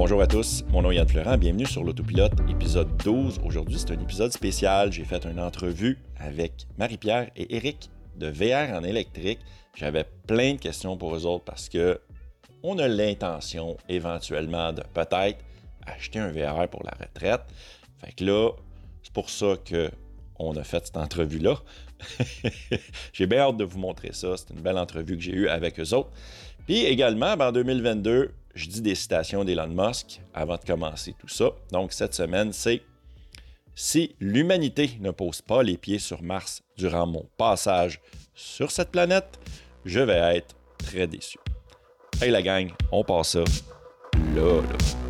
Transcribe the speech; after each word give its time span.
Bonjour 0.00 0.22
à 0.22 0.26
tous, 0.26 0.64
mon 0.70 0.80
nom 0.80 0.90
est 0.90 0.96
Yann 0.96 1.06
Florent, 1.06 1.36
bienvenue 1.36 1.66
sur 1.66 1.84
l'Autopilote, 1.84 2.32
épisode 2.48 2.88
12. 3.04 3.38
Aujourd'hui, 3.44 3.78
c'est 3.78 3.90
un 3.90 4.00
épisode 4.00 4.32
spécial. 4.32 4.90
J'ai 4.90 5.04
fait 5.04 5.26
une 5.26 5.38
entrevue 5.38 5.98
avec 6.16 6.66
Marie-Pierre 6.78 7.30
et 7.36 7.54
Eric 7.54 7.90
de 8.16 8.28
VR 8.28 8.74
en 8.74 8.82
électrique. 8.82 9.40
J'avais 9.74 10.06
plein 10.26 10.54
de 10.54 10.58
questions 10.58 10.96
pour 10.96 11.14
eux 11.14 11.26
autres 11.26 11.44
parce 11.44 11.68
que 11.68 12.00
on 12.62 12.78
a 12.78 12.88
l'intention 12.88 13.76
éventuellement 13.90 14.72
de 14.72 14.82
peut-être 14.94 15.36
acheter 15.86 16.18
un 16.18 16.32
VR 16.32 16.66
pour 16.66 16.82
la 16.82 16.92
retraite. 16.98 17.42
Fait 18.02 18.12
que 18.12 18.24
là, 18.24 18.52
c'est 19.02 19.12
pour 19.12 19.28
ça 19.28 19.56
que 19.62 19.90
on 20.38 20.56
a 20.56 20.64
fait 20.64 20.86
cette 20.86 20.96
entrevue-là. 20.96 21.58
j'ai 23.12 23.26
bien 23.26 23.40
hâte 23.40 23.58
de 23.58 23.64
vous 23.64 23.78
montrer 23.78 24.14
ça. 24.14 24.34
C'est 24.38 24.48
une 24.54 24.62
belle 24.62 24.78
entrevue 24.78 25.18
que 25.18 25.22
j'ai 25.22 25.34
eue 25.34 25.48
avec 25.48 25.78
eux 25.78 25.92
autres. 25.92 26.10
Puis 26.64 26.86
également, 26.86 27.36
ben, 27.36 27.48
en 27.48 27.52
2022, 27.52 28.30
je 28.54 28.68
dis 28.68 28.80
des 28.80 28.94
citations 28.94 29.44
d'Elon 29.44 29.68
Musk 29.68 30.20
avant 30.34 30.56
de 30.56 30.64
commencer 30.64 31.14
tout 31.18 31.28
ça. 31.28 31.50
Donc 31.72 31.92
cette 31.92 32.14
semaine, 32.14 32.52
c'est 32.52 32.82
Si 33.74 34.14
l'humanité 34.20 34.98
ne 35.00 35.10
pose 35.10 35.40
pas 35.40 35.62
les 35.62 35.76
pieds 35.76 35.98
sur 35.98 36.22
Mars 36.22 36.62
durant 36.76 37.06
mon 37.06 37.26
passage 37.36 38.00
sur 38.34 38.70
cette 38.70 38.90
planète, 38.90 39.38
je 39.84 40.00
vais 40.00 40.36
être 40.36 40.54
très 40.78 41.06
déçu. 41.06 41.38
Hey 42.20 42.30
la 42.30 42.42
gang, 42.42 42.70
on 42.92 43.04
passe 43.04 43.30
ça 43.30 43.44
là, 44.34 44.60
là. 44.62 45.09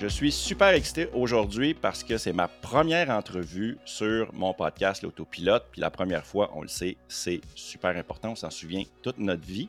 Je 0.00 0.08
suis 0.08 0.32
super 0.32 0.68
excité 0.68 1.08
aujourd'hui 1.12 1.74
parce 1.74 2.02
que 2.02 2.16
c'est 2.16 2.32
ma 2.32 2.48
première 2.48 3.10
entrevue 3.10 3.76
sur 3.84 4.32
mon 4.32 4.54
podcast 4.54 5.02
L'Autopilote. 5.02 5.66
Puis 5.72 5.82
la 5.82 5.90
première 5.90 6.24
fois, 6.24 6.50
on 6.54 6.62
le 6.62 6.68
sait, 6.68 6.96
c'est 7.06 7.42
super 7.54 7.94
important. 7.94 8.30
On 8.30 8.34
s'en 8.34 8.48
souvient 8.48 8.84
toute 9.02 9.18
notre 9.18 9.44
vie. 9.44 9.68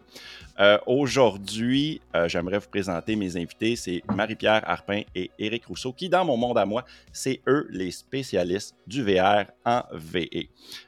Euh, 0.57 0.77
aujourd'hui, 0.87 1.99
euh, 2.15 2.29
j'aimerais 2.29 2.59
vous 2.59 2.69
présenter 2.69 3.17
mes 3.17 3.35
invités. 3.35 3.75
C'est 3.75 4.03
Marie-Pierre 4.07 4.61
Harpin 4.65 5.01
et 5.15 5.31
Éric 5.37 5.65
Rousseau, 5.65 5.91
qui, 5.91 6.07
dans 6.07 6.23
mon 6.23 6.37
monde 6.37 6.57
à 6.57 6.65
moi, 6.65 6.85
c'est 7.11 7.41
eux 7.47 7.67
les 7.69 7.91
spécialistes 7.91 8.73
du 8.87 9.03
VR 9.03 9.47
en 9.65 9.83
VE. 9.91 10.47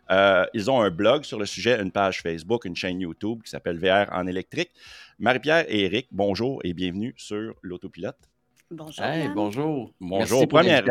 Euh, 0.09 0.45
ils 0.53 0.71
ont 0.71 0.81
un 0.81 0.89
blog 0.89 1.25
sur 1.25 1.37
le 1.37 1.45
sujet, 1.45 1.81
une 1.81 1.91
page 1.91 2.21
Facebook, 2.21 2.63
une 2.63 2.77
chaîne 2.77 3.01
YouTube 3.01 3.41
qui 3.43 3.49
s'appelle 3.49 3.77
VR 3.77 4.09
en 4.13 4.25
électrique. 4.25 4.71
Marie-Pierre 5.19 5.65
et 5.67 5.83
Éric, 5.83 6.07
bonjour 6.13 6.61
et 6.63 6.73
bienvenue 6.73 7.13
sur 7.17 7.55
L'Autopilote. 7.61 8.32
Bonjour. 8.75 9.05
Hey, 9.05 9.29
bonjour. 9.29 9.93
Bonjour. 9.99 10.39
Merci 10.39 10.47
Première. 10.47 10.83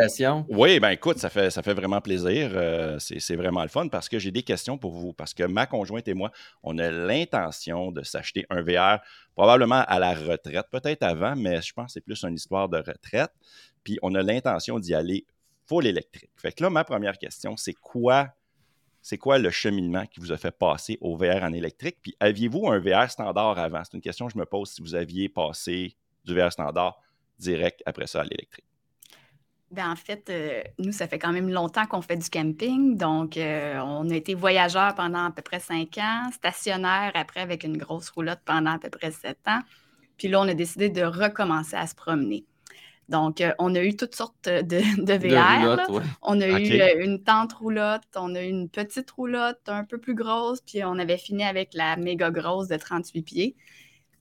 Oui, 0.49 0.79
ben 0.79 0.91
écoute, 0.91 1.19
ça 1.19 1.29
fait, 1.29 1.51
ça 1.51 1.63
fait 1.63 1.75
vraiment 1.75 2.01
plaisir. 2.01 2.53
Euh, 2.55 2.97
c'est 3.01 3.35
vraiment 3.35 3.63
le 3.63 3.69
fun 3.69 3.89
parce 3.89 4.09
que 4.09 4.21
j'ai 4.21 4.31
des 4.31 4.45
questions 4.45 4.79
pour 4.79 4.93
vous. 4.93 5.13
Parce 5.13 5.35
que 5.35 5.43
ma 5.43 5.67
conjointe 5.67 6.07
et 6.07 6.15
moi, 6.15 6.31
on 6.63 6.79
a 6.79 6.91
l'intention 6.93 7.91
de 7.91 8.05
s'acheter 8.05 8.47
un 8.51 8.63
VR, 8.63 9.01
probablement 9.35 9.83
à 9.89 9.99
la 9.99 10.15
retraite, 10.15 10.67
peut-être 10.71 11.03
avant, 11.03 11.35
mais 11.35 11.61
je 11.61 11.73
pense 11.73 11.87
que 11.87 11.93
c'est 11.95 12.05
plus 12.05 12.23
une 12.23 12.35
histoire 12.35 12.69
de 12.69 12.77
retraite. 12.77 13.33
Puis 13.83 13.99
on 14.03 14.15
a 14.15 14.23
l'intention 14.23 14.79
d'y 14.79 14.95
aller 14.95 15.27
full 15.67 15.87
électrique. 15.87 16.31
Fait 16.37 16.53
que 16.53 16.63
là, 16.63 16.71
ma 16.71 16.85
première 16.85 17.19
question, 17.19 17.57
c'est 17.57 17.75
quoi 17.75 18.29
c'est 19.05 19.19
quoi 19.19 19.39
le 19.39 19.51
cheminement 19.51 20.07
qui 20.07 20.21
vous 20.21 20.31
a 20.31 20.37
fait 20.37 20.53
passer 20.53 20.97
au 21.01 21.17
VR 21.17 21.43
en 21.43 21.53
électrique? 21.53 21.97
Puis 22.01 22.15
aviez-vous 22.21 22.69
un 22.69 22.79
VR 22.79 23.11
standard 23.11 23.59
avant? 23.59 23.83
C'est 23.83 23.95
une 23.97 24.01
question 24.01 24.29
que 24.29 24.33
je 24.35 24.39
me 24.39 24.47
pose 24.47 24.71
si 24.71 24.81
vous 24.81 24.95
aviez 24.95 25.29
passé 25.29 25.97
du 26.25 26.37
VR 26.37 26.53
standard 26.53 27.01
direct 27.43 27.83
après 27.87 28.07
ça 28.07 28.21
à 28.21 28.25
l'électrique? 28.25 28.65
Ben, 29.73 29.91
en 29.91 29.97
fait, 29.97 30.29
euh, 30.29 30.63
nous, 30.79 30.93
ça 30.93 31.09
fait 31.09 31.19
quand 31.19 31.33
même 31.33 31.49
longtemps 31.49 31.87
qu'on 31.87 32.03
fait 32.03 32.19
du 32.19 32.29
camping. 32.29 32.99
Donc, 32.99 33.39
euh, 33.39 33.79
on 33.81 34.11
a 34.11 34.15
été 34.15 34.35
voyageurs 34.35 34.95
pendant 34.95 35.25
à 35.25 35.31
peu 35.31 35.41
près 35.41 35.61
cinq 35.61 35.97
ans, 35.97 36.31
stationnaire 36.31 37.11
après 37.15 37.41
avec 37.41 37.65
une 37.65 37.79
grosse 37.79 38.11
roulotte 38.11 38.41
pendant 38.45 38.73
à 38.73 38.79
peu 38.79 38.91
près 38.91 39.11
sept 39.13 39.39
ans. 39.47 39.61
Puis 40.19 40.29
là, 40.29 40.43
on 40.43 40.49
a 40.49 40.53
décidé 40.53 40.91
de 40.91 41.03
recommencer 41.03 41.75
à 41.75 41.87
se 41.87 41.95
promener. 41.95 42.45
Donc, 43.09 43.41
euh, 43.41 43.53
on 43.59 43.75
a 43.75 43.83
eu 43.83 43.97
toutes 43.97 44.15
sortes 44.15 44.47
de, 44.47 44.77
VR. 44.79 45.89
On 46.21 46.41
a 46.41 46.61
eu 46.61 47.03
une 47.03 47.23
tente 47.23 47.55
roulotte, 47.55 48.03
on 48.15 48.35
a 48.35 48.43
eu 48.43 48.49
une 48.49 48.69
petite 48.69 49.11
roulotte 49.11 49.69
un 49.69 49.85
peu 49.85 49.97
plus 49.97 50.15
grosse, 50.15 50.61
puis 50.61 50.85
on 50.85 50.99
avait 50.99 51.19
fini 51.19 51.45
avec 51.45 51.73
la 51.73 51.97
méga 51.97 52.31
grosse 52.31 52.69
de 52.69 52.77
38 52.77 53.23
pieds. 53.23 53.57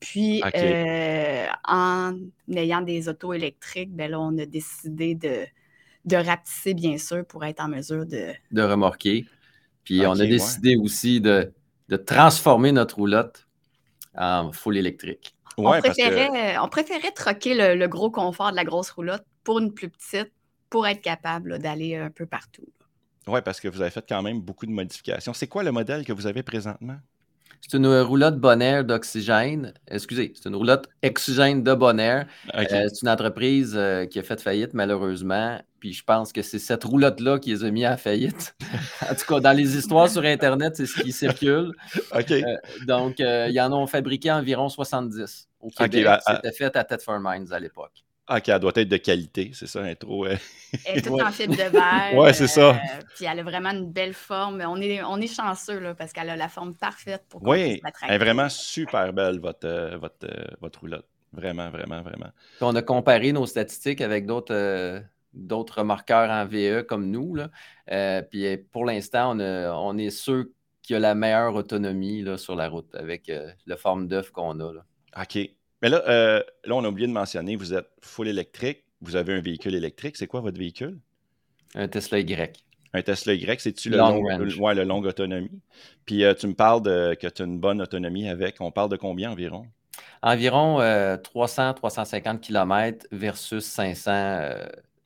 Puis, 0.02 0.42
euh, 0.56 1.46
en 1.64 2.18
ayant 2.52 2.82
des 2.82 3.08
autos 3.08 3.34
électriques, 3.34 3.96
ben 3.96 4.10
là, 4.10 4.20
on 4.20 4.36
a 4.40 4.48
décidé 4.48 5.14
de, 5.14 5.46
de 6.06 6.16
rapetisser, 6.16 6.74
bien 6.74 6.98
sûr, 6.98 7.24
pour 7.24 7.46
être 7.46 7.62
en 7.62 7.68
mesure 7.68 8.08
de... 8.08 8.34
De 8.52 8.62
remorquer. 8.64 9.28
Puis, 9.84 10.06
on 10.06 10.14
a 10.14 10.26
décidé 10.26 10.76
aussi 10.76 11.22
de, 11.22 11.54
transformer 12.08 12.72
notre 12.72 12.96
roulotte 12.96 13.48
en 14.18 14.52
full 14.52 14.78
électrique. 14.78 15.36
on, 15.58 15.80
préférait, 15.80 16.58
on 16.58 16.68
préférait 16.68 17.12
troquer 17.12 17.76
le, 17.76 17.88
gros 17.88 18.10
confort 18.10 18.50
de 18.50 18.56
la 18.56 18.64
grosse 18.64 18.90
roulotte 18.90 19.24
pour 19.44 19.60
une 19.60 19.72
plus 19.72 19.90
petite, 19.90 20.32
pour 20.72 20.88
être 20.88 21.02
capable 21.02 21.60
d'aller 21.60 21.96
un 21.96 22.10
peu 22.10 22.26
partout. 22.26 22.68
Oui, 23.28 23.40
parce 23.46 23.60
que 23.60 23.68
vous 23.68 23.82
avez 23.82 23.92
fait 23.92 24.06
quand 24.08 24.24
même 24.24 24.42
beaucoup 24.42 24.66
de 24.66 24.72
modifications. 24.72 25.34
C'est 25.34 25.48
quoi 25.48 25.62
le 25.62 25.72
modèle 25.72 26.06
que 26.06 26.14
vous 26.14 26.26
avez 26.26 26.42
présentement? 26.42 26.98
C'est 27.62 27.78
une 27.78 27.88
roulotte 28.02 28.38
Bonaire 28.38 28.84
d'oxygène. 28.84 29.74
Excusez, 29.88 30.34
c'est 30.36 30.50
une 30.50 30.56
roulotte 30.56 30.90
oxygène 31.06 31.64
de 31.64 31.74
Bonaire. 31.74 32.26
Euh, 32.56 32.64
c'est 32.68 33.02
une 33.02 33.10
entreprise 33.10 33.74
euh, 33.76 34.06
qui 34.06 34.20
a 34.20 34.24
fait 34.24 34.42
faillite, 34.42 34.74
malheureusement. 34.74 35.62
Puis 35.80 35.94
je 35.94 36.04
pense 36.04 36.34
que 36.34 36.42
c'est 36.42 36.60
cette 36.60 36.84
roulotte-là 36.84 37.40
qui 37.40 37.52
les 37.52 37.64
a 37.64 37.72
mis 37.72 37.86
à 37.86 37.98
faillite. 37.98 38.56
en 39.10 39.16
tout 39.16 39.26
cas, 39.28 39.40
dans 39.40 39.56
les 39.56 39.78
histoires 39.78 40.10
sur 40.10 40.24
Internet, 40.24 40.76
c'est 40.76 40.86
ce 40.86 41.02
qui 41.02 41.12
circule. 41.12 41.72
OK. 42.14 42.32
Euh, 42.32 42.44
donc, 42.88 43.20
ils 43.20 43.62
en 43.62 43.72
ont 43.74 43.88
fabriqué 43.88 44.32
environ 44.32 44.68
70 44.68 45.48
au 45.60 45.70
Québec. 45.70 46.08
C'était 46.28 46.52
fait 46.52 46.76
à 46.76 46.84
Thetford 46.84 47.20
Mines 47.22 47.54
à 47.54 47.60
l'époque. 47.60 48.04
Ah, 48.34 48.38
OK, 48.38 48.48
elle 48.48 48.60
doit 48.60 48.72
être 48.76 48.88
de 48.88 48.96
qualité, 48.96 49.52
c'est 49.54 49.68
ça, 49.68 49.82
l'intro. 49.82 50.26
Elle 50.26 50.40
est 50.86 51.02
toute 51.06 51.20
en 51.20 51.32
fibre 51.32 51.54
de 51.54 51.64
verre. 51.64 52.16
ouais, 52.16 52.32
c'est 52.32 52.48
ça. 52.48 52.70
Euh, 52.70 52.76
puis 53.14 53.26
elle 53.26 53.40
a 53.40 53.44
vraiment 53.44 53.72
une 53.72 53.92
belle 53.92 54.14
forme. 54.14 54.64
On 54.66 54.78
est, 54.78 55.04
on 55.04 55.18
est 55.18 55.28
chanceux 55.28 55.80
là, 55.80 55.96
parce 55.96 56.14
qu'elle 56.14 56.30
a 56.30 56.38
la 56.38 56.48
forme 56.48 56.74
parfaite 56.74 57.26
pour 57.28 57.44
Oui, 57.44 57.82
elle 58.04 58.14
est 58.14 58.18
vraiment 58.18 58.48
super 58.48 59.12
belle, 59.12 59.42
votre, 59.42 59.68
euh, 59.68 59.98
votre, 59.98 60.26
euh, 60.26 60.46
votre 60.62 60.80
roulotte. 60.80 61.06
Vraiment, 61.34 61.70
vraiment, 61.72 62.02
vraiment. 62.04 62.30
Puis 62.56 62.62
on 62.62 62.74
a 62.74 62.82
comparé 62.82 63.34
nos 63.34 63.46
statistiques 63.46 64.00
avec 64.00 64.26
d'autres 64.26 65.02
d'autres 65.34 65.84
marqueurs 65.84 66.30
en 66.30 66.46
VE 66.46 66.84
comme 66.84 67.10
nous. 67.12 67.36
Là. 67.36 68.22
puis 68.24 68.58
pour 68.72 68.86
l'instant, 68.86 69.38
on, 69.38 69.42
on, 69.42 69.98
est 69.98 70.10
ceux 70.10 70.54
qui 70.82 70.96
ont 70.96 71.00
la 71.00 71.16
meilleure 71.16 71.56
autonomie 71.56 72.22
là, 72.22 72.38
sur 72.38 72.56
la 72.56 72.70
route 72.70 72.96
avec 72.96 73.30
la 73.66 73.76
forme 73.76 74.08
d'œuf 74.08 74.32
qu'on 74.32 74.58
a. 74.62 74.74
Là. 74.74 74.86
OK. 75.22 75.50
Mais 75.82 75.90
là, 75.90 76.04
euh, 76.08 76.44
là, 76.66 76.76
on 76.76 76.84
a 76.84 76.88
oublié 76.88 77.08
de 77.08 77.14
mentionner, 77.14 77.56
vous 77.56 77.74
êtes 77.74 77.90
full 78.02 78.28
électrique, 78.28 78.84
vous 79.02 79.16
avez 79.16 79.34
un 79.34 79.42
véhicule 79.42 79.76
électrique. 79.76 80.18
C'est 80.18 80.28
quoi 80.28 80.42
votre 80.42 80.60
véhicule? 80.60 81.00
Un 81.76 81.88
Tesla 81.88 82.20
Y. 82.20 82.64
Un 82.94 83.02
Tesla 83.02 83.34
Y, 83.34 83.62
c'est-tu 83.62 83.90
le 83.90 83.98
long, 83.98 84.22
ouais, 84.22 84.76
le 84.76 84.84
longue 84.84 85.06
autonomie? 85.06 85.62
Puis 86.06 86.24
euh, 86.24 86.34
tu 86.34 86.48
me 86.48 86.54
parles 86.54 86.84
de, 86.84 87.16
que 87.20 87.28
tu 87.28 87.42
as 87.42 87.46
une 87.46 87.60
bonne 87.60 87.82
autonomie 87.82 88.30
avec. 88.30 88.58
On 88.60 88.72
parle 88.72 88.90
de 88.90 88.98
combien 88.98 89.32
environ? 89.32 89.66
Environ 90.22 90.80
300-350 90.80 92.36
euh, 92.36 92.38
km 92.38 93.08
versus 93.12 93.66
500 93.66 94.54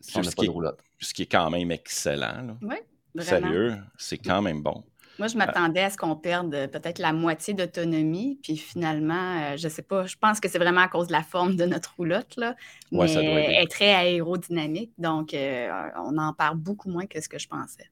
si 0.01 0.17
on 0.17 0.21
n'a 0.21 0.31
pas 0.31 0.43
de 0.43 0.49
roulotte. 0.49 0.79
Ce 0.99 1.13
qui 1.13 1.23
est 1.23 1.31
quand 1.31 1.49
même 1.49 1.71
excellent. 1.71 2.57
Oui, 2.61 2.75
vraiment. 3.13 3.47
Sérieux, 3.47 3.75
c'est 3.97 4.17
quand 4.17 4.41
même 4.41 4.61
bon. 4.61 4.83
Moi, 5.17 5.27
je 5.27 5.37
m'attendais 5.37 5.81
à 5.81 5.89
ce 5.89 5.97
qu'on 5.97 6.15
perde 6.15 6.53
euh, 6.53 6.67
peut-être 6.67 6.99
la 6.99 7.13
moitié 7.13 7.53
d'autonomie, 7.53 8.37
puis 8.43 8.57
finalement, 8.57 9.53
euh, 9.53 9.57
je 9.57 9.67
ne 9.67 9.71
sais 9.71 9.81
pas, 9.81 10.05
je 10.05 10.15
pense 10.19 10.39
que 10.39 10.49
c'est 10.49 10.57
vraiment 10.59 10.81
à 10.81 10.87
cause 10.87 11.07
de 11.07 11.13
la 11.13 11.23
forme 11.23 11.55
de 11.55 11.65
notre 11.65 11.95
roulotte, 11.95 12.35
là, 12.35 12.55
mais 12.91 13.11
elle 13.13 13.63
est 13.63 13.71
très 13.71 13.93
aérodynamique, 13.93 14.91
donc 14.97 15.33
euh, 15.33 15.69
on 16.03 16.17
en 16.17 16.33
perd 16.33 16.57
beaucoup 16.57 16.89
moins 16.89 17.05
que 17.05 17.21
ce 17.21 17.29
que 17.29 17.39
je 17.39 17.47
pensais. 17.47 17.89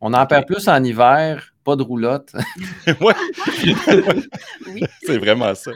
On 0.00 0.12
en 0.12 0.26
perd 0.26 0.46
plus 0.46 0.68
en 0.68 0.82
hiver, 0.82 1.54
pas 1.62 1.76
de 1.76 1.82
roulotte. 1.82 2.32
ouais. 3.00 3.14
oui. 4.66 4.82
C'est 5.02 5.18
vraiment 5.18 5.54
ça. 5.54 5.70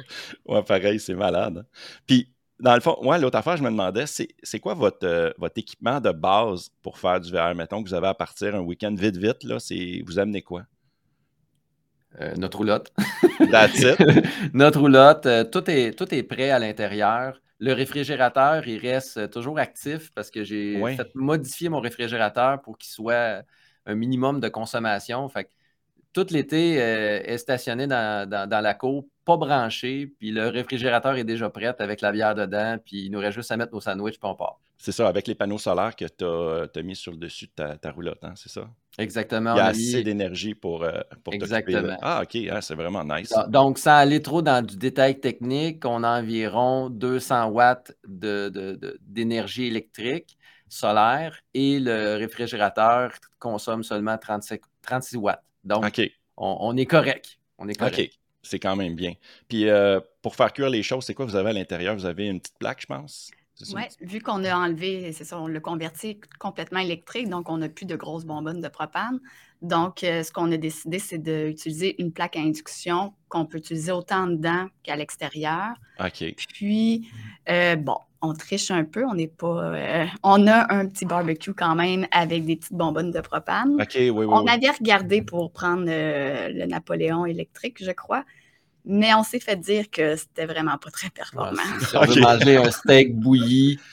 Ouais, 0.46 0.62
pareil, 0.62 1.00
c'est 1.00 1.14
malade. 1.14 1.58
Hein. 1.58 1.78
Puis, 2.06 2.31
dans 2.61 2.75
le 2.75 2.81
fond, 2.81 2.99
ouais, 3.02 3.19
l'autre 3.19 3.38
affaire, 3.38 3.56
je 3.56 3.62
me 3.62 3.70
demandais, 3.70 4.05
c'est 4.06 4.61
quoi 4.61 4.75
votre, 4.75 5.32
votre 5.38 5.56
équipement 5.56 6.00
de 6.00 6.11
base 6.11 6.70
pour 6.82 6.99
faire 6.99 7.20
du 7.20 7.31
VR? 7.31 7.55
Mettons 7.55 7.82
que 7.82 7.88
vous 7.88 7.94
avez 7.94 8.08
à 8.08 8.14
partir 8.14 8.55
un 8.56 8.61
week-end 8.61 8.94
vite, 8.99 9.17
vite, 9.17 9.44
là, 9.44 9.58
vous 10.05 10.19
amenez 10.19 10.43
quoi? 10.43 10.64
Euh, 12.20 12.34
notre 12.37 12.58
roulotte. 12.58 12.93
That's 13.50 13.81
it. 13.81 13.99
notre 14.55 14.81
roulotte. 14.81 15.26
Euh, 15.26 15.44
tout, 15.44 15.70
est, 15.70 15.96
tout 15.96 16.12
est 16.14 16.22
prêt 16.22 16.50
à 16.50 16.58
l'intérieur. 16.58 17.40
Le 17.60 17.72
réfrigérateur, 17.72 18.66
il 18.66 18.78
reste 18.78 19.31
toujours 19.31 19.58
actif 19.58 20.10
parce 20.14 20.31
que 20.31 20.44
j'ai 20.44 20.81
fait 20.96 21.14
modifier 21.14 21.69
mon 21.69 21.81
réfrigérateur 21.81 22.60
pour 22.62 22.78
qu'il 22.78 22.90
soit 22.90 23.43
un 23.84 23.94
minimum 23.94 24.40
de 24.40 24.49
consommation. 24.49 25.28
Fait 25.28 25.50
tout 26.12 26.26
l'été 26.31 26.75
est 26.75 27.38
stationné 27.38 27.87
dans, 27.87 28.28
dans, 28.28 28.60
la 28.62 28.75
cour, 28.75 29.06
pas 29.25 29.37
branché, 29.37 30.06
puis 30.19 30.31
le 30.31 30.49
réfrigérateur 30.49 31.16
est 31.16 31.25
déjà 31.25 31.50
prêt 31.50 31.75
avec 31.78 32.00
la 32.00 32.12
bière 32.12 32.34
dedans, 32.34 32.78
puis 32.82 33.05
il 33.05 33.10
nous 33.10 33.19
reste 33.19 33.37
juste 33.37 33.52
à 33.52 33.56
mettre 33.56 33.72
nos 33.75 33.81
sandwichs, 33.81 34.19
puis 34.19 34.31
on 34.31 34.34
part. 34.34 34.58
C'est 34.80 34.92
ça, 34.92 35.08
avec 35.08 35.26
les 35.26 35.34
panneaux 35.34 35.58
solaires 35.58 35.96
que 35.96 36.04
tu 36.04 36.78
as, 36.78 36.82
mis 36.82 36.94
sur 36.94 37.10
le 37.10 37.19
dessus 37.19 37.46
de 37.46 37.75
ta, 37.75 37.90
roulotte, 37.90 38.22
hein, 38.22 38.34
c'est 38.36 38.48
ça? 38.48 38.70
Exactement. 38.96 39.54
Il 39.54 39.58
y 39.58 39.60
a 39.60 39.66
assez 39.66 40.02
d'énergie 40.04 40.54
pour, 40.54 40.84
euh, 40.84 41.00
pour 41.25 41.34
Exactement. 41.34 41.96
Ah, 42.00 42.22
OK, 42.22 42.36
hein, 42.36 42.60
c'est 42.60 42.76
vraiment 42.76 43.02
nice. 43.04 43.32
Donc, 43.48 43.78
sans 43.78 43.96
aller 43.96 44.22
trop 44.22 44.40
dans 44.40 44.64
du 44.64 44.76
détail 44.76 45.19
technique, 45.19 45.84
on 45.84 46.04
a 46.04 46.20
environ 46.20 46.90
200 46.90 47.48
watts 47.48 47.92
d'énergie 48.06 49.62
de, 49.62 49.66
électrique 49.66 50.38
solaire 50.69 51.40
et 51.54 51.81
le 51.81 52.16
réfrigérateur 52.16 53.12
consomme 53.40 53.82
seulement 53.82 54.16
36, 54.16 54.60
watts. 55.16 55.42
Donc, 55.64 56.00
on, 56.36 56.76
est 56.76 56.86
correct. 56.86 57.38
On 57.58 57.69
est 57.69 57.74
correct. 57.74 57.98
OK, 57.98 58.10
c'est 58.42 58.60
quand 58.60 58.76
même 58.76 58.94
bien. 58.94 59.14
Puis, 59.48 59.69
euh, 59.69 59.98
pour 60.22 60.36
faire 60.36 60.52
cuire 60.52 60.70
les 60.70 60.84
choses, 60.84 61.04
c'est 61.04 61.14
quoi 61.14 61.24
vous 61.24 61.36
avez 61.36 61.50
à 61.50 61.52
l'intérieur? 61.52 61.96
Vous 61.96 62.06
avez 62.06 62.26
une 62.26 62.40
petite 62.40 62.58
plaque, 62.58 62.82
je 62.82 62.86
pense? 62.86 63.31
Oui, 63.75 63.82
vu 64.00 64.20
qu'on 64.20 64.44
a 64.44 64.56
enlevé, 64.56 65.12
c'est 65.12 65.25
ça, 65.25 65.40
on 65.40 65.49
l'a 65.49 65.60
converti 65.60 66.20
complètement 66.38 66.78
électrique, 66.78 67.28
donc 67.28 67.50
on 67.50 67.58
n'a 67.58 67.69
plus 67.69 67.87
de 67.87 67.96
grosses 67.96 68.25
bonbonnes 68.25 68.60
de 68.60 68.69
propane. 68.69 69.20
Donc, 69.62 70.05
euh, 70.05 70.22
ce 70.22 70.31
qu'on 70.31 70.52
a 70.52 70.56
décidé, 70.56 70.99
c'est 71.00 71.19
d'utiliser 71.19 72.00
une 72.00 72.12
plaque 72.12 72.37
à 72.37 72.40
induction 72.40 73.12
qu'on 73.28 73.44
peut 73.44 73.58
utiliser 73.58 73.90
autant 73.90 74.28
dedans 74.28 74.66
qu'à 74.84 74.94
l'extérieur. 74.94 75.75
OK. 75.99 76.34
Puis, 76.37 77.08
euh, 77.49 77.75
bon, 77.75 77.96
on 78.22 78.34
triche 78.34 78.70
un 78.70 78.84
peu, 78.84 79.05
on 79.05 79.14
n'est 79.14 79.26
pas. 79.26 79.75
Euh, 79.75 80.06
on 80.22 80.46
a 80.46 80.72
un 80.72 80.87
petit 80.87 81.05
barbecue 81.05 81.55
quand 81.55 81.75
même 81.75 82.06
avec 82.12 82.44
des 82.44 82.56
petites 82.56 82.75
bonbonnes 82.75 83.10
de 83.10 83.20
propane. 83.20 83.75
OK, 83.81 83.94
oui, 83.96 84.10
oui. 84.10 84.26
On 84.28 84.46
avait 84.46 84.70
regardé 84.70 85.22
pour 85.22 85.50
prendre 85.50 85.84
le 85.87 86.66
Napoléon 86.66 87.26
électrique, 87.26 87.82
je 87.82 87.90
crois. 87.90 88.25
Mais 88.88 89.14
on 89.14 89.23
s'est 89.23 89.38
fait 89.38 89.56
dire 89.56 89.90
que 89.90 90.17
c'était 90.17 90.46
vraiment 90.46 90.79
pas 90.79 90.90
très 90.90 91.11
performant. 91.11 91.62
on 91.94 92.06
veut 92.06 92.20
manger 92.20 92.56
un 92.56 92.70
steak 92.70 93.14
bouilli. 93.14 93.79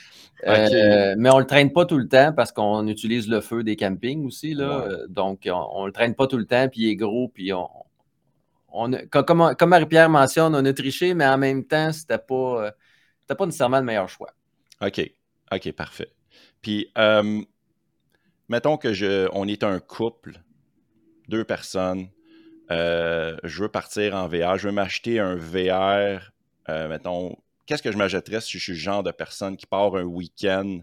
Euh, 0.45 1.15
mais 1.17 1.31
on 1.31 1.37
ne 1.37 1.39
le 1.39 1.47
traîne 1.47 1.71
pas 1.71 1.85
tout 1.85 1.97
le 1.97 2.07
temps 2.07 2.31
parce 2.31 2.51
qu'on 2.51 2.85
utilise 2.87 3.27
le 3.27 3.41
feu 3.41 3.63
des 3.63 3.75
campings 3.75 4.25
aussi. 4.25 4.53
Là. 4.53 4.85
Donc, 5.07 5.49
on 5.51 5.81
ne 5.83 5.87
le 5.87 5.91
traîne 5.93 6.13
pas 6.13 6.27
tout 6.27 6.37
le 6.37 6.45
temps, 6.45 6.67
puis 6.67 6.81
il 6.81 6.89
est 6.89 6.95
gros, 6.95 7.29
puis 7.29 7.51
on, 7.51 7.67
on 8.75 8.91
comme, 9.09 9.55
comme 9.57 9.69
Marie-Pierre 9.69 10.09
mentionne, 10.09 10.53
on 10.53 10.65
a 10.65 10.73
triché, 10.73 11.13
mais 11.13 11.25
en 11.25 11.37
même 11.37 11.63
temps, 11.63 11.91
c'était 11.93 12.17
pas, 12.17 12.65
euh, 12.65 13.35
pas 13.35 13.45
nécessairement 13.45 13.79
le 13.79 13.85
meilleur 13.85 14.09
choix. 14.09 14.31
OK. 14.81 15.09
OK, 15.51 15.71
parfait. 15.71 16.11
Puis, 16.61 16.91
euh, 16.97 17.41
mettons 18.49 18.77
que 18.77 18.93
je, 18.93 19.29
on 19.31 19.47
est 19.47 19.63
un 19.63 19.79
couple, 19.79 20.41
deux 21.29 21.45
personnes, 21.45 22.09
euh, 22.71 23.37
je 23.43 23.63
veux 23.63 23.69
partir 23.69 24.15
en 24.15 24.27
VR, 24.27 24.57
je 24.57 24.67
veux 24.67 24.73
m'acheter 24.73 25.19
un 25.19 25.35
VR, 25.35 26.31
euh, 26.69 26.87
mettons, 26.87 27.35
qu'est-ce 27.65 27.83
que 27.83 27.91
je 27.91 27.97
m'achèterais 27.97 28.41
si 28.41 28.57
je 28.57 28.63
suis 28.63 28.73
le 28.73 28.79
genre 28.79 29.03
de 29.03 29.11
personne 29.11 29.55
qui 29.55 29.65
part 29.65 29.95
un 29.95 30.03
week-end 30.03 30.79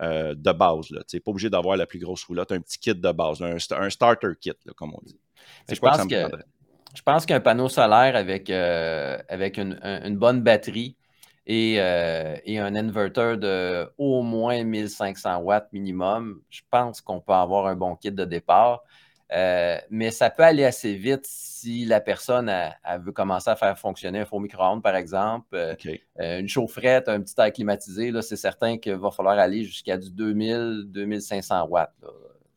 euh, 0.00 0.34
de 0.34 0.52
base. 0.52 0.86
Tu 0.86 1.16
n'es 1.16 1.20
pas 1.20 1.30
obligé 1.30 1.50
d'avoir 1.50 1.76
la 1.76 1.86
plus 1.86 1.98
grosse 1.98 2.24
roulotte, 2.24 2.52
un 2.52 2.60
petit 2.60 2.78
kit 2.78 2.94
de 2.94 3.12
base, 3.12 3.42
un, 3.42 3.90
starter 3.90 4.32
kit, 4.40 4.52
comme 4.76 4.94
on 4.94 5.00
dit. 5.04 5.18
je, 5.70 5.78
pense 5.78 6.06
que, 6.06 6.30
je 6.94 7.02
pense 7.02 7.26
qu'un 7.26 7.40
panneau 7.40 7.68
solaire 7.68 8.16
avec, 8.16 8.48
avec 8.48 9.58
une, 9.58 10.16
bonne 10.16 10.40
batterie 10.40 10.96
et, 11.46 11.74
et, 11.74 12.58
un 12.58 12.74
inverter 12.74 13.36
de 13.36 13.86
au 13.98 14.22
moins 14.22 14.64
1500 14.64 15.38
watts 15.38 15.72
minimum, 15.72 16.40
je 16.48 16.62
pense 16.70 17.02
qu'on 17.02 17.20
peut 17.20 17.32
avoir 17.32 17.66
un 17.66 17.76
bon 17.76 17.96
kit 17.96 18.12
de 18.12 18.24
départ. 18.24 18.82
Euh, 19.32 19.76
mais 19.90 20.10
ça 20.10 20.30
peut 20.30 20.42
aller 20.42 20.64
assez 20.64 20.94
vite 20.94 21.26
si 21.26 21.84
la 21.84 22.00
personne 22.00 22.50
veut 23.00 23.12
commencer 23.12 23.50
à 23.50 23.56
faire 23.56 23.78
fonctionner 23.78 24.20
un 24.20 24.24
faux 24.24 24.38
micro-ondes, 24.38 24.82
par 24.82 24.96
exemple. 24.96 25.48
Euh, 25.54 25.74
euh, 26.20 26.40
une 26.40 26.48
chaufferette, 26.48 27.08
un 27.08 27.20
petit 27.20 27.34
air 27.38 27.52
climatisé, 27.52 28.12
c'est 28.22 28.36
certain 28.36 28.78
qu'il 28.78 28.94
va 28.94 29.10
falloir 29.10 29.38
aller 29.38 29.64
jusqu'à 29.64 29.98
du 29.98 30.08
2000-2500 30.10 31.68
watts. 31.68 31.92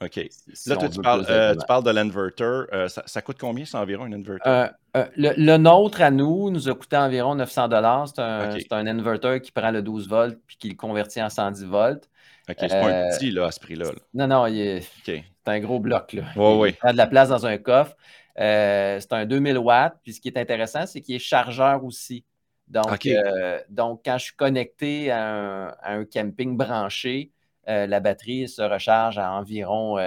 OK. 0.03 0.15
là, 0.15 0.89
tu, 0.89 1.01
parles, 1.01 1.83
de 1.83 1.91
l'inverter. 1.91 2.88
Ça, 2.88 3.21
coûte 3.21 3.38
combien, 3.39 3.65
c'est 3.65 3.77
environ 3.77 4.06
un 4.06 4.13
inverter? 4.13 4.71
Le, 5.15 5.57
nôtre 5.57 6.01
à 6.01 6.09
nous 6.09 6.50
nous 6.50 6.69
a 6.69 6.73
coûté 6.73 6.97
environ 6.97 7.35
900 7.35 7.69
C'est 8.07 8.21
un, 8.21 8.56
un, 8.71 8.88
inverter 8.88 9.41
qui 9.41 9.51
prend 9.51 9.69
le 9.69 9.83
12 9.83 10.07
volts 10.07 10.39
puis 10.47 10.57
qui 10.57 10.69
le 10.69 10.75
convertit 10.75 11.21
en 11.21 11.29
110 11.29 11.65
volts. 11.65 12.09
OK, 12.49 12.57
c'est 12.59 12.67
pas 12.69 12.88
un 12.88 13.09
petit 13.09 13.31
là, 13.31 13.47
à 13.47 13.51
ce 13.51 13.59
prix-là. 13.59 13.85
Non, 14.13 14.27
non, 14.27 14.47
il 14.47 14.59
est... 14.59 14.81
C'est 15.05 15.23
un 15.45 15.59
gros 15.59 15.79
bloc. 15.79 16.13
Là. 16.13 16.23
il 16.35 16.75
prend 16.75 16.91
de 16.91 16.97
la 16.97 17.07
place 17.07 17.29
dans 17.29 17.45
un 17.45 17.57
coffre. 17.57 17.95
Euh, 18.39 18.99
c'est 18.99 19.13
un 19.13 19.25
2000 19.25 19.57
watts. 19.57 19.97
Puis 20.03 20.13
ce 20.13 20.21
qui 20.21 20.27
est 20.27 20.38
intéressant, 20.38 20.85
c'est 20.85 21.01
qu'il 21.01 21.15
est 21.15 21.19
chargeur 21.19 21.83
aussi. 21.83 22.25
Donc, 22.67 23.05
euh, 23.05 23.59
donc 23.69 24.01
quand 24.05 24.17
je 24.17 24.25
suis 24.25 24.35
connecté 24.35 25.11
à 25.11 25.75
un, 25.83 26.05
camping 26.05 26.55
branché, 26.55 27.31
euh, 27.67 27.85
la 27.85 27.99
batterie 27.99 28.47
se 28.47 28.61
recharge 28.61 29.17
à 29.17 29.31
environ. 29.33 29.97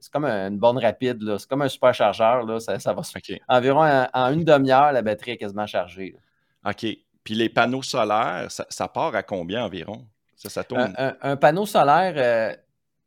c'est 0.00 0.10
comme 0.12 0.24
une 0.24 0.58
borne 0.58 0.78
rapide. 0.78 1.36
C'est 1.38 1.48
comme 1.48 1.62
un 1.62 1.68
superchargeur. 1.68 2.44
Là, 2.44 2.58
ça, 2.60 2.92
va 2.92 3.02
se... 3.02 3.16
Environ 3.48 4.08
en, 4.12 4.32
une 4.32 4.44
demi-heure, 4.44 4.92
la 4.92 5.02
batterie 5.02 5.32
est 5.32 5.36
quasiment 5.38 5.66
chargée. 5.66 6.16
OK. 6.64 6.86
Puis 7.22 7.34
les 7.34 7.48
panneaux 7.48 7.82
solaires, 7.82 8.48
ça, 8.50 8.88
part 8.88 9.14
à 9.14 9.22
combien 9.22 9.64
environ? 9.64 10.06
Ça, 10.36 10.50
ça 10.50 10.64
tourne? 10.64 10.94
un 10.98 11.36
panneau 11.36 11.66
solaire, 11.66 12.56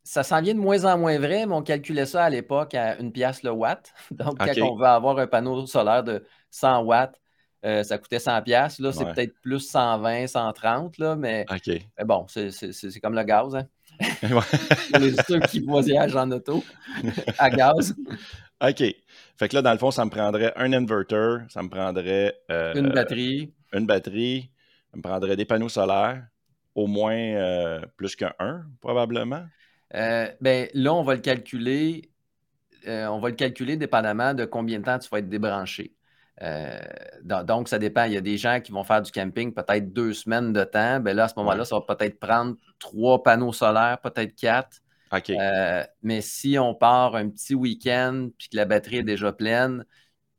ça 0.08 0.22
s'en 0.22 0.40
vient 0.40 0.54
de 0.54 0.58
moins 0.58 0.86
en 0.86 0.96
moins 0.96 1.18
vrai, 1.18 1.44
mais 1.44 1.52
on 1.52 1.62
calculait 1.62 2.06
ça 2.06 2.24
à 2.24 2.30
l'époque 2.30 2.72
à 2.72 2.98
une 2.98 3.12
pièce 3.12 3.42
le 3.42 3.50
watt. 3.50 3.92
Donc, 4.10 4.38
quand 4.38 4.62
on 4.62 4.74
veut 4.74 4.86
avoir 4.86 5.18
un 5.18 5.26
panneau 5.26 5.66
solaire 5.66 6.02
de 6.02 6.24
100 6.50 6.82
watts, 6.84 7.20
euh, 7.66 7.82
ça 7.82 7.98
coûtait 7.98 8.18
100 8.18 8.40
pièces. 8.40 8.78
Là, 8.78 8.90
c'est 8.90 9.04
peut-être 9.04 9.34
plus 9.42 9.60
120, 9.60 10.26
130, 10.26 10.96
là, 10.96 11.14
mais, 11.14 11.44
bon, 12.06 12.24
c'est 12.28 13.00
comme 13.02 13.14
le 13.14 13.22
gaz. 13.24 13.54
Hein? 13.54 13.66
les 14.98 15.12
ceux 15.28 15.40
qui 15.40 15.60
voyagent 15.60 16.16
en 16.16 16.30
auto 16.30 16.64
à 17.36 17.50
gaz. 17.50 17.94
OK. 18.62 18.82
Fait 19.36 19.48
que 19.48 19.54
là, 19.54 19.60
dans 19.60 19.72
le 19.72 19.78
fond, 19.78 19.90
ça 19.90 20.06
me 20.06 20.10
prendrait 20.10 20.54
un 20.56 20.72
inverter, 20.72 21.44
ça 21.50 21.62
me 21.62 21.68
prendrait... 21.68 22.34
Euh, 22.50 22.72
une 22.74 22.92
batterie. 22.92 23.52
Une 23.74 23.84
batterie, 23.84 24.50
ça 24.90 24.96
me 24.96 25.02
prendrait 25.02 25.36
des 25.36 25.44
panneaux 25.44 25.68
solaires, 25.68 26.24
au 26.78 26.86
moins 26.86 27.16
euh, 27.16 27.80
plus 27.96 28.14
qu'un, 28.14 28.64
probablement? 28.80 29.44
Euh, 29.96 30.28
ben, 30.40 30.68
là, 30.74 30.94
on 30.94 31.02
va 31.02 31.16
le 31.16 31.20
calculer. 31.20 32.12
Euh, 32.86 33.06
on 33.08 33.18
va 33.18 33.30
le 33.30 33.34
calculer 33.34 33.76
dépendamment 33.76 34.32
de 34.32 34.44
combien 34.44 34.78
de 34.78 34.84
temps 34.84 34.98
tu 35.00 35.08
vas 35.08 35.18
être 35.18 35.28
débranché. 35.28 35.94
Donc, 37.24 37.68
ça 37.68 37.80
dépend. 37.80 38.04
Il 38.04 38.12
y 38.12 38.16
a 38.16 38.20
des 38.20 38.38
gens 38.38 38.60
qui 38.60 38.70
vont 38.70 38.84
faire 38.84 39.02
du 39.02 39.10
camping 39.10 39.52
peut-être 39.52 39.92
deux 39.92 40.12
semaines 40.12 40.52
de 40.52 40.62
temps. 40.62 41.00
Ben 41.00 41.16
là, 41.16 41.24
à 41.24 41.28
ce 41.28 41.34
moment-là, 41.38 41.64
ça 41.64 41.74
va 41.74 41.96
peut-être 41.96 42.20
prendre 42.20 42.54
trois 42.78 43.24
panneaux 43.24 43.52
solaires, 43.52 43.98
peut-être 44.00 44.36
quatre. 44.36 44.80
mais 46.00 46.20
si 46.20 46.56
on 46.60 46.76
part 46.76 47.16
un 47.16 47.28
petit 47.28 47.56
week-end 47.56 48.28
puis 48.38 48.50
que 48.50 48.56
la 48.56 48.66
batterie 48.66 48.98
est 48.98 49.02
déjà 49.02 49.32
pleine, 49.32 49.84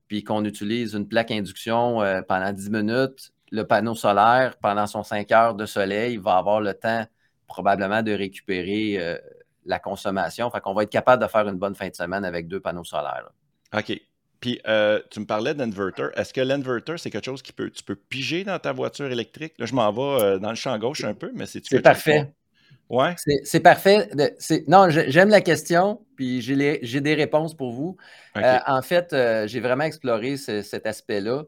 puis 0.08 0.24
qu'on 0.24 0.46
utilise 0.46 0.93
une 0.93 1.05
plaque 1.05 1.31
induction 1.31 2.00
pendant 2.29 2.53
10 2.53 2.69
minutes, 2.69 3.34
le 3.51 3.63
panneau 3.63 3.96
solaire, 3.96 4.58
pendant 4.62 4.88
son 4.88 5.03
5 5.03 5.32
heures 5.32 5.56
de 5.56 5.65
soleil, 5.65 6.18
va 6.18 6.38
avoir 6.38 6.62
le 6.62 6.74
temps 6.74 7.06
probablement 7.48 8.03
de 8.03 8.12
récupérer 8.12 9.20
la 9.65 9.79
consommation. 9.79 10.50
Fait 10.51 10.60
qu'on 10.60 10.74
va 10.74 10.84
être 10.84 10.89
capable 10.89 11.24
de 11.24 11.27
faire 11.27 11.48
une 11.48 11.58
bonne 11.58 11.75
fin 11.75 11.89
de 11.89 11.96
semaine 11.96 12.25
avec 12.25 12.48
deux 12.48 12.60
panneaux 12.60 12.84
solaires. 12.84 13.29
OK. 13.75 14.00
Puis, 14.39 14.62
euh, 14.68 15.01
tu 15.10 15.20
me 15.20 15.25
parlais 15.25 15.53
d'inverter. 15.53 16.08
Est-ce 16.15 16.34
que 16.34 16.41
l'inverter, 16.41 16.98
c'est 16.98 17.10
quelque 17.10 17.25
chose 17.25 17.41
que 17.41 17.51
peut, 17.51 17.70
tu 17.70 17.84
peux 17.84 17.96
piger 17.96 18.44
dans 18.44 18.58
ta 18.58 18.72
voiture 18.72 19.12
électrique? 19.12 19.53
Là, 19.60 19.65
je 19.65 19.74
m'en 19.74 19.91
vais 19.91 20.24
euh, 20.24 20.39
dans 20.39 20.50
le 20.50 20.56
champ 20.56 20.77
gauche 20.77 21.03
un 21.03 21.13
peu, 21.13 21.32
mais 21.34 21.46
c'est 21.46 21.62
C'est 21.65 21.82
parfait. 21.82 22.32
Ouais. 22.89 23.13
C'est 23.44 23.60
parfait. 23.60 24.10
Non, 24.68 24.89
j'aime 24.89 25.29
la 25.29 25.41
question, 25.41 26.01
puis 26.15 26.41
j'ai 26.41 27.01
des 27.01 27.13
réponses 27.13 27.56
pour 27.56 27.72
vous. 27.72 27.98
Euh, 28.38 28.58
en 28.65 28.82
fait, 28.82 29.15
j'ai 29.48 29.60
vraiment 29.60 29.84
exploré 29.84 30.38
cet 30.38 30.88
aspect-là. 30.88 31.44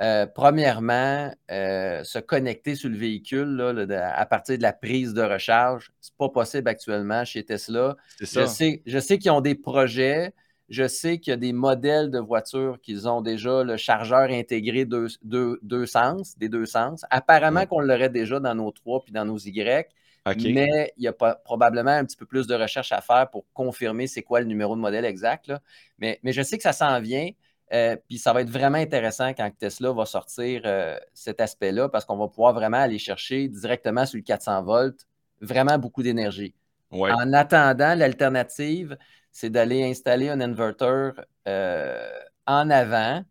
Euh, 0.00 0.26
premièrement, 0.26 1.34
euh, 1.50 2.04
se 2.04 2.20
connecter 2.20 2.76
sur 2.76 2.88
le 2.88 2.96
véhicule 2.96 3.88
à 3.90 4.26
partir 4.26 4.56
de 4.56 4.62
la 4.62 4.72
prise 4.72 5.12
de 5.12 5.22
recharge, 5.22 5.90
ce 6.00 6.10
n'est 6.10 6.16
pas 6.16 6.28
possible 6.28 6.68
actuellement 6.68 7.24
chez 7.24 7.44
Tesla. 7.44 7.96
Je 8.20 8.46
sais, 8.46 8.82
je 8.86 8.98
sais 8.98 9.18
qu'ils 9.18 9.32
ont 9.32 9.40
des 9.40 9.56
projets. 9.56 10.32
Je 10.68 10.86
sais 10.86 11.18
qu'il 11.18 11.30
y 11.30 11.34
a 11.34 11.38
des 11.38 11.54
modèles 11.54 12.10
de 12.10 12.18
voitures 12.18 12.78
qui 12.82 13.06
ont 13.06 13.22
déjà 13.22 13.64
le 13.64 13.78
chargeur 13.78 14.28
intégré 14.30 14.84
deux, 14.84 15.08
deux, 15.22 15.86
sens, 15.86 16.36
des 16.36 16.50
deux 16.50 16.66
sens. 16.66 17.06
Apparemment 17.08 17.64
qu'on 17.64 17.80
l'aurait 17.80 18.10
déjà 18.10 18.38
dans 18.38 18.54
nos 18.54 18.70
trois 18.70 19.02
puis 19.02 19.12
dans 19.12 19.24
nos 19.24 19.38
Y. 19.38 19.88
Mais 20.36 20.92
il 20.98 21.04
y 21.04 21.08
a 21.08 21.14
pas, 21.14 21.36
probablement 21.36 21.92
un 21.92 22.04
petit 22.04 22.18
peu 22.18 22.26
plus 22.26 22.46
de 22.46 22.54
recherche 22.54 22.92
à 22.92 23.00
faire 23.00 23.30
pour 23.30 23.46
confirmer 23.54 24.06
c'est 24.06 24.20
quoi 24.20 24.40
le 24.40 24.46
numéro 24.46 24.76
de 24.76 24.80
modèle 24.80 25.06
exact. 25.06 25.50
Mais, 25.98 26.20
mais 26.22 26.32
je 26.32 26.42
sais 26.42 26.58
que 26.58 26.62
ça 26.62 26.74
s'en 26.74 27.00
vient. 27.00 27.30
Euh, 27.72 27.96
puis 28.08 28.18
ça 28.18 28.32
va 28.32 28.40
être 28.40 28.50
vraiment 28.50 28.78
intéressant 28.78 29.28
quand 29.34 29.50
Tesla 29.58 29.92
va 29.92 30.06
sortir 30.06 30.62
euh, 30.64 30.98
cet 31.12 31.40
aspect-là 31.40 31.88
parce 31.88 32.04
qu'on 32.04 32.16
va 32.16 32.28
pouvoir 32.28 32.54
vraiment 32.54 32.78
aller 32.78 32.98
chercher 32.98 33.48
directement 33.48 34.06
sur 34.06 34.16
le 34.16 34.22
400 34.22 34.62
volts 34.62 35.06
vraiment 35.40 35.78
beaucoup 35.78 36.02
d'énergie. 36.02 36.54
En 36.90 37.32
attendant, 37.34 37.94
l'alternative, 37.94 38.96
c'est 39.30 39.50
d'aller 39.50 39.84
installer 39.84 40.30
un 40.30 40.40
inverter 40.40 41.10
euh, 41.46 42.08
en 42.46 42.70
avant, 42.70 43.22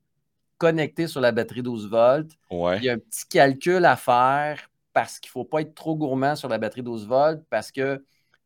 connecté 0.59 1.07
sur 1.07 1.21
la 1.21 1.31
batterie 1.31 1.63
12 1.63 1.89
volts. 1.89 2.31
Il 2.77 2.83
y 2.83 2.89
a 2.89 2.93
un 2.93 2.99
petit 2.99 3.27
calcul 3.27 3.83
à 3.85 3.95
faire 3.95 4.69
parce 4.93 5.19
qu'il 5.19 5.29
ne 5.29 5.31
faut 5.31 5.45
pas 5.45 5.61
être 5.61 5.73
trop 5.73 5.95
gourmand 5.95 6.35
sur 6.35 6.49
la 6.49 6.59
batterie 6.59 6.83
12 6.83 7.07
volts 7.07 7.43
parce 7.49 7.71
que 7.71 8.03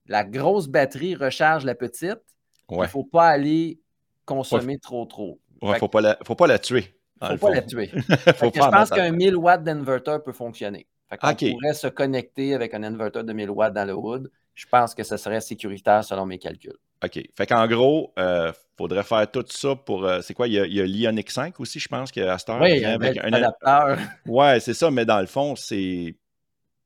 la 0.08 0.24
grosse 0.24 0.68
batterie 0.68 1.16
recharge 1.16 1.66
la 1.66 1.76
petite. 1.76 2.22
Il 2.70 2.78
ne 2.78 2.88
faut 2.88 3.04
pas 3.04 3.28
aller 3.28 3.82
consommer 4.26 4.80
trop 4.80 5.06
trop. 5.06 5.40
Il 5.62 5.70
ne 5.70 5.76
faut, 5.76 5.88
pas 5.88 6.02
la, 6.02 6.18
faut 6.26 6.36
pas 6.36 6.48
la 6.48 6.60
tuer. 6.60 6.94
Il 7.22 7.28
ne 7.28 7.38
faut 7.38 7.48
pas 7.48 7.56
la 7.56 7.62
tuer. 7.62 7.92
je 7.94 8.70
pense 8.72 8.90
qu'un 8.90 9.12
1000 9.12 9.36
watts 9.36 9.64
d'inverter 9.64 10.18
peut 10.24 10.34
fonctionner. 10.34 10.88
On 11.12 11.36
pourrait 11.36 11.74
se 11.74 11.88
connecter 11.88 12.54
avec 12.54 12.74
un 12.74 12.84
inverter 12.84 13.24
de 13.24 13.34
1000 13.34 13.50
watts 13.50 13.74
dans 13.74 13.86
le 13.86 13.94
hood. 13.94 14.32
Je 14.54 14.66
pense 14.66 14.96
que 14.96 15.04
ce 15.04 15.18
serait 15.18 15.42
sécuritaire 15.42 16.04
selon 16.04 16.26
mes 16.26 16.38
calculs. 16.38 16.78
OK. 17.04 17.20
Fait 17.36 17.48
qu'en 17.48 17.68
gros, 17.68 18.14
il 18.18 18.24
euh, 18.24 18.52
faudrait 18.78 19.04
faire 19.04 19.30
tout 19.30 19.46
ça 19.48 19.76
pour. 19.76 20.06
Euh, 20.06 20.22
c'est 20.22 20.34
quoi 20.34 20.48
Il 20.48 20.54
y 20.54 20.60
a, 20.60 20.66
il 20.66 20.84
l'Ionic 20.84 21.32
5 21.32 21.60
aussi, 21.60 21.80
je 21.80 21.88
pense, 21.88 22.12
que 22.12 22.22
Astor 22.22 22.62
oui, 22.62 22.84
avec 22.84 23.18
un 23.18 23.34
adapteur. 23.34 23.98
Ouais, 24.26 24.60
c'est 24.60 24.74
ça, 24.74 24.92
mais 24.92 25.06
dans 25.06 25.20
le 25.20 25.28
fond, 25.28 25.56
c'est. 25.56 26.16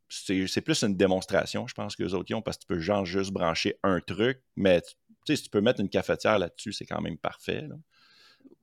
C'est 0.08 0.62
plus 0.62 0.84
une 0.84 0.96
démonstration, 0.96 1.66
je 1.68 1.74
pense, 1.74 1.96
que 1.96 2.04
les 2.04 2.14
autres 2.14 2.34
ont, 2.36 2.42
parce 2.42 2.58
que 2.58 2.62
tu 2.62 2.68
peux 2.68 2.80
genre 2.80 3.06
juste 3.06 3.32
brancher 3.32 3.80
un 3.84 4.00
truc, 4.00 4.40
mais 4.56 4.82
tu 4.82 4.94
sais, 5.26 5.36
si 5.36 5.44
tu 5.44 5.50
peux 5.50 5.62
mettre 5.62 5.82
une 5.82 5.90
cafetière 5.90 6.38
là-dessus, 6.38 6.74
c'est 6.74 6.86
quand 6.86 7.02
même 7.02 7.18
parfait. 7.18 7.68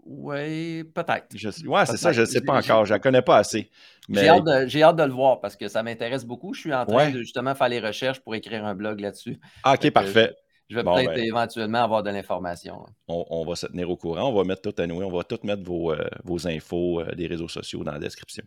Oui, 0.04 0.84
peut-être. 0.84 1.26
Oui, 1.66 1.80
c'est 1.86 1.96
ça, 1.96 2.12
je 2.12 2.22
ne 2.22 2.26
sais 2.26 2.40
pas 2.40 2.58
encore. 2.58 2.84
Je 2.84 2.92
ne 2.92 2.96
la 2.96 3.00
connais 3.00 3.22
pas 3.22 3.38
assez. 3.38 3.70
J'ai 4.08 4.28
hâte, 4.28 4.96
de 4.96 5.04
le 5.04 5.12
voir 5.12 5.40
parce 5.40 5.56
que 5.56 5.68
ça 5.68 5.82
m'intéresse 5.82 6.24
beaucoup. 6.24 6.54
Je 6.54 6.60
suis 6.60 6.74
en 6.74 6.84
train 6.84 7.10
de 7.10 7.18
justement 7.18 7.54
faire 7.54 7.68
les 7.68 7.80
recherches 7.80 8.20
pour 8.20 8.34
écrire 8.34 8.64
un 8.64 8.74
blog 8.74 9.00
là-dessus. 9.00 9.38
Ah, 9.62 9.74
ok, 9.74 9.90
parfait. 9.90 10.34
Je, 10.68 10.76
vais 10.76 10.84
peut-être 10.84 11.14
ben, 11.14 11.22
éventuellement 11.22 11.84
avoir 11.84 12.02
de 12.02 12.10
l'information. 12.10 12.86
On, 13.06 13.44
va 13.44 13.56
se 13.56 13.66
tenir 13.66 13.90
au 13.90 13.96
courant. 13.96 14.30
On 14.30 14.34
va 14.34 14.44
mettre 14.44 14.62
tout 14.62 14.80
à 14.80 14.86
nous. 14.86 15.02
On 15.02 15.10
va 15.10 15.22
tout 15.22 15.38
mettre 15.44 15.62
vos, 15.62 15.92
euh, 15.92 16.46
infos 16.46 17.00
euh, 17.00 17.14
des 17.14 17.26
réseaux 17.26 17.48
sociaux 17.48 17.84
dans 17.84 17.92
la 17.92 17.98
description 17.98 18.44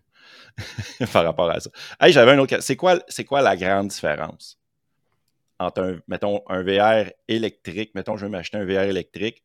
par 1.13 1.23
rapport 1.23 1.49
à 1.51 1.59
ça. 1.59 1.69
Hey, 1.99 2.11
j'avais 2.11 2.31
un 2.31 2.39
autre. 2.39 2.57
C'est 2.61 2.75
quoi, 2.75 2.99
quoi 3.27 3.41
la 3.41 3.55
grande 3.55 3.89
différence 3.89 4.57
entre 5.59 5.81
un, 5.81 5.99
mettons, 6.07 6.41
un 6.47 6.63
VR 6.63 7.11
électrique, 7.27 7.91
mettons, 7.95 8.17
je 8.17 8.25
veux 8.25 8.31
m'acheter 8.31 8.57
un 8.57 8.65
VR 8.65 8.83
électrique 8.83 9.43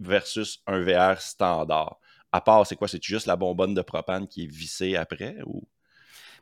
versus 0.00 0.62
un 0.66 0.80
VR 0.80 1.20
standard? 1.20 1.98
À 2.32 2.40
part, 2.40 2.66
c'est 2.66 2.76
quoi? 2.76 2.88
C'est 2.88 3.02
juste 3.02 3.26
la 3.26 3.36
bonbonne 3.36 3.74
de 3.74 3.82
propane 3.82 4.26
qui 4.28 4.44
est 4.44 4.50
vissée 4.50 4.96
après? 4.96 5.36
Ou... 5.46 5.66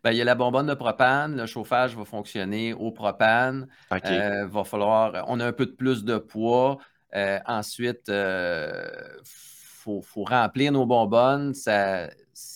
Ben, 0.02 0.12
il 0.12 0.18
y 0.18 0.20
a 0.20 0.24
la 0.24 0.34
bonbonne 0.34 0.66
de 0.66 0.74
propane, 0.74 1.36
le 1.36 1.46
chauffage 1.46 1.96
va 1.96 2.04
fonctionner 2.04 2.72
au 2.74 2.90
propane. 2.90 3.66
Euh, 3.92 4.46
va 4.46 4.64
falloir, 4.64 5.24
on 5.28 5.40
a 5.40 5.46
un 5.46 5.52
peu 5.52 5.66
de 5.66 5.72
plus 5.72 6.04
de 6.04 6.18
poids. 6.18 6.78
Euh, 7.14 7.38
ensuite, 7.46 8.02
il 8.08 8.14
euh, 8.14 8.88
faut, 9.24 10.02
remplir 10.24 10.72
nos 10.72 10.86
bonbonnes. 10.86 11.54
Ça 11.54 12.08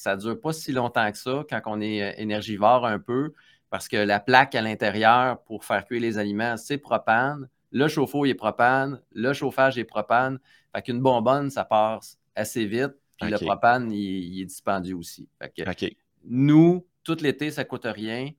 ne 0.07 0.17
dure 0.17 0.41
pas 0.41 0.53
si 0.53 0.73
longtemps 0.73 1.11
que 1.11 1.19
ça 1.19 1.45
quand 1.49 1.61
on 1.67 1.81
est 1.81 2.15
énergivore 2.19 2.87
un 2.87 2.99
peu, 2.99 3.33
parce 3.71 3.89
que 3.89 3.97
la 3.97 4.21
plaque 4.21 4.55
à 4.55 4.63
l'intérieur 4.63 5.43
pour 5.45 5.65
faire 5.65 5.85
cuire 5.87 6.03
les 6.03 6.19
aliments, 6.19 6.57
c'est 6.57 6.79
propane. 6.79 7.49
Le 7.73 7.89
chauffe-eau 7.89 8.25
est 8.25 8.35
propane, 8.35 9.01
le 9.13 9.33
chauffage 9.33 9.79
est 9.79 9.85
propane. 9.85 10.39
Fait 10.75 10.83
qu'une 10.83 11.01
bonbonne, 11.01 11.51
ça 11.51 11.65
passe 11.65 12.19
assez 12.35 12.67
vite. 12.67 12.95
Puis 13.21 13.31
le 13.31 13.39
propane, 13.39 13.93
il, 13.93 14.41
est 14.41 14.47
dispendieux 14.47 14.97
aussi. 14.97 15.29
Fait 15.41 15.97
Nous, 16.25 16.87
tout 17.05 17.17
l'été, 17.21 17.51
ça 17.51 17.63
ne 17.63 17.69
coûte 17.69 17.85
rien. 17.85 18.31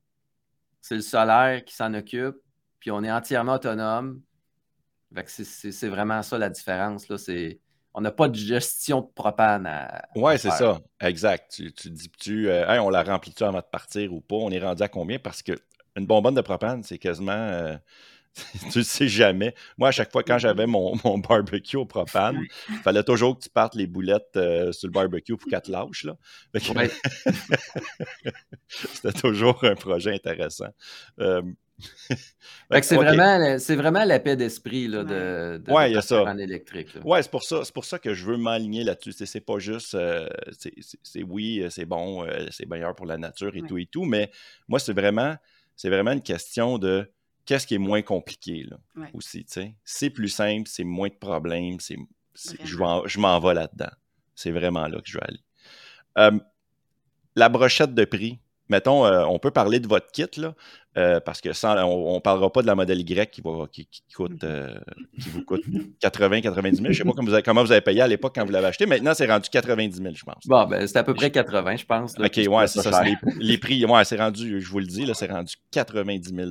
C'est 0.80 0.96
le 0.96 1.02
solaire 1.02 1.64
qui 1.64 1.74
s'en 1.74 1.94
occupe. 1.94 2.36
Puis 2.80 2.90
on 2.90 3.04
est 3.04 3.12
entièrement 3.12 3.54
autonome. 3.54 4.20
Fait 5.14 5.24
que 5.24 5.30
c'est 5.30 5.88
vraiment 5.88 6.22
ça 6.22 6.38
la 6.38 6.48
différence. 6.48 7.08
Là. 7.08 7.16
On 7.94 8.00
n'a 8.00 8.10
pas 8.10 8.28
de 8.28 8.34
gestion 8.34 9.02
de 9.02 9.06
propane 9.14 9.66
à. 9.66 10.02
Oui, 10.16 10.38
c'est 10.38 10.50
ça. 10.50 10.80
Exact. 11.00 11.52
Tu, 11.54 11.72
tu 11.72 11.90
dis, 11.90 12.10
tu, 12.10 12.48
euh, 12.48 12.82
on 12.82 12.90
la 12.90 13.02
remplit-tu 13.02 13.44
avant 13.44 13.58
de 13.58 13.64
partir 13.70 14.12
ou 14.12 14.20
pas? 14.20 14.36
On 14.36 14.50
est 14.50 14.58
rendu 14.58 14.82
à 14.82 14.88
combien? 14.88 15.18
Parce 15.18 15.42
qu'une 15.42 15.56
bonbonne 15.96 16.34
de 16.34 16.40
propane, 16.40 16.82
c'est 16.82 16.98
quasiment. 16.98 17.32
Euh, 17.32 17.76
tu 18.72 18.78
ne 18.78 18.82
sais 18.82 19.08
jamais. 19.08 19.54
Moi, 19.76 19.88
à 19.88 19.92
chaque 19.92 20.10
fois, 20.10 20.22
quand 20.22 20.38
j'avais 20.38 20.66
mon, 20.66 20.96
barbecue 21.28 21.76
au 21.76 21.84
propane, 21.84 22.40
il 22.70 22.76
fallait 22.76 23.02
toujours 23.02 23.36
que 23.38 23.44
tu 23.44 23.50
partes 23.50 23.74
les 23.74 23.86
boulettes 23.86 24.36
euh, 24.36 24.72
sur 24.72 24.88
le 24.88 24.92
barbecue 24.92 25.36
pour 25.36 25.50
qu'elles 25.50 25.62
te 25.62 25.70
lâchent. 25.70 26.06
C'était 28.68 29.12
toujours 29.12 29.62
un 29.64 29.74
projet 29.74 30.14
intéressant. 30.14 30.70
Euh, 31.20 31.42
c'est 32.82 32.94
vraiment, 32.96 33.56
vraiment 33.58 34.04
la 34.04 34.20
paix 34.20 34.36
d'esprit 34.36 34.88
de, 34.88 35.02
de, 35.02 35.70
ouais, 35.70 36.00
ça. 36.00 36.22
en 36.22 36.38
électrique. 36.38 36.88
Oui, 37.04 37.18
c'est 37.20 37.30
pour, 37.30 37.42
ça, 37.42 37.62
pour 37.74 37.84
ça 37.84 37.98
que 37.98 38.14
je 38.14 38.24
veux 38.24 38.36
m'aligner 38.36 38.84
là-dessus. 38.84 39.12
C'est 39.26 39.40
pas 39.40 39.58
juste, 39.58 39.94
euh, 39.94 40.28
c'est 41.02 41.22
oui, 41.22 41.66
c'est 41.70 41.86
bon, 41.86 42.26
c'est 42.50 42.66
meilleur 42.66 42.94
pour 42.94 43.06
la 43.06 43.18
nature 43.18 43.56
et 43.56 43.62
tout 43.62 43.78
et 43.78 43.86
tout, 43.86 44.04
mais 44.04 44.30
moi, 44.68 44.78
c'est 44.78 44.92
vraiment, 44.92 45.34
vraiment 45.84 46.12
une 46.12 46.22
question 46.22 46.78
de 46.78 47.10
qu'est-ce 47.44 47.66
qui 47.66 47.74
est 47.74 47.78
moins 47.78 48.02
compliqué 48.02 48.66
là, 48.68 49.06
aussi. 49.14 49.46
C'est 49.84 50.10
plus 50.10 50.28
simple, 50.28 50.68
c'est 50.68 50.84
moins 50.84 51.08
de 51.08 51.14
problèmes, 51.14 51.80
c'est, 51.80 51.96
je, 52.64 53.18
m'en 53.18 53.40
vais 53.40 53.54
là-dedans. 53.54 53.90
C'est 54.34 54.50
vraiment 54.50 54.88
là 54.88 55.00
que 55.00 55.08
je 55.08 55.18
vais 55.18 55.24
aller. 55.24 56.40
la 57.36 57.48
brochette 57.48 57.94
de 57.94 58.04
prix, 58.04 58.38
mettons, 58.68 59.06
euh, 59.06 59.24
on 59.24 59.38
peut 59.38 59.50
parler 59.50 59.80
de 59.80 59.86
votre 59.86 60.10
kit, 60.10 60.26
là, 60.38 60.54
euh, 60.96 61.20
parce 61.20 61.40
que 61.40 61.52
sans, 61.52 61.76
on 61.84 62.14
ne 62.16 62.20
parlera 62.20 62.50
pas 62.50 62.62
de 62.62 62.66
la 62.66 62.74
modèle 62.74 63.00
Y 63.00 63.30
qui, 63.30 63.40
va, 63.40 63.66
qui, 63.70 63.86
coûte, 64.14 64.42
euh, 64.44 64.74
qui 65.20 65.28
vous 65.28 65.44
coûte 65.44 65.64
80-90 66.02 66.74
000. 66.74 66.76
Je 66.80 66.88
ne 66.88 66.92
sais 66.92 67.04
pas 67.04 67.12
comment 67.12 67.28
vous, 67.28 67.34
avez, 67.34 67.42
comment 67.42 67.62
vous 67.62 67.72
avez 67.72 67.80
payé 67.80 68.00
à 68.00 68.08
l'époque 68.08 68.34
quand 68.34 68.44
vous 68.44 68.52
l'avez 68.52 68.66
acheté. 68.66 68.86
Maintenant, 68.86 69.14
c'est 69.14 69.26
rendu 69.26 69.48
90 69.48 69.96
000, 70.02 70.14
je 70.14 70.24
pense. 70.24 70.46
Bon, 70.46 70.64
ben, 70.66 70.86
c'est 70.86 70.98
à 70.98 71.04
peu 71.04 71.14
près 71.14 71.30
80, 71.30 71.76
je 71.76 71.84
pense. 71.84 72.14
OK, 72.18 72.36
ouais, 72.36 72.66
c'est 72.66 72.82
ça. 72.82 73.02
Les, 73.04 73.16
les, 73.38 73.58
prix, 73.58 73.84
ouais, 73.84 74.04
c'est 74.04 74.16
rendu, 74.16 74.60
je 74.60 74.68
vous 74.68 74.80
le 74.80 74.86
dis, 74.86 75.04
là, 75.04 75.14
c'est 75.14 75.30
rendu 75.30 75.54
90 75.70 76.34
000 76.34 76.50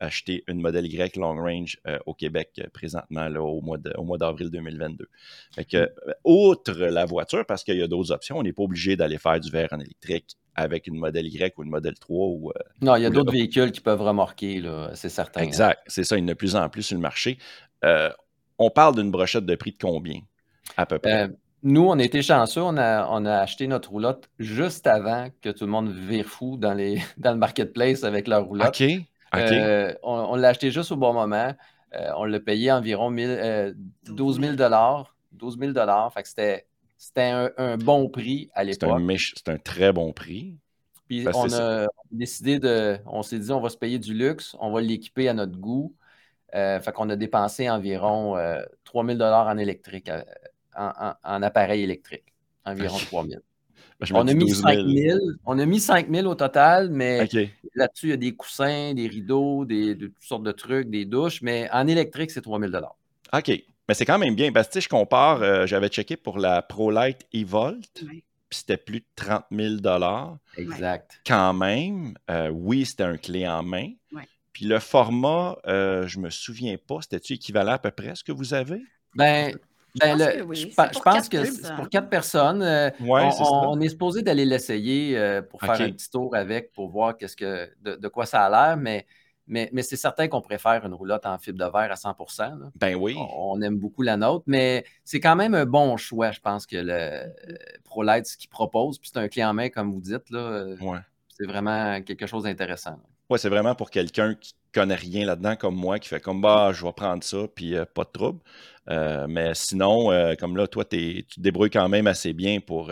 acheter 0.00 0.42
une 0.48 0.60
modèle 0.60 0.86
Y 0.86 1.16
long 1.16 1.36
range 1.36 1.78
euh, 1.86 1.98
au 2.06 2.14
Québec 2.14 2.50
euh, 2.58 2.66
présentement 2.72 3.28
là, 3.28 3.42
au 3.42 3.60
mois 3.60 4.18
d'avril 4.18 4.50
2022. 4.50 5.08
Fait 5.54 5.64
que, 5.64 5.76
euh, 5.76 5.88
outre 6.24 6.72
la 6.72 7.04
voiture, 7.04 7.44
parce 7.46 7.62
qu'il 7.62 7.76
y 7.76 7.82
a 7.82 7.86
d'autres 7.86 8.10
options, 8.10 8.38
on 8.38 8.42
n'est 8.42 8.52
pas 8.52 8.62
obligé 8.62 8.96
d'aller 8.96 9.18
faire 9.18 9.38
du 9.38 9.50
verre 9.50 9.68
en 9.72 9.80
électrique 9.80 10.36
avec 10.54 10.86
une 10.86 10.96
modèle 10.96 11.26
Y 11.26 11.54
ou 11.58 11.62
une 11.62 11.70
modèle 11.70 11.98
3. 11.98 12.28
Ou, 12.28 12.52
non, 12.82 12.96
il 12.96 13.02
y 13.02 13.06
a 13.06 13.10
d'autres 13.10 13.32
véhicules 13.32 13.70
qui 13.70 13.80
peuvent 13.80 14.02
remorquer, 14.02 14.62
c'est 14.94 15.08
certain. 15.08 15.40
Hein. 15.40 15.44
Exact, 15.44 15.80
c'est 15.86 16.04
ça, 16.04 16.16
il 16.16 16.22
y 16.22 16.24
en 16.24 16.28
a 16.28 16.32
de 16.32 16.36
plus 16.36 16.56
en 16.56 16.68
plus 16.68 16.82
sur 16.82 16.96
le 16.96 17.02
marché. 17.02 17.38
on 18.58 18.70
parle 18.70 18.96
d'une 18.96 19.10
brochette 19.10 19.46
de 19.46 19.54
prix 19.54 19.72
de 19.72 19.78
combien, 19.78 20.20
à 20.76 20.86
peu 20.86 20.98
près? 20.98 21.30
Nous, 21.62 21.82
on 21.82 21.98
a 21.98 22.02
été 22.02 22.22
chanceux, 22.22 22.62
on 22.62 22.78
a, 22.78 23.06
on 23.10 23.26
a 23.26 23.36
acheté 23.36 23.66
notre 23.66 23.90
roulotte 23.90 24.30
juste 24.38 24.86
avant 24.86 25.28
que 25.42 25.50
tout 25.50 25.66
le 25.66 25.70
monde 25.70 25.90
vire 25.90 26.24
fou 26.24 26.56
dans, 26.56 26.72
les, 26.72 27.02
dans 27.18 27.32
le 27.32 27.38
marketplace 27.38 28.02
avec 28.02 28.28
leur 28.28 28.44
roulotte. 28.44 28.82
Euh, 29.34 29.94
on, 30.02 30.36
l'a 30.36 30.48
acheté 30.48 30.70
juste 30.70 30.92
au 30.92 30.96
bon 30.96 31.12
moment. 31.12 31.54
Euh, 31.94 32.10
on 32.16 32.24
l'a 32.24 32.40
payé 32.40 32.72
environ 32.72 33.10
12 33.10 34.40
000 34.40 34.56
12 35.32 35.58
000 35.58 36.10
Fait 36.10 36.22
que 36.22 36.28
c'était, 36.96 37.30
un, 37.56 37.76
bon 37.76 38.08
prix 38.08 38.50
à 38.54 38.64
l'époque. 38.64 38.90
C'est 39.36 39.48
un, 39.48 39.58
très 39.58 39.92
bon 39.92 40.12
prix. 40.12 40.56
Puis 41.08 41.26
on 41.32 41.52
a 41.52 41.86
décidé 42.10 42.58
de. 42.58 42.98
On 43.06 43.22
s'est 43.22 43.38
dit, 43.38 43.50
on 43.50 43.60
va 43.60 43.68
se 43.68 43.76
payer 43.76 43.98
du 43.98 44.14
luxe, 44.14 44.56
on 44.60 44.72
va 44.72 44.80
l'équiper 44.80 45.28
à 45.28 45.34
notre 45.34 45.58
goût. 45.58 45.94
Euh, 46.54 46.80
fait 46.80 46.92
qu'on 46.92 47.08
a 47.10 47.16
dépensé 47.16 47.70
environ 47.70 48.36
3 48.84 49.06
000 49.06 49.20
en 49.20 49.58
électrique, 49.58 50.10
en, 50.76 51.42
appareil 51.42 51.82
électrique. 51.82 52.34
Environ 52.64 52.98
3 52.98 53.26
000 53.26 53.40
on, 54.12 54.26
a 54.26 54.34
mis 54.34 54.50
5 54.50 54.86
000, 54.86 55.18
on 55.44 55.58
a 55.58 55.66
mis 55.66 55.80
5 55.80 56.08
000 56.10 56.26
au 56.26 56.34
total, 56.34 56.90
mais 56.90 57.28
là-dessus, 57.74 58.06
il 58.06 58.10
y 58.10 58.12
a 58.12 58.16
des 58.16 58.34
coussins, 58.34 58.94
des 58.94 59.08
rideaux, 59.08 59.64
des, 59.64 59.96
toutes 59.96 60.14
sortes 60.20 60.42
de 60.42 60.52
trucs, 60.52 60.90
des 60.90 61.04
douches, 61.04 61.42
mais 61.42 61.68
en 61.72 61.86
électrique, 61.86 62.30
c'est 62.30 62.42
3 62.42 62.60
000 62.60 62.72
OK. 63.32 63.62
Mais 63.88 63.94
c'est 63.94 64.04
quand 64.04 64.18
même 64.18 64.36
bien. 64.36 64.52
Parce 64.52 64.68
que 64.68 64.80
je 64.80 64.88
compare, 64.88 65.42
euh, 65.42 65.66
j'avais 65.66 65.88
checké 65.88 66.16
pour 66.16 66.38
la 66.38 66.62
ProLight 66.62 67.26
eVolt, 67.32 67.90
puis 67.92 68.24
c'était 68.50 68.76
plus 68.76 69.00
de 69.00 69.06
30 69.16 69.44
000 69.50 69.76
Exact. 70.56 71.20
Quand 71.26 71.52
même, 71.54 72.14
euh, 72.30 72.50
oui, 72.50 72.86
c'était 72.86 73.02
un 73.02 73.16
clé 73.16 73.48
en 73.48 73.64
main. 73.64 73.90
Puis 74.52 74.64
le 74.64 74.78
format, 74.78 75.56
euh, 75.66 76.06
je 76.06 76.18
ne 76.18 76.24
me 76.24 76.30
souviens 76.30 76.76
pas, 76.76 76.98
c'était-tu 77.02 77.34
équivalent 77.34 77.72
à 77.72 77.78
peu 77.78 77.90
près 77.90 78.10
à 78.10 78.14
ce 78.14 78.24
que 78.24 78.32
vous 78.32 78.54
avez? 78.54 78.82
Ben, 79.14 79.56
ben, 79.96 80.18
je 80.52 81.00
pense 81.00 81.28
que, 81.28 81.44
c'est 81.44 81.74
pour 81.74 81.88
quatre 81.88 82.08
personnes. 82.08 82.62
Euh, 82.62 82.90
on, 83.00 83.80
est 83.80 83.88
supposé 83.88 84.22
d'aller 84.22 84.44
l'essayer 84.44 85.16
euh, 85.16 85.42
pour 85.42 85.60
faire 85.60 85.80
un 85.80 85.90
petit 85.90 86.10
tour 86.10 86.34
avec, 86.34 86.72
pour 86.72 86.88
voir 86.88 87.16
qu'est-ce 87.16 87.36
que, 87.36 87.68
de, 87.82 88.08
quoi 88.08 88.26
ça 88.26 88.44
a 88.44 88.50
l'air, 88.50 88.76
mais, 88.76 89.06
mais, 89.46 89.68
mais 89.72 89.82
c'est 89.82 89.96
certain 89.96 90.28
qu'on 90.28 90.40
préfère 90.40 90.84
une 90.86 90.94
roulotte 90.94 91.26
en 91.26 91.38
fibre 91.38 91.58
de 91.58 91.70
verre 91.70 91.90
à 91.90 91.96
100 91.96 92.16
Ben 92.76 92.94
oui. 92.94 93.16
On, 93.18 93.60
aime 93.62 93.78
beaucoup 93.78 94.02
la 94.02 94.16
nôtre, 94.16 94.44
mais 94.46 94.84
c'est 95.04 95.20
quand 95.20 95.36
même 95.36 95.54
un 95.54 95.66
bon 95.66 95.96
choix, 95.96 96.30
je 96.30 96.40
pense, 96.40 96.66
que 96.66 96.76
le 96.76 96.92
euh, 96.92 97.26
ProLight, 97.84 98.26
ce 98.26 98.36
qu'il 98.36 98.50
propose. 98.50 98.98
Puis 98.98 99.10
c'est 99.12 99.18
un 99.20 99.28
clé 99.28 99.44
en 99.44 99.54
main, 99.54 99.68
comme 99.68 99.92
vous 99.92 100.00
dites. 100.00 100.30
Là, 100.30 100.66
C'est 101.28 101.46
vraiment 101.46 102.00
quelque 102.02 102.26
chose 102.26 102.44
d'intéressant. 102.44 103.00
Ouais, 103.30 103.38
c'est 103.38 103.48
vraiment 103.48 103.74
pour 103.74 103.90
quelqu'un 103.90 104.34
qui 104.34 104.54
connaît 104.72 104.94
rien 104.96 105.24
là-dedans 105.24 105.54
comme 105.56 105.76
moi, 105.76 105.98
qui 105.98 106.08
fait 106.08 106.20
comme 106.20 106.40
bah, 106.40 106.72
je 106.72 106.84
vais 106.84 106.92
prendre 106.92 107.22
ça, 107.22 107.46
puis 107.54 107.76
euh, 107.76 107.84
pas 107.84 108.04
de 108.04 108.10
trouble. 108.12 108.40
Euh, 108.88 109.26
mais 109.28 109.54
sinon, 109.54 110.10
euh, 110.10 110.34
comme 110.34 110.56
là, 110.56 110.66
toi, 110.66 110.84
tu 110.84 111.24
te 111.24 111.40
débrouilles 111.40 111.70
quand 111.70 111.88
même 111.88 112.06
assez 112.08 112.32
bien 112.32 112.60
pour, 112.60 112.90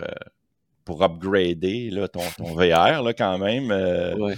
pour 0.89 1.03
upgrader 1.03 1.91
là, 1.91 2.07
ton, 2.07 2.23
ton, 2.35 2.55
VR 2.55 3.03
là, 3.03 3.13
quand 3.15 3.37
même. 3.37 3.69
Ouais. 4.19 4.35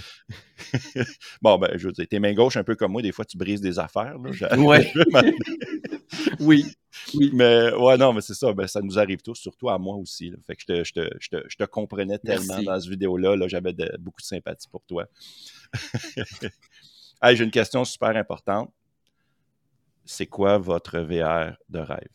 bon, 1.40 1.56
ben, 1.56 1.70
je 1.78 1.86
veux 1.86 1.92
dire, 1.92 2.06
tes 2.06 2.18
mains 2.18 2.34
gauches, 2.34 2.58
un 2.58 2.62
peu 2.62 2.74
comme 2.74 2.92
moi, 2.92 3.00
des 3.00 3.10
fois, 3.10 3.24
tu 3.24 3.38
brises 3.38 3.62
des 3.62 3.78
affaires. 3.78 4.18
Là, 4.18 4.58
ouais. 4.58 4.92
oui. 6.40 6.66
Oui. 7.14 7.30
Mais 7.32 7.72
ouais, 7.72 7.96
non, 7.96 8.12
mais 8.12 8.20
c'est 8.20 8.34
ça. 8.34 8.52
Ben, 8.52 8.66
ça 8.66 8.82
nous 8.82 8.98
arrive 8.98 9.22
tous, 9.22 9.36
surtout 9.36 9.70
à 9.70 9.78
moi 9.78 9.96
aussi. 9.96 10.28
Là. 10.28 10.36
Fait 10.46 10.54
que 10.54 10.60
je 10.60 10.66
te, 10.66 10.84
je, 10.84 10.92
te, 10.92 11.10
je, 11.20 11.28
te, 11.30 11.36
je 11.48 11.56
te, 11.56 11.64
comprenais 11.64 12.18
tellement 12.18 12.62
dans 12.62 12.78
cette 12.78 12.90
vidéo-là. 12.90 13.34
-là, 13.34 13.48
J'avais 13.48 13.74
beaucoup 13.98 14.20
de 14.20 14.26
sympathie 14.26 14.68
pour 14.68 14.84
toi. 14.84 15.06
hey, 17.22 17.34
J'ai 17.34 17.44
une 17.44 17.50
question 17.50 17.82
super 17.86 18.14
importante. 18.14 18.70
C'est 20.04 20.26
quoi 20.26 20.58
votre 20.58 20.98
VR 20.98 21.56
de 21.70 21.78
rêve? 21.78 22.10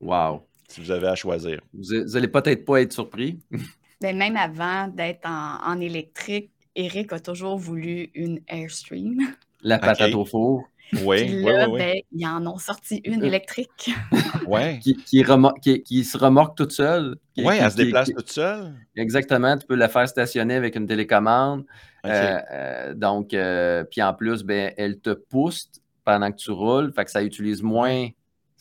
Wow. 0.00 0.46
Si 0.68 0.80
vous 0.80 0.90
avez 0.90 1.08
à 1.08 1.14
choisir. 1.14 1.60
Vous 1.72 1.94
n'allez 1.94 2.28
peut-être 2.28 2.64
pas 2.64 2.80
être 2.82 2.92
surpris. 2.92 3.38
Ben, 4.02 4.14
même 4.14 4.36
avant 4.36 4.88
d'être 4.88 5.26
en, 5.26 5.56
en, 5.64 5.80
électrique, 5.80 6.50
Eric 6.74 7.14
a 7.14 7.18
toujours 7.18 7.56
voulu 7.56 8.10
une 8.12 8.40
Airstream. 8.46 9.16
La 9.62 9.78
patate 9.78 10.14
au 10.14 10.26
four. 10.26 10.64
Oui, 11.02 11.42
là, 11.42 11.68
oui, 11.68 11.72
oui. 11.72 11.78
Ben, 11.78 12.00
ils 12.12 12.26
en 12.26 12.46
ont 12.46 12.58
sorti 12.58 13.00
une 13.04 13.24
électrique. 13.24 13.90
ouais. 14.46 14.78
qui, 14.80 14.96
qui, 14.96 15.24
qui, 15.62 15.82
qui, 15.82 16.04
se 16.04 16.16
remorque 16.16 16.56
toute 16.56 16.72
seule. 16.72 17.16
Oui, 17.36 17.56
elle 17.58 17.70
se 17.70 17.76
déplace 17.76 18.10
toute 18.10 18.30
seule. 18.30 18.74
Exactement. 18.94 19.56
Tu 19.58 19.66
peux 19.66 19.74
la 19.74 19.88
faire 19.88 20.08
stationner 20.08 20.54
avec 20.54 20.76
une 20.76 20.86
télécommande. 20.86 21.64
Okay. 22.04 22.14
Euh, 22.14 22.40
euh, 22.52 22.94
donc, 22.94 23.34
euh, 23.34 23.84
puis 23.84 24.02
en 24.02 24.14
plus, 24.14 24.44
ben, 24.44 24.72
elle 24.76 25.00
te 25.00 25.10
pousse 25.10 25.70
pendant 26.04 26.30
que 26.30 26.36
tu 26.36 26.52
roules. 26.52 26.92
Fait 26.92 27.04
que 27.04 27.10
ça 27.10 27.22
utilise 27.22 27.62
moins, 27.62 28.08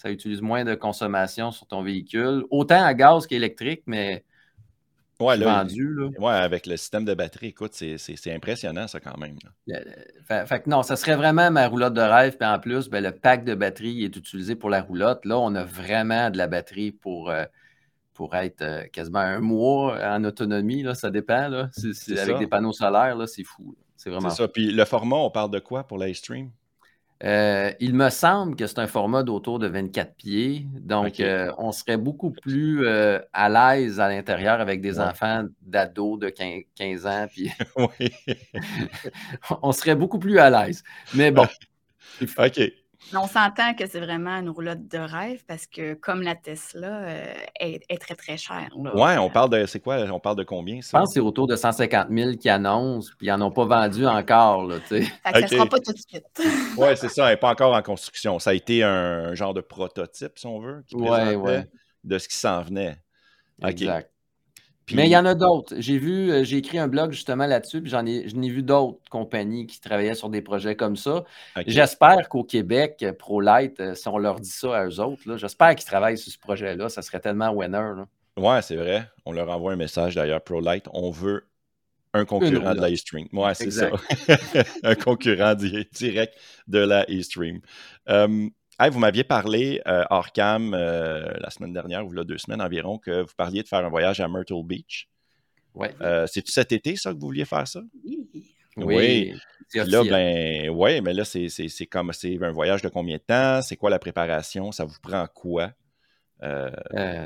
ça 0.05 0.11
utilise 0.11 0.41
moins 0.41 0.63
de 0.63 0.75
consommation 0.75 1.49
sur 1.49 1.65
ton 1.65 1.81
véhicule. 1.81 2.43
Autant 2.51 2.83
à 2.83 2.93
gaz 2.93 3.25
qu'électrique, 3.25 3.81
mais 3.87 4.23
Ouais, 5.19 5.35
là, 5.37 5.63
vendu, 5.63 5.93
là. 5.95 6.09
ouais, 6.19 6.33
avec 6.33 6.67
le 6.67 6.77
système 6.77 7.05
de 7.05 7.13
batterie, 7.13 7.47
écoute, 7.47 7.71
c'est 7.73 8.33
impressionnant, 8.33 8.85
ça, 8.87 8.99
quand 8.99 9.17
même. 9.17 9.37
Là. 9.67 9.79
Fait, 10.27 10.45
fait, 10.45 10.59
que 10.59 10.69
non, 10.69 10.83
ça 10.83 10.95
serait 10.95 11.15
vraiment 11.15 11.49
ma 11.49 11.67
roulotte 11.67 11.93
de 11.93 12.01
rêve. 12.01 12.37
Puis 12.37 12.47
en 12.47 12.59
plus, 12.59 12.89
ben, 12.89 13.01
le 13.01 13.13
pack 13.13 13.45
de 13.45 13.55
batterie 13.55 14.03
est 14.03 14.15
utilisé 14.15 14.55
pour 14.55 14.69
la 14.69 14.81
roulotte. 14.81 15.25
Là, 15.25 15.39
on 15.39 15.55
a 15.55 15.63
vraiment 15.63 16.29
de 16.29 16.37
la 16.37 16.47
batterie 16.47 16.91
pour, 16.91 17.29
euh, 17.31 17.45
pour 18.13 18.35
être 18.35 18.61
euh, 18.61 18.83
quasiment 18.91 19.19
un 19.19 19.39
mois 19.39 19.97
en 20.03 20.23
autonomie. 20.25 20.83
Là, 20.83 20.93
ça 20.93 21.09
dépend. 21.09 21.47
Là. 21.47 21.69
C 21.71 21.87
est, 21.87 21.93
c 21.93 22.13
est 22.13 22.19
avec 22.19 22.33
ça. 22.35 22.39
des 22.39 22.47
panneaux 22.47 22.73
solaires, 22.73 23.17
c'est 23.27 23.45
fou. 23.45 23.73
C'est 23.95 24.09
vraiment 24.09 24.29
C'est 24.29 24.43
ça. 24.43 24.47
Puis 24.49 24.69
le 24.71 24.85
format, 24.85 25.15
on 25.15 25.31
parle 25.31 25.49
de 25.49 25.59
quoi 25.59 25.87
pour 25.87 25.97
l'iStream? 25.97 26.51
Euh, 27.23 27.71
il 27.79 27.93
me 27.93 28.09
semble 28.09 28.55
que 28.55 28.67
c'est 28.67 28.79
un 28.79 28.87
format 28.87 29.23
d'autour 29.23 29.57
de 29.59 29.67
24 29.67 30.15
pieds. 30.15 30.67
Donc, 30.73 31.07
okay. 31.07 31.23
euh, 31.23 31.51
on 31.57 31.71
serait 31.71 31.97
beaucoup 31.97 32.31
plus 32.31 32.85
euh, 32.85 33.19
à 33.31 33.49
l'aise 33.49 33.99
à 33.99 34.09
l'intérieur 34.09 34.59
avec 34.59 34.81
des 34.81 34.99
ouais. 34.99 35.05
enfants 35.05 35.45
d'ados 35.61 36.19
de 36.19 36.29
15, 36.29 36.63
15, 36.75 37.05
ans. 37.05 37.27
Puis 37.31 37.51
oui. 37.77 38.11
on 39.61 39.71
serait 39.71 39.95
beaucoup 39.95 40.19
plus 40.19 40.39
à 40.39 40.49
l'aise. 40.49 40.83
Mais 41.13 41.31
bon. 41.31 41.47
OK. 42.37 42.61
On 43.13 43.27
s'entend 43.27 43.73
que 43.73 43.87
c'est 43.87 43.99
vraiment 43.99 44.37
une 44.37 44.49
roulotte 44.49 44.87
de 44.87 44.97
rêve 44.97 45.43
parce 45.47 45.67
que, 45.67 45.93
comme 45.93 46.21
la 46.21 46.35
Tesla, 46.35 47.01
euh, 47.03 47.33
est, 47.59 47.81
est, 47.87 47.97
très, 47.97 48.15
très 48.15 48.37
chère. 48.37 48.69
Ouais, 48.75 49.17
on 49.17 49.29
parle 49.29 49.51
de. 49.51 49.65
C'est 49.65 49.79
quoi 49.79 49.97
On 50.11 50.19
parle 50.19 50.37
de 50.37 50.43
combien 50.43 50.81
ça? 50.81 50.97
Je 50.97 51.01
pense 51.01 51.09
que 51.09 51.13
c'est 51.15 51.19
autour 51.19 51.47
de 51.47 51.55
150 51.55 52.07
000 52.09 52.31
qui 52.33 52.49
annoncent, 52.49 53.11
puis 53.17 53.27
ils 53.27 53.29
n'en 53.31 53.47
ont 53.47 53.51
pas 53.51 53.65
vendu 53.65 54.05
encore. 54.07 54.65
Là, 54.65 54.79
fait 54.79 55.01
que 55.01 55.05
okay. 55.05 55.11
ça 55.23 55.41
ne 55.41 55.47
sera 55.47 55.65
pas 55.67 55.79
tout 55.79 55.93
de 55.93 55.97
suite. 55.97 56.25
oui, 56.77 56.87
c'est 56.95 57.09
ça. 57.09 57.25
Elle 57.25 57.33
n'est 57.33 57.37
pas 57.37 57.49
encore 57.49 57.75
en 57.75 57.81
construction. 57.81 58.39
Ça 58.39 58.51
a 58.51 58.53
été 58.53 58.83
un 58.83 59.35
genre 59.35 59.53
de 59.53 59.61
prototype, 59.61 60.37
si 60.37 60.47
on 60.47 60.59
veut, 60.59 60.83
qui 60.87 60.95
ouais, 60.95 61.35
ouais. 61.35 61.69
de 62.03 62.17
ce 62.17 62.27
qui 62.27 62.35
s'en 62.35 62.61
venait. 62.61 62.97
Exact. 63.63 64.09
Puis... 64.85 64.95
Mais 64.95 65.07
il 65.07 65.11
y 65.11 65.17
en 65.17 65.25
a 65.25 65.33
d'autres. 65.33 65.75
J'ai 65.79 65.97
vu, 65.97 66.31
euh, 66.31 66.43
j'ai 66.43 66.57
écrit 66.57 66.77
un 66.77 66.87
blog 66.87 67.11
justement 67.11 67.47
là-dessus, 67.47 67.81
puis 67.81 67.89
j'en 67.89 68.05
ai, 68.05 68.29
j'en 68.29 68.41
ai 68.41 68.49
vu 68.49 68.61
d'autres 68.61 68.99
compagnies 69.09 69.65
qui 69.65 69.81
travaillaient 69.81 70.15
sur 70.15 70.29
des 70.29 70.41
projets 70.41 70.75
comme 70.75 70.95
ça. 70.95 71.23
Okay. 71.55 71.71
J'espère 71.71 72.29
qu'au 72.29 72.43
Québec, 72.43 73.03
ProLight, 73.17 73.79
euh, 73.79 73.95
si 73.95 74.07
on 74.07 74.19
leur 74.19 74.39
dit 74.39 74.49
ça 74.49 74.77
à 74.77 74.85
eux 74.85 74.99
autres, 74.99 75.37
j'espère 75.37 75.73
qu'ils 75.75 75.87
travaillent 75.87 76.17
sur 76.17 76.31
ce 76.31 76.37
projet-là. 76.37 76.89
Ça 76.89 77.01
serait 77.01 77.19
tellement 77.19 77.49
winner. 77.49 77.93
Là. 77.95 78.05
Ouais, 78.37 78.61
c'est 78.61 78.75
vrai. 78.75 79.09
On 79.25 79.31
leur 79.31 79.49
envoie 79.49 79.73
un 79.73 79.77
message 79.77 80.15
d'ailleurs, 80.15 80.41
ProLight. 80.41 80.87
On 80.93 81.09
veut 81.09 81.47
un 82.13 82.25
concurrent 82.25 82.75
de 82.75 82.81
la 82.81 82.91
e-stream. 82.91 83.27
Ouais, 83.33 83.53
c'est 83.55 83.71
ça. 83.71 83.89
un 84.83 84.95
concurrent 84.95 85.55
direct 85.55 86.33
de 86.67 86.79
la 86.79 87.05
e-stream. 87.09 87.59
Um, 88.07 88.51
Hey, 88.77 88.89
vous 88.89 88.99
m'aviez 88.99 89.23
parlé 89.23 89.81
euh, 89.87 90.03
hors 90.09 90.33
cam 90.33 90.73
euh, 90.73 91.31
la 91.39 91.49
semaine 91.49 91.71
dernière, 91.71 92.05
ou 92.05 92.11
là 92.11 92.25
deux 92.25 92.37
semaines 92.37 92.61
environ, 92.61 92.97
que 92.97 93.21
vous 93.21 93.33
parliez 93.37 93.63
de 93.63 93.67
faire 93.69 93.85
un 93.85 93.89
voyage 93.89 94.19
à 94.19 94.27
Myrtle 94.27 94.65
Beach. 94.65 95.07
Oui. 95.75 95.87
Euh, 96.01 96.27
C'est-tu 96.27 96.51
cet 96.51 96.73
été, 96.73 96.97
ça, 96.97 97.13
que 97.13 97.15
vous 97.15 97.27
vouliez 97.27 97.45
faire 97.45 97.65
ça? 97.65 97.79
Oui. 98.03 98.27
Oui. 98.75 99.33
Là, 99.73 100.03
ben, 100.03 100.69
ouais, 100.71 100.99
mais 100.99 101.13
là, 101.13 101.23
c'est 101.23 101.85
comme 101.89 102.11
c'est 102.11 102.37
un 102.41 102.51
voyage 102.51 102.81
de 102.81 102.89
combien 102.89 103.15
de 103.15 103.21
temps? 103.21 103.61
C'est 103.61 103.77
quoi 103.77 103.89
la 103.89 103.99
préparation? 103.99 104.73
Ça 104.73 104.83
vous 104.83 104.99
prend 105.01 105.25
quoi? 105.33 105.71
Euh, 106.43 106.69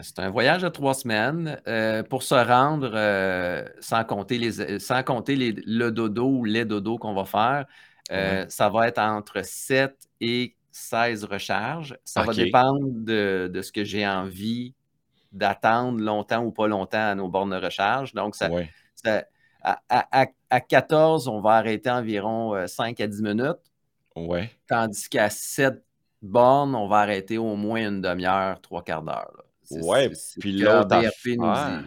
c'est 0.04 0.20
un 0.20 0.30
voyage 0.30 0.62
de 0.62 0.70
trois 0.70 0.94
semaines 0.94 1.60
pour 2.10 2.22
se 2.22 2.36
rendre, 2.36 2.92
sans 3.80 4.04
compter, 4.04 4.38
les, 4.38 4.80
sans 4.80 5.02
compter 5.02 5.36
les, 5.36 5.54
le 5.66 5.90
dodo 5.90 6.28
ou 6.28 6.46
les 6.46 6.64
dodos 6.64 7.00
qu'on 7.00 7.16
va 7.16 7.26
faire. 7.26 7.66
Ouais. 8.12 8.46
Ça 8.50 8.70
va 8.70 8.88
être 8.88 9.00
entre 9.00 9.44
7 9.44 9.96
et 10.22 10.56
16 10.72 11.26
recharges. 11.26 11.98
Ça 12.04 12.22
okay. 12.22 12.28
va 12.28 12.44
dépendre 12.44 12.88
de, 12.92 13.50
de 13.52 13.62
ce 13.62 13.72
que 13.72 13.84
j'ai 13.84 14.08
envie 14.08 14.74
d'attendre 15.32 16.00
longtemps 16.00 16.44
ou 16.44 16.52
pas 16.52 16.68
longtemps 16.68 17.12
à 17.12 17.16
nos 17.16 17.28
bornes 17.28 17.52
de 17.52 17.64
recharge. 17.64 18.14
Donc, 18.14 18.36
ça, 18.36 18.50
ouais. 18.50 18.70
ça 18.96 19.24
à, 19.62 19.82
à, 19.90 20.28
à, 20.50 20.60
14, 20.62 21.28
on 21.28 21.42
va 21.42 21.52
arrêter 21.52 21.90
environ 21.90 22.66
5 22.66 23.00
à 23.00 23.08
10 23.08 23.22
minutes. 23.22 23.72
Ouais. 24.16 24.50
Tandis 24.68 25.10
qu'à 25.10 25.30
7 25.30 25.84
bornes, 26.22 26.76
on 26.76 26.88
va 26.88 26.98
arrêter 26.98 27.38
au 27.38 27.56
moins 27.56 27.88
une 27.88 28.02
demi-heure, 28.02 28.62
trois 28.62 28.84
quarts 28.84 29.04
d'heure. 29.04 29.44
Oui, 29.72 30.10
puis 30.40 30.54
l'autre 30.54 30.96
affaire... 30.96 31.84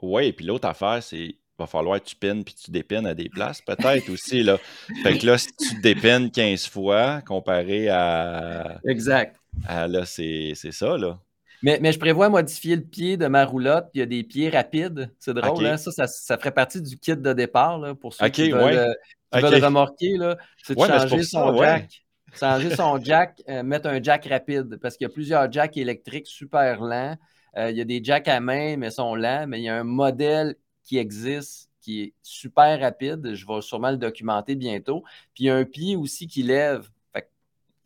Ouais, 0.00 0.32
puis 0.32 0.44
l'autre 0.44 0.68
affaire, 0.68 1.02
c'est 1.02 1.38
va 1.58 1.66
falloir 1.66 2.02
que 2.02 2.06
tu 2.06 2.16
pines 2.16 2.44
puis 2.44 2.54
tu 2.54 2.70
dépines 2.70 3.06
à 3.06 3.14
des 3.14 3.28
places, 3.28 3.60
peut-être 3.60 4.10
aussi. 4.10 4.42
Là. 4.42 4.58
Fait 5.02 5.18
que 5.18 5.26
là, 5.26 5.38
si 5.38 5.54
tu 5.56 5.80
dépines 5.80 6.30
15 6.30 6.66
fois 6.66 7.22
comparé 7.22 7.88
à. 7.88 8.80
Exact. 8.86 9.36
Là, 9.68 10.04
c'est 10.04 10.54
ça, 10.54 10.96
là. 10.96 11.18
Mais, 11.64 11.78
mais, 11.80 11.92
je 11.92 11.98
prévois 11.98 12.28
modifier 12.28 12.76
le 12.76 12.82
pied 12.82 13.16
de 13.16 13.26
ma 13.26 13.42
roulotte. 13.42 13.88
Il 13.94 14.00
y 14.00 14.02
a 14.02 14.06
des 14.06 14.22
pieds 14.22 14.50
rapides. 14.50 15.10
C'est 15.18 15.32
drôle, 15.32 15.64
okay. 15.64 15.68
hein? 15.68 15.76
ça, 15.78 15.92
ça, 15.92 16.06
ça, 16.06 16.36
ferait 16.36 16.50
partie 16.50 16.82
du 16.82 16.98
kit 16.98 17.16
de 17.16 17.32
départ 17.32 17.78
là, 17.78 17.94
pour 17.94 18.12
ceux 18.12 18.22
okay, 18.26 18.44
qui, 18.44 18.50
veulent, 18.50 18.64
ouais. 18.64 18.76
euh, 18.76 18.92
qui 19.32 19.38
okay. 19.38 19.54
veulent 19.54 19.64
remorquer. 19.64 20.18
C'est 20.62 20.74
de 20.74 20.80
ouais, 20.80 20.88
changer 20.88 21.22
son 21.22 21.56
ça, 21.56 21.64
jack. 21.64 22.04
Changer 22.38 22.76
son 22.76 23.00
jack, 23.02 23.42
euh, 23.48 23.62
mettre 23.62 23.88
un 23.88 24.02
jack 24.02 24.26
rapide. 24.26 24.78
Parce 24.82 24.98
qu'il 24.98 25.06
y 25.06 25.10
a 25.10 25.14
plusieurs 25.14 25.50
jacks 25.50 25.74
électriques 25.78 26.26
super 26.26 26.82
lents. 26.82 27.16
Euh, 27.56 27.70
il 27.70 27.78
y 27.78 27.80
a 27.80 27.84
des 27.84 28.04
jacks 28.04 28.28
à 28.28 28.40
main, 28.40 28.76
mais 28.76 28.90
sont 28.90 29.14
lents. 29.14 29.46
Mais 29.48 29.60
il 29.60 29.64
y 29.64 29.70
a 29.70 29.76
un 29.76 29.84
modèle 29.84 30.56
qui 30.84 30.98
existe, 30.98 31.70
qui 31.80 32.02
est 32.02 32.14
super 32.22 32.80
rapide. 32.80 33.34
Je 33.34 33.46
vais 33.46 33.60
sûrement 33.60 33.90
le 33.90 33.96
documenter 33.96 34.54
bientôt. 34.54 35.02
Puis 35.34 35.44
il 35.44 35.46
y 35.46 35.50
a 35.50 35.56
un 35.56 35.64
pied 35.64 35.96
aussi 35.96 36.26
qui 36.26 36.42
lève. 36.42 36.88
Fait 37.12 37.22
que, 37.22 37.28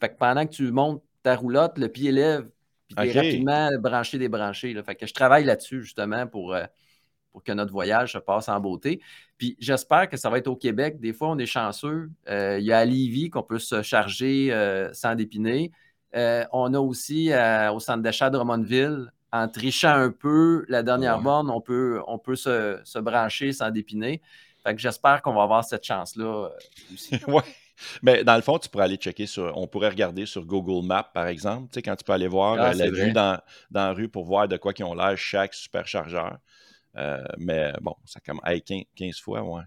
fait 0.00 0.08
que 0.10 0.18
pendant 0.18 0.46
que 0.46 0.52
tu 0.52 0.70
montes 0.70 1.02
ta 1.22 1.36
roulotte, 1.36 1.78
le 1.78 1.88
pied 1.88 2.12
lève. 2.12 2.48
Puis 2.86 2.96
tu 2.96 3.08
es 3.08 3.12
rapidement 3.12 3.70
branché, 3.78 4.18
débranché. 4.18 4.72
Là. 4.72 4.82
Fait 4.82 4.94
que 4.94 5.06
je 5.06 5.12
travaille 5.12 5.44
là-dessus 5.44 5.82
justement 5.82 6.26
pour, 6.26 6.54
euh, 6.54 6.64
pour 7.32 7.42
que 7.42 7.52
notre 7.52 7.72
voyage 7.72 8.12
se 8.12 8.18
passe 8.18 8.48
en 8.48 8.60
beauté. 8.60 9.00
Puis 9.36 9.56
j'espère 9.58 10.08
que 10.08 10.16
ça 10.16 10.30
va 10.30 10.38
être 10.38 10.48
au 10.48 10.56
Québec. 10.56 10.98
Des 11.00 11.12
fois, 11.12 11.28
on 11.30 11.38
est 11.38 11.46
chanceux. 11.46 12.10
Euh, 12.28 12.58
il 12.58 12.64
y 12.64 12.72
a 12.72 12.78
à 12.78 12.84
Lévis 12.84 13.30
qu'on 13.30 13.42
peut 13.42 13.58
se 13.58 13.82
charger 13.82 14.52
euh, 14.52 14.92
sans 14.92 15.14
dépiner. 15.14 15.72
on 16.14 16.72
a 16.72 16.80
aussi 16.80 17.30
au 17.72 17.80
centre 17.80 18.02
d'achat 18.02 18.30
de 18.30 18.36
Drummondville 18.36 19.12
en 19.32 19.48
trichant 19.48 19.94
un 19.94 20.10
peu 20.10 20.64
la 20.68 20.82
dernière 20.82 21.18
ouais. 21.18 21.24
borne, 21.24 21.50
on 21.50 21.60
peut, 21.60 22.00
on 22.06 22.18
peut 22.18 22.36
se, 22.36 22.80
se, 22.84 22.98
brancher 22.98 23.52
sans 23.52 23.70
dépiner. 23.70 24.22
Fait 24.62 24.74
que 24.74 24.80
j'espère 24.80 25.22
qu'on 25.22 25.34
va 25.34 25.42
avoir 25.42 25.64
cette 25.64 25.84
chance-là 25.84 26.50
aussi. 26.92 27.16
oui. 27.26 27.42
Mais 28.02 28.24
dans 28.24 28.34
le 28.34 28.42
fond, 28.42 28.58
tu 28.58 28.68
pourrais 28.68 28.84
aller 28.84 28.96
checker 28.96 29.26
sur. 29.26 29.52
On 29.56 29.66
pourrait 29.66 29.90
regarder 29.90 30.26
sur 30.26 30.44
Google 30.44 30.84
Maps, 30.86 31.10
par 31.14 31.26
exemple, 31.26 31.68
tu 31.70 31.74
sais, 31.74 31.82
quand 31.82 31.94
tu 31.96 32.04
peux 32.04 32.12
aller 32.12 32.28
voir 32.28 32.56
ah, 32.58 32.70
euh, 32.70 32.74
la 32.74 32.90
vue 32.90 33.12
dans, 33.12 33.40
dans 33.70 33.86
la 33.86 33.92
rue 33.92 34.08
pour 34.08 34.24
voir 34.24 34.48
de 34.48 34.56
quoi 34.56 34.72
qu'ils 34.72 34.84
ont 34.84 34.94
l'air 34.94 35.16
chaque 35.16 35.54
superchargeur. 35.54 36.38
Euh, 36.96 37.22
mais 37.38 37.72
bon, 37.80 37.94
ça 38.04 38.20
commence. 38.20 38.42
Hey, 38.46 38.62
15, 38.62 38.82
15 38.96 39.20
fois, 39.20 39.42
ouais. 39.42 39.62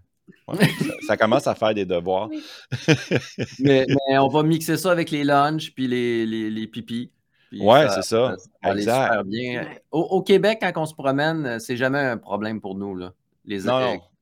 ouais 0.49 0.65
ça, 0.79 0.93
ça, 1.07 1.17
commence 1.17 1.47
à 1.47 1.55
faire 1.55 1.73
des 1.73 1.85
devoirs. 1.85 2.29
mais, 3.59 3.85
mais, 3.87 4.17
on 4.17 4.27
va 4.27 4.43
mixer 4.43 4.75
ça 4.75 4.91
avec 4.91 5.11
les 5.11 5.23
lunchs 5.23 5.71
puis 5.73 5.87
les, 5.87 6.25
les, 6.25 6.49
les 6.49 6.67
pipis. 6.67 7.11
Ouais, 7.59 7.87
c'est 7.89 8.01
ça. 8.03 8.35
ça 8.37 8.71
exact. 8.71 9.23
Bien. 9.25 9.67
Au, 9.91 10.01
au, 10.01 10.21
Québec, 10.21 10.59
quand 10.61 10.71
on 10.77 10.85
se 10.85 10.93
promène, 10.93 11.59
c'est 11.59 11.77
jamais 11.77 11.99
un 11.99 12.17
problème 12.17 12.61
pour 12.61 12.75
nous. 12.75 12.95
Là. 12.95 13.13
Les 13.45 13.67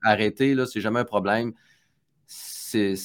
arrêter, 0.01 0.55
c'est 0.65 0.81
jamais 0.81 0.99
un 0.99 1.05
problème. 1.05 1.53
c'est 2.25 2.95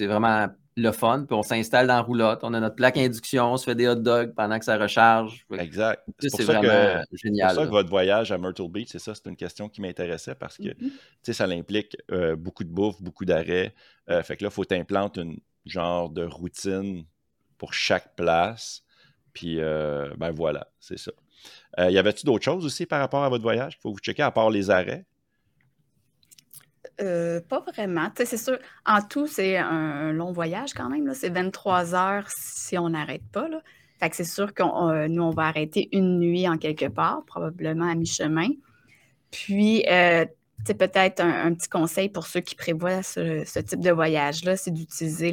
vraiment 0.00 0.48
le 0.76 0.90
fun. 0.90 1.24
Puis 1.26 1.36
on 1.36 1.42
s'installe 1.42 1.86
dans 1.86 1.94
la 1.94 2.00
roulotte, 2.00 2.40
on 2.42 2.52
a 2.54 2.60
notre 2.60 2.74
plaque 2.74 2.96
induction, 2.96 3.52
on 3.52 3.56
se 3.56 3.64
fait 3.64 3.74
des 3.74 3.86
hot 3.86 3.96
dogs 3.96 4.34
pendant 4.34 4.58
que 4.58 4.64
ça 4.64 4.76
recharge. 4.76 5.46
Exact. 5.56 6.02
C'est 6.18 6.42
vraiment 6.42 7.02
génial. 7.12 7.50
C'est 7.50 7.54
pour 7.54 7.62
ça 7.62 7.66
que 7.66 7.70
votre 7.70 7.88
voyage 7.88 8.32
à 8.32 8.38
Myrtle 8.38 8.68
Beach, 8.68 8.88
c'est 8.90 8.98
ça, 8.98 9.14
c'est 9.14 9.28
une 9.28 9.36
question 9.36 9.68
qui 9.68 9.80
m'intéressait 9.80 10.34
parce 10.34 10.56
que 10.56 10.68
mm-hmm. 10.68 11.32
ça 11.32 11.44
implique 11.44 11.96
euh, 12.10 12.34
beaucoup 12.36 12.64
de 12.64 12.70
bouffe, 12.70 13.00
beaucoup 13.00 13.24
d'arrêts. 13.24 13.74
Euh, 14.10 14.22
fait 14.22 14.36
que 14.36 14.44
là, 14.44 14.50
il 14.50 14.54
faut 14.54 14.64
t'implanter 14.64 15.20
une 15.20 15.38
genre 15.64 16.10
de 16.10 16.24
routine 16.24 17.04
pour 17.56 17.72
chaque 17.72 18.16
place. 18.16 18.83
Puis, 19.34 19.60
euh, 19.60 20.08
ben 20.16 20.30
voilà, 20.30 20.68
c'est 20.80 20.98
ça. 20.98 21.12
y 21.78 21.98
avait-tu 21.98 22.24
d'autres 22.24 22.44
choses 22.44 22.64
aussi 22.64 22.86
par 22.86 23.00
rapport 23.00 23.24
à 23.24 23.28
votre 23.28 23.42
voyage 23.42 23.74
qu'il 23.74 23.82
faut 23.82 23.92
vous 23.92 23.98
checker 23.98 24.22
à 24.22 24.30
part 24.30 24.50
les 24.50 24.70
arrêts? 24.70 25.04
Euh, 27.00 27.40
pas 27.40 27.60
vraiment. 27.60 28.08
c'est 28.16 28.36
sûr, 28.36 28.58
en 28.86 29.02
tout, 29.02 29.26
c'est 29.26 29.56
un, 29.56 30.12
long 30.12 30.32
voyage 30.32 30.74
quand 30.74 30.88
même. 30.88 31.12
C'est 31.14 31.28
23 31.28 31.94
heures 31.94 32.26
si 32.28 32.78
on 32.78 32.90
n'arrête 32.90 33.24
pas. 33.32 33.48
Là. 33.48 33.60
Fait 33.98 34.10
que 34.10 34.16
c'est 34.16 34.24
sûr 34.24 34.54
que 34.54 34.62
euh, 34.62 35.08
nous, 35.08 35.22
on 35.22 35.30
va 35.30 35.44
arrêter 35.44 35.88
une 35.92 36.18
nuit 36.18 36.48
en 36.48 36.58
quelque 36.58 36.86
part, 36.86 37.24
probablement 37.26 37.90
à 37.90 37.94
mi-chemin. 37.94 38.48
Puis, 39.30 39.84
euh, 39.90 40.24
peut-être 40.64 41.20
un, 41.20 41.52
petit 41.54 41.68
conseil 41.68 42.08
pour 42.08 42.26
ceux 42.26 42.40
qui 42.40 42.54
prévoient 42.54 43.02
ce, 43.02 43.60
type 43.60 43.80
de 43.80 43.90
voyage-là, 43.90 44.56
c'est 44.56 44.70
d'utiliser 44.72 45.32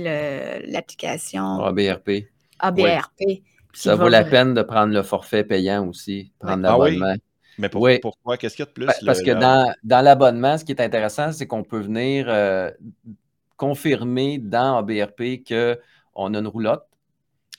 l'application 0.65 1.63
ABRP. 1.63 2.27
ABRP. 2.59 3.43
Ça 3.73 3.95
vaut 3.95 4.09
la 4.09 4.23
peine 4.23 4.53
de 4.53 4.61
prendre 4.61 4.93
le 4.93 5.03
forfait 5.03 5.43
payant 5.43 5.87
aussi, 5.87 6.31
prendre 6.39 6.67
ah 6.67 6.71
l'abonnement. 6.71 7.15
Mais 7.57 7.69
pourquoi? 7.69 8.37
Qu'est-ce 8.37 8.55
qu'il 8.55 8.63
y 8.63 8.67
a 8.67 8.69
de 8.69 8.71
plus? 8.71 8.87
Parce 9.05 9.21
que 9.21 9.31
dans, 9.31 10.03
l'abonnement, 10.03 10.57
ce 10.57 10.65
qui 10.65 10.71
est 10.71 10.81
intéressant, 10.81 11.31
c'est 11.31 11.47
qu'on 11.47 11.63
peut 11.63 11.79
venir 11.79 12.25
euh, 12.27 12.71
confirmer 13.57 14.39
dans 14.39 14.77
ABRP 14.77 15.43
qu'on 15.47 16.33
a 16.33 16.39
une 16.39 16.47
roulotte. 16.47 16.87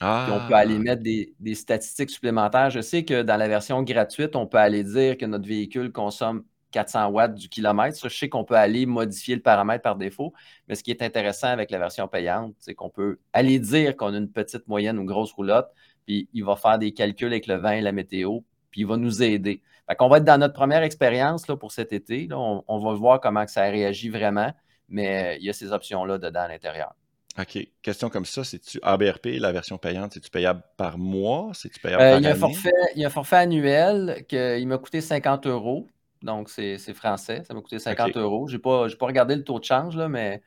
Ah. 0.01 0.25
Puis 0.27 0.35
on 0.35 0.47
peut 0.47 0.55
aller 0.55 0.75
ah. 0.75 0.79
mettre 0.79 1.03
des, 1.03 1.55
statistiques 1.55 2.09
supplémentaires. 2.09 2.69
Je 2.69 2.81
sais 2.81 3.05
que 3.05 3.21
dans 3.21 3.37
la 3.37 3.47
version 3.47 3.81
gratuite, 3.83 4.35
on 4.35 4.47
peut 4.47 4.57
aller 4.57 4.83
dire 4.83 5.17
que 5.17 5.25
notre 5.25 5.47
véhicule 5.47 5.91
consomme 5.91 6.43
400 6.71 7.07
watts 7.09 7.35
du 7.35 7.47
kilomètre. 7.47 7.97
je 8.03 8.09
sais 8.09 8.29
qu'on 8.29 8.43
peut 8.43 8.55
aller 8.55 8.85
modifier 8.85 9.35
le 9.35 9.41
paramètre 9.41 9.83
par 9.83 9.95
défaut. 9.95 10.33
Mais 10.67 10.75
ce 10.75 10.83
qui 10.83 10.91
est 10.91 11.01
intéressant 11.01 11.47
avec 11.47 11.71
la 11.71 11.79
version 11.79 12.07
payante, 12.07 12.55
c'est 12.59 12.73
qu'on 12.73 12.89
peut 12.89 13.19
aller 13.31 13.59
dire 13.59 13.95
qu'on 13.95 14.13
a 14.13 14.17
une 14.17 14.29
petite, 14.29 14.67
moyenne 14.67 14.99
ou 14.99 15.05
grosse 15.05 15.31
roulotte. 15.31 15.69
Puis 16.05 16.27
il 16.33 16.43
va 16.43 16.55
faire 16.55 16.79
des 16.79 16.93
calculs 16.93 17.27
avec 17.27 17.47
le 17.47 17.55
vent 17.55 17.71
et 17.71 17.81
la 17.81 17.91
météo. 17.91 18.39
Puis 18.71 18.81
il 18.81 18.87
va 18.87 18.97
nous 18.97 19.21
aider. 19.21 19.61
On 19.99 20.07
va 20.07 20.17
être 20.17 20.23
dans 20.23 20.39
notre 20.39 20.53
première 20.53 20.83
expérience 20.83 21.45
pour 21.45 21.71
cet 21.71 21.93
été. 21.93 22.27
On, 22.31 22.79
va 22.79 22.93
voir 22.93 23.19
comment 23.19 23.45
ça 23.47 23.63
réagit 23.63 24.09
vraiment, 24.09 24.51
mais 24.89 25.35
euh, 25.35 25.37
il 25.39 25.45
y 25.45 25.49
a 25.49 25.53
ces 25.53 25.71
options-là 25.71 26.17
dedans 26.17 26.41
à 26.41 26.47
l'intérieur. 26.47 26.95
OK. 27.39 27.67
Question 27.81 28.09
comme 28.09 28.25
ça, 28.25 28.43
c'est-tu 28.43 28.79
ABRP, 28.83 29.39
la 29.39 29.51
version 29.51 29.77
payante, 29.77 30.13
c'est-tu 30.13 30.29
payable 30.29 30.61
par 30.77 30.97
mois? 30.97 31.51
C'est-tu 31.53 31.79
payable 31.79 32.03
euh, 32.03 32.11
par 32.11 32.19
il 32.19 32.23
y 32.23 32.27
a 32.27 32.31
Un 32.31 32.35
forfait, 32.35 32.71
il 32.95 33.01
y 33.01 33.03
a 33.03 33.07
un 33.07 33.11
forfait 33.11 33.37
annuel 33.37 34.25
qui 34.27 34.65
m'a 34.65 34.77
coûté 34.77 35.01
50 35.01 35.47
euros. 35.47 35.87
Donc, 36.21 36.49
c'est 36.49 36.77
français. 36.93 37.43
Ça 37.45 37.53
m'a 37.53 37.61
coûté 37.61 37.79
50 37.79 38.15
euros. 38.17 38.47
Je 38.47 38.55
n'ai 38.55 38.61
pas, 38.61 38.87
pas 38.97 39.05
regardé 39.05 39.35
le 39.35 39.43
taux 39.43 39.59
de 39.59 39.65
change, 39.65 39.97
là, 39.97 40.07
mais 40.07 40.41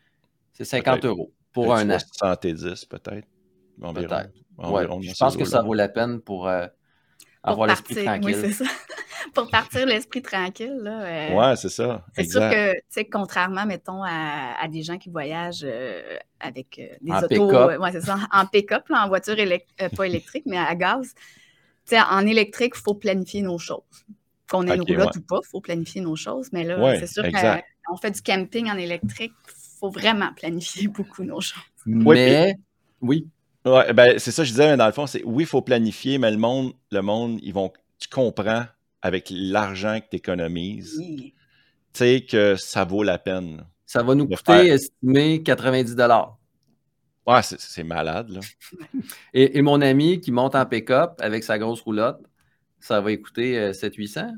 c'est 0.52 0.64
50 0.64 1.04
euros 1.04 1.32
pour 1.52 1.74
un 1.74 1.90
an. 1.90 1.98
70 1.98 2.86
peut-être. 2.86 3.26
Peut-être. 3.78 4.30
Je 4.58 5.18
pense 5.18 5.36
que 5.36 5.44
ça 5.44 5.62
vaut 5.62 5.74
la 5.74 5.88
peine 5.88 6.20
pour, 6.20 6.48
euh, 6.48 6.66
avoir 7.42 7.68
l'esprit 7.68 8.04
tranquille. 8.04 8.24
Oui, 8.24 8.34
c'est 8.34 8.52
ça. 8.52 8.64
pour 9.34 9.48
partir 9.50 9.86
l'esprit 9.86 10.22
tranquille. 10.22 10.78
Là, 10.82 11.02
euh, 11.02 11.34
ouais, 11.34 11.56
c'est 11.56 11.68
ça. 11.68 12.04
C'est 12.14 12.28
sûr 12.28 12.40
que, 12.40 12.74
tu 12.74 12.80
sais, 12.88 13.04
contrairement, 13.04 13.66
mettons, 13.66 14.02
à, 14.02 14.66
des 14.68 14.82
gens 14.82 14.98
qui 14.98 15.10
voyagent 15.10 15.64
euh, 15.64 16.18
avec 16.40 16.78
euh, 16.78 16.96
des 17.00 17.36
autos. 17.38 17.78
ouais, 17.78 17.92
c'est 17.92 18.02
ça. 18.02 18.18
En 18.32 18.46
pick-up, 18.46 18.84
en 18.90 19.08
voiture 19.08 19.36
pas 19.96 20.04
électrique, 20.06 20.44
mais 20.46 20.58
à 20.58 20.74
gaz. 20.74 21.14
Tu 21.14 21.94
sais, 21.94 22.00
en 22.00 22.26
électrique, 22.26 22.72
il 22.76 22.82
faut 22.82 22.94
planifier 22.94 23.42
nos 23.42 23.58
choses. 23.58 23.80
Qu'on 24.50 24.66
ait 24.66 24.76
une 24.76 24.82
roulotte 24.82 25.16
ou 25.16 25.22
pas, 25.22 25.40
il 25.42 25.48
faut 25.48 25.60
planifier 25.60 26.00
nos 26.00 26.16
choses. 26.16 26.50
Mais 26.52 26.64
là, 26.64 26.98
c'est 26.98 27.06
sûr 27.06 27.24
qu'on 27.86 27.96
fait 27.96 28.10
du 28.10 28.22
camping 28.22 28.70
en 28.70 28.76
électrique, 28.76 29.32
il 29.46 29.78
faut 29.78 29.90
vraiment 29.90 30.32
planifier 30.34 30.88
beaucoup 30.96 31.24
nos 31.24 31.40
choses. 31.40 31.62
Mais, 31.84 32.56
oui. 33.00 33.28
Ouais, 33.66 33.92
ben, 33.92 34.16
c'est 34.18 34.30
ça, 34.30 34.44
je 34.44 34.50
disais, 34.50 34.70
mais 34.70 34.76
dans 34.76 34.86
le 34.86 34.92
fond, 34.92 35.08
c'est 35.08 35.24
oui, 35.24 35.42
il 35.42 35.46
faut 35.46 35.60
planifier, 35.60 36.18
mais 36.18 36.30
le 36.30 36.36
monde, 36.36 36.72
le 36.92 37.00
monde, 37.02 37.40
ils 37.42 37.52
vont, 37.52 37.72
tu 37.98 38.08
comprends 38.08 38.64
avec 39.02 39.26
l'argent 39.30 39.98
que 39.98 40.06
tu 40.08 40.16
économises, 40.16 41.00
tu 41.04 41.32
sais 41.92 42.24
que 42.28 42.54
ça 42.54 42.84
vaut 42.84 43.02
la 43.02 43.18
peine. 43.18 43.64
Ça 43.84 44.04
va 44.04 44.14
nous 44.14 44.28
coûter, 44.28 44.68
estimé, 44.68 45.42
90 45.42 45.96
Ouais, 47.26 47.40
c'est 47.42 47.82
malade, 47.82 48.30
là. 48.30 48.40
et, 49.34 49.60
mon 49.62 49.80
ami 49.80 50.20
qui 50.20 50.30
monte 50.30 50.54
en 50.54 50.64
pick-up 50.64 51.14
avec 51.18 51.42
sa 51.42 51.58
grosse 51.58 51.80
roulotte, 51.80 52.20
ça 52.78 53.00
va 53.00 53.16
coûter 53.16 53.72
700-800? 53.72 54.18
Euh, 54.18 54.30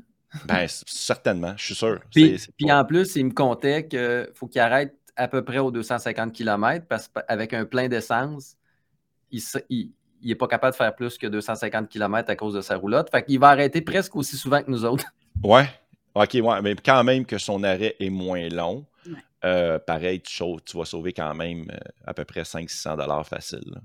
ben, 0.45 0.65
certainement, 0.67 1.53
je 1.55 1.65
suis 1.65 1.75
sûr. 1.75 1.99
Puis, 2.11 2.71
en 2.71 2.83
plus, 2.83 3.15
il 3.15 3.25
me 3.25 3.31
comptait 3.31 3.87
qu'il 3.87 4.29
faut 4.33 4.47
qu'il 4.47 4.61
arrête 4.61 4.95
à 5.15 5.27
peu 5.27 5.43
près 5.43 5.59
aux 5.59 5.69
250 5.69 6.33
km 6.33 6.85
parce 6.87 7.07
qu'avec 7.09 7.53
un 7.53 7.65
plein 7.65 7.89
d'essence, 7.89 8.55
il 9.31 9.91
n'est 10.23 10.35
pas 10.35 10.47
capable 10.47 10.73
de 10.73 10.77
faire 10.77 10.95
plus 10.95 11.17
que 11.17 11.27
250 11.27 11.89
km 11.89 12.29
à 12.29 12.35
cause 12.35 12.53
de 12.53 12.61
sa 12.61 12.75
roulotte. 12.75 13.09
Fait 13.09 13.23
qu'il 13.23 13.39
va 13.39 13.49
arrêter 13.49 13.81
presque 13.81 14.15
aussi 14.15 14.37
souvent 14.37 14.61
que 14.61 14.71
nous 14.71 14.85
autres. 14.85 15.05
Ouais. 15.41 15.69
OK, 16.15 16.33
ouais. 16.33 16.61
Mais 16.61 16.75
quand 16.75 17.01
même 17.05 17.25
que 17.25 17.37
son 17.37 17.63
arrêt 17.63 17.95
est 17.97 18.09
moins 18.09 18.49
long, 18.49 18.85
euh, 19.45 19.79
pareil, 19.79 20.21
tu, 20.21 20.43
vas 20.73 20.85
sauver 20.85 21.13
quand 21.13 21.33
même 21.33 21.67
euh, 21.71 21.77
à 22.05 22.13
peu 22.13 22.25
près 22.25 22.41
500-600 22.41 23.23
facile. 23.23 23.79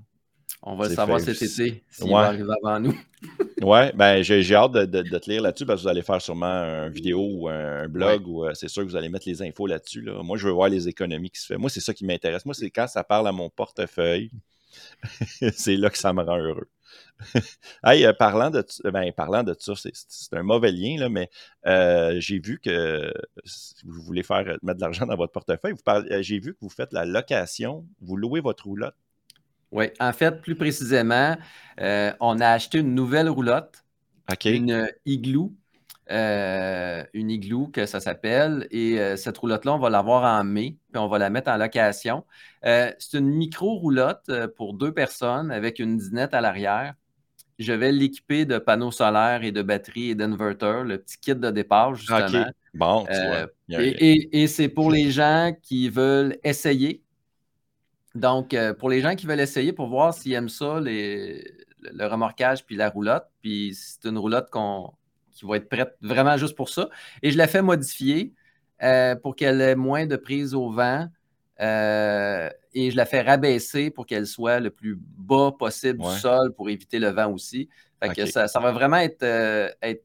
On 0.61 0.75
va 0.75 0.89
le 0.89 0.95
savoir 0.95 1.19
cet 1.19 1.41
été 1.41 1.83
s'il 1.89 2.11
va 2.11 2.21
arriver 2.21 2.51
avant 2.63 2.79
nous. 2.79 2.97
ouais, 3.61 3.93
ben 3.93 4.23
j'ai 4.23 4.55
hâte 4.55 4.71
de, 4.71 5.01
te 5.01 5.29
lire 5.29 5.43
là-dessus 5.43 5.65
parce 5.65 5.79
que 5.79 5.83
vous 5.83 5.89
allez 5.89 6.01
faire 6.01 6.21
sûrement 6.21 6.47
une 6.47 6.89
vidéo 6.89 7.19
ou 7.21 7.47
un 7.47 7.87
blog 7.87 8.27
ou 8.27 8.45
euh, 8.45 8.53
c'est 8.55 8.67
sûr 8.67 8.83
que 8.83 8.89
vous 8.89 8.95
allez 8.95 9.09
mettre 9.09 9.29
les 9.29 9.43
infos 9.43 9.67
là-dessus. 9.67 10.01
Là. 10.01 10.23
Moi, 10.23 10.37
je 10.37 10.47
veux 10.47 10.53
voir 10.53 10.67
les 10.67 10.87
économies 10.87 11.29
qui 11.29 11.39
se 11.39 11.53
font. 11.53 11.59
Moi, 11.59 11.69
c'est 11.69 11.81
ça 11.81 11.93
qui 11.93 12.03
m'intéresse. 12.03 12.45
Moi, 12.45 12.55
c'est 12.55 12.71
quand 12.71 12.87
ça 12.87 13.03
parle 13.03 13.27
à 13.27 13.31
mon 13.31 13.49
portefeuille. 13.49 14.31
c'est 15.53 15.77
là 15.77 15.89
que 15.89 15.97
ça 15.97 16.13
me 16.13 16.23
rend 16.23 16.37
heureux. 16.37 16.69
hey, 17.83 18.05
euh, 18.05 18.13
parlant, 18.13 18.49
de, 18.49 18.65
ben, 18.91 19.11
parlant 19.13 19.43
de 19.43 19.55
ça, 19.57 19.73
c'est 19.75 20.33
un 20.33 20.43
mauvais 20.43 20.71
lien, 20.71 20.97
là, 20.99 21.09
mais 21.09 21.29
euh, 21.65 22.15
j'ai 22.19 22.39
vu 22.39 22.59
que 22.59 23.11
si 23.45 23.75
vous 23.85 24.01
voulez 24.01 24.23
faire 24.23 24.45
mettre 24.63 24.77
de 24.77 24.81
l'argent 24.81 25.05
dans 25.05 25.15
votre 25.15 25.31
portefeuille, 25.31 25.75
euh, 25.87 26.21
j'ai 26.21 26.39
vu 26.39 26.53
que 26.53 26.59
vous 26.61 26.69
faites 26.69 26.93
la 26.93 27.05
location, 27.05 27.85
vous 28.01 28.17
louez 28.17 28.41
votre 28.41 28.65
roulotte. 28.65 28.95
Oui, 29.71 29.85
en 29.99 30.13
fait, 30.13 30.41
plus 30.41 30.55
précisément, 30.55 31.35
on 31.77 32.39
a 32.39 32.47
acheté 32.47 32.79
une 32.79 32.93
nouvelle 32.95 33.29
roulotte, 33.29 33.83
une 34.45 34.89
Igloo, 35.05 35.53
euh, 36.11 37.03
une 37.13 37.31
igloo 37.31 37.67
que 37.67 37.85
ça 37.85 37.99
s'appelle. 37.99 38.67
Et 38.69 38.99
euh, 38.99 39.15
cette 39.15 39.37
roulotte-là, 39.37 39.73
on 39.73 39.79
va 39.79 39.89
l'avoir 39.89 40.39
en 40.39 40.43
mai, 40.43 40.77
puis 40.91 40.99
on 40.99 41.07
va 41.07 41.17
la 41.17 41.29
mettre 41.29 41.49
en 41.49 41.57
location. 41.57 42.23
Euh, 42.65 42.91
c'est 42.99 43.17
une 43.17 43.29
micro-roulotte 43.29 44.29
pour 44.55 44.73
deux 44.73 44.93
personnes 44.93 45.51
avec 45.51 45.79
une 45.79 45.97
dinette 45.97 46.33
à 46.33 46.41
l'arrière. 46.41 46.93
Je 47.57 47.73
vais 47.73 47.91
l'équiper 47.91 48.45
de 48.45 48.57
panneaux 48.57 48.91
solaires 48.91 49.43
et 49.43 49.51
de 49.51 49.61
batteries 49.61 50.09
et 50.11 50.15
d'inverteurs, 50.15 50.83
le 50.83 50.97
petit 50.97 51.17
kit 51.17 51.35
de 51.35 51.49
départ, 51.49 51.95
justement. 51.95 52.45
Bon, 52.73 53.05
tu 53.05 53.27
vois. 53.27 53.47
Et, 53.79 54.47
c'est 54.47 54.67
pour 54.67 54.91
les 54.91 55.09
gens 55.09 55.53
qui 55.61 55.89
veulent 55.89 56.37
essayer. 56.43 57.01
Donc, 58.13 58.55
pour 58.77 58.89
les 58.89 59.01
gens 59.01 59.15
qui 59.15 59.25
veulent 59.25 59.39
essayer 59.39 59.71
pour 59.71 59.87
voir 59.87 60.13
s'ils 60.13 60.33
aiment 60.33 60.49
ça, 60.49 60.81
le 60.81 62.07
remorquage 62.07 62.65
puis 62.65 62.75
la 62.75 62.89
roulotte. 62.89 63.25
Puis 63.41 63.73
c'est 63.73 64.07
une 64.09 64.17
roulotte 64.17 64.49
qu'on 64.49 64.91
qui 65.35 65.45
va 65.45 65.57
être 65.57 65.69
prête 65.69 65.95
vraiment 66.01 66.37
juste 66.37 66.55
pour 66.55 66.69
ça. 66.69 66.89
Et 67.21 67.29
je 67.29 67.37
la 67.37 67.47
fais 67.47 67.61
modifier 67.61 68.33
euh, 68.81 69.15
pour 69.15 69.35
qu'elle 69.35 69.61
ait 69.61 69.75
moins 69.75 70.05
de 70.05 70.15
prise 70.15 70.55
au 70.55 70.71
vent. 70.71 71.07
Euh, 71.61 72.49
et 72.73 72.91
je 72.91 72.97
la 72.97 73.05
fais 73.05 73.21
rabaisser 73.21 73.89
pour 73.89 74.05
qu'elle 74.05 74.27
soit 74.27 74.59
le 74.59 74.69
plus 74.69 74.97
bas 74.99 75.51
possible 75.57 75.99
du 75.99 76.19
sol 76.19 76.53
pour 76.53 76.69
éviter 76.69 76.99
le 76.99 77.09
vent 77.09 77.31
aussi. 77.31 77.69
que 78.01 78.25
ça, 78.25 78.47
va 78.55 78.71
vraiment 78.71 78.97
euh, 78.97 79.69
être, 79.81 80.03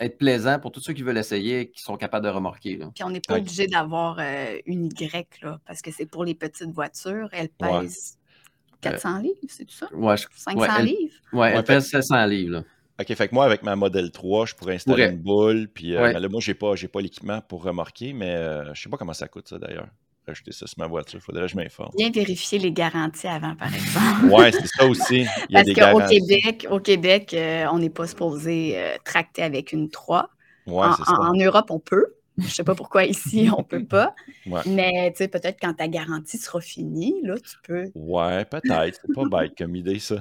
être, 0.00 0.18
plaisant 0.18 0.58
pour 0.58 0.72
tous 0.72 0.80
ceux 0.80 0.92
qui 0.92 1.02
veulent 1.02 1.18
essayer 1.18 1.60
et 1.60 1.70
qui 1.70 1.82
sont 1.82 1.96
capables 1.96 2.24
de 2.24 2.30
remorquer. 2.30 2.78
Puis 2.94 3.04
on 3.04 3.10
n'est 3.10 3.20
pas 3.20 3.38
obligé 3.38 3.66
d'avoir 3.66 4.20
une 4.66 4.86
Y 4.86 5.42
là, 5.42 5.60
parce 5.66 5.82
que 5.82 5.90
c'est 5.90 6.06
pour 6.06 6.24
les 6.24 6.34
petites 6.34 6.70
voitures. 6.70 7.28
Elle 7.32 7.50
pèse 7.50 8.18
400 8.80 9.18
livres, 9.18 9.36
c'est 9.48 9.64
tout 9.64 9.74
ça? 9.74 9.88
Ouais, 9.94 10.16
500 10.16 10.82
livres? 10.82 11.14
Oui, 11.32 11.48
elle 11.48 11.64
pèse 11.64 11.86
700 11.88 12.26
livres. 12.26 12.52
Là. 12.52 12.64
OK, 13.00 13.14
fait 13.14 13.28
que 13.28 13.34
moi, 13.34 13.44
avec 13.44 13.62
ma 13.62 13.76
Model 13.76 14.10
3, 14.10 14.46
je 14.46 14.54
pourrais 14.54 14.74
installer 14.74 15.04
une 15.04 15.18
boule. 15.18 15.68
Puis 15.72 15.94
euh, 15.94 16.18
là, 16.18 16.28
moi, 16.28 16.40
j'ai 16.40 16.54
pas, 16.54 16.74
pas 16.92 17.00
l'équipement 17.00 17.40
pour 17.40 17.62
remorquer, 17.62 18.12
mais 18.12 18.34
euh, 18.34 18.74
je 18.74 18.82
sais 18.82 18.88
pas 18.88 18.96
comment 18.96 19.12
ça 19.12 19.28
coûte, 19.28 19.48
ça, 19.48 19.58
d'ailleurs. 19.58 19.88
Rajouter 20.26 20.52
ça 20.52 20.66
sur 20.66 20.78
ma 20.78 20.86
voiture, 20.86 21.20
il 21.20 21.22
faudrait 21.22 21.42
que 21.42 21.48
je 21.48 21.56
m'informe. 21.56 21.90
Bien 21.96 22.10
vérifier 22.10 22.58
les 22.58 22.72
garanties 22.72 23.28
avant, 23.28 23.54
par 23.54 23.72
exemple. 23.72 24.24
oui, 24.30 24.50
c'est 24.52 24.66
ça 24.66 24.84
aussi. 24.84 25.26
Il 25.48 25.54
y 25.54 25.56
a 25.56 25.64
Parce 25.64 25.92
qu'au 25.92 26.06
Québec, 26.06 26.66
au 26.70 26.80
Québec 26.80 27.32
euh, 27.32 27.66
on 27.72 27.78
n'est 27.78 27.88
pas 27.88 28.06
supposé 28.06 28.76
tracter 29.04 29.42
avec 29.42 29.72
une 29.72 29.88
3. 29.88 30.28
Ouais, 30.66 30.84
en, 30.84 30.92
ça. 30.92 31.18
en, 31.18 31.32
Europe, 31.32 31.70
on 31.70 31.78
peut, 31.78 32.17
Je 32.38 32.44
ne 32.44 32.48
sais 32.48 32.64
pas 32.64 32.74
pourquoi 32.76 33.04
ici, 33.04 33.48
on 33.52 33.58
ne 33.58 33.64
peut 33.64 33.84
pas. 33.84 34.14
Mais 34.66 35.12
peut-être 35.18 35.58
quand 35.60 35.74
ta 35.74 35.88
garantie 35.88 36.38
sera 36.38 36.60
finie, 36.60 37.14
là, 37.24 37.34
tu 37.36 37.56
peux. 37.64 37.90
Ouais, 37.94 38.44
peut-être. 38.44 39.00
C'est 39.02 39.14
pas 39.14 39.24
bête 39.40 39.52
comme 39.58 39.74
idée, 39.74 39.98
ça. 39.98 40.16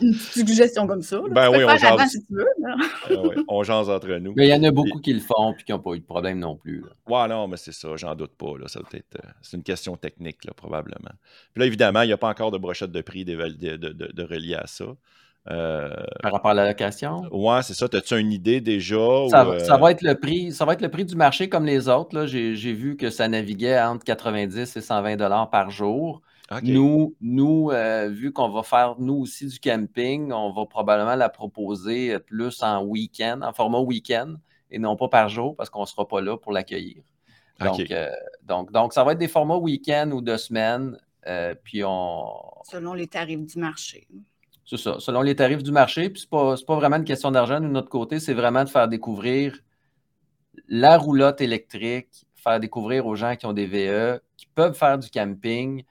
une 0.00 0.14
suggestion 0.14 0.86
comme 0.86 1.02
ça. 1.02 1.20
Ben 1.30 1.50
oui, 1.50 1.64
on 1.64 1.76
jase. 1.76 2.10
si 2.10 2.24
tu 2.24 2.34
veux, 2.34 2.46
ah 2.66 2.76
on 3.48 3.62
jase 3.64 3.90
entre 3.90 4.08
nous. 4.18 4.32
Mais 4.36 4.46
il 4.46 4.50
y 4.50 4.54
en 4.54 4.62
a 4.62 4.70
beaucoup 4.70 5.00
qui 5.00 5.12
le 5.12 5.20
font 5.20 5.52
et 5.58 5.62
qui 5.62 5.72
n'ont 5.72 5.80
pas 5.80 5.94
eu 5.94 5.98
de 5.98 6.04
problème 6.04 6.38
non 6.38 6.56
plus. 6.56 6.84
Ouais, 7.08 7.28
non, 7.28 7.48
mais 7.48 7.56
c'est 7.56 7.72
ça, 7.72 7.96
j'en 7.96 8.14
doute 8.14 8.32
pas. 8.36 8.56
Là. 8.56 8.68
Ça 8.68 8.80
euh, 8.80 9.18
c'est 9.42 9.56
une 9.56 9.62
question 9.62 9.96
technique, 9.96 10.44
là, 10.44 10.52
probablement. 10.54 11.12
Puis 11.52 11.60
là, 11.60 11.66
évidemment, 11.66 12.02
il 12.02 12.06
n'y 12.06 12.12
a 12.12 12.18
pas 12.18 12.28
encore 12.28 12.50
de 12.50 12.58
brochette 12.58 12.92
de 12.92 13.00
prix 13.00 13.24
de, 13.24 13.36
de, 13.36 13.76
de, 13.76 14.22
relier 14.22 14.54
à 14.54 14.66
ça. 14.66 14.86
Euh, 15.48 15.88
Par 16.22 16.32
rapport 16.32 16.50
à 16.50 16.54
la 16.54 16.66
location? 16.66 17.22
Ouais, 17.32 17.62
c'est 17.62 17.74
ça. 17.74 17.86
As-tu 17.92 18.18
une 18.18 18.32
idée 18.32 18.60
déjà? 18.60 19.28
Ça, 19.30 19.46
euh, 19.46 19.58
ça, 19.60 19.76
va 19.78 19.90
être 19.90 20.02
le 20.02 20.14
prix, 20.14 20.52
ça 20.52 20.64
va 20.64 20.74
être 20.74 20.82
le 20.82 20.90
prix 20.90 21.04
du 21.04 21.16
marché 21.16 21.48
comme 21.48 21.64
les 21.64 21.88
autres. 21.88 22.26
J'ai 22.26 22.72
vu 22.72 22.96
que 22.96 23.10
ça 23.10 23.26
naviguait 23.26 23.80
entre 23.80 24.04
90 24.04 24.76
et 24.76 24.80
120 24.80 25.16
dollars 25.16 25.48
par 25.50 25.70
jour. 25.70 26.20
Nous, 26.62 27.14
nous 27.20 27.70
euh, 27.70 28.08
vu 28.08 28.32
qu'on 28.32 28.48
va 28.48 28.64
faire 28.64 28.96
nous 28.98 29.14
aussi 29.14 29.46
du 29.46 29.60
camping, 29.60 30.32
on 30.32 30.52
va 30.52 30.66
probablement 30.66 31.14
la 31.14 31.28
proposer 31.28 32.18
plus 32.18 32.62
en 32.62 32.82
week-end, 32.82 33.40
en 33.42 33.52
format 33.52 33.78
week-end, 33.78 34.34
et 34.68 34.80
non 34.80 34.96
pas 34.96 35.08
par 35.08 35.28
jour 35.28 35.54
parce 35.54 35.70
qu'on 35.70 35.82
ne 35.82 35.86
sera 35.86 36.08
pas 36.08 36.20
là 36.20 36.36
pour 36.36 36.52
l'accueillir. 36.52 37.02
Donc, 37.60 37.92
donc, 38.42 38.72
donc, 38.72 38.92
ça 38.92 39.04
va 39.04 39.12
être 39.12 39.18
des 39.18 39.28
formats 39.28 39.58
week-end 39.58 40.10
ou 40.12 40.22
de 40.22 40.36
semaine. 40.36 40.98
puis 41.62 41.82
on... 41.84 42.24
Selon 42.64 42.94
les 42.94 43.06
tarifs 43.06 43.46
du 43.46 43.58
marché. 43.58 44.08
C'est 44.70 44.76
ça, 44.76 45.00
selon 45.00 45.22
les 45.22 45.34
tarifs 45.34 45.64
du 45.64 45.72
marché. 45.72 46.10
Puis, 46.10 46.20
ce 46.20 46.26
n'est 46.26 46.64
pas, 46.64 46.76
vraiment 46.76 46.96
une 46.96 47.04
question 47.04 47.32
d'argent 47.32 47.60
de 47.60 47.66
notre 47.66 47.88
côté, 47.88 48.20
c'est 48.20 48.34
vraiment 48.34 48.62
de 48.62 48.68
faire 48.68 48.86
découvrir 48.86 49.58
la 50.68 50.96
roulotte 50.96 51.40
électrique, 51.40 52.24
faire 52.36 52.60
découvrir 52.60 53.04
aux 53.06 53.16
gens 53.16 53.34
qui 53.34 53.46
ont 53.46 53.52
des 53.52 53.66
VE, 53.66 54.20
qui 54.36 54.46
peuvent 54.54 54.74
faire 54.74 54.96
du 54.96 55.10
camping. 55.10 55.82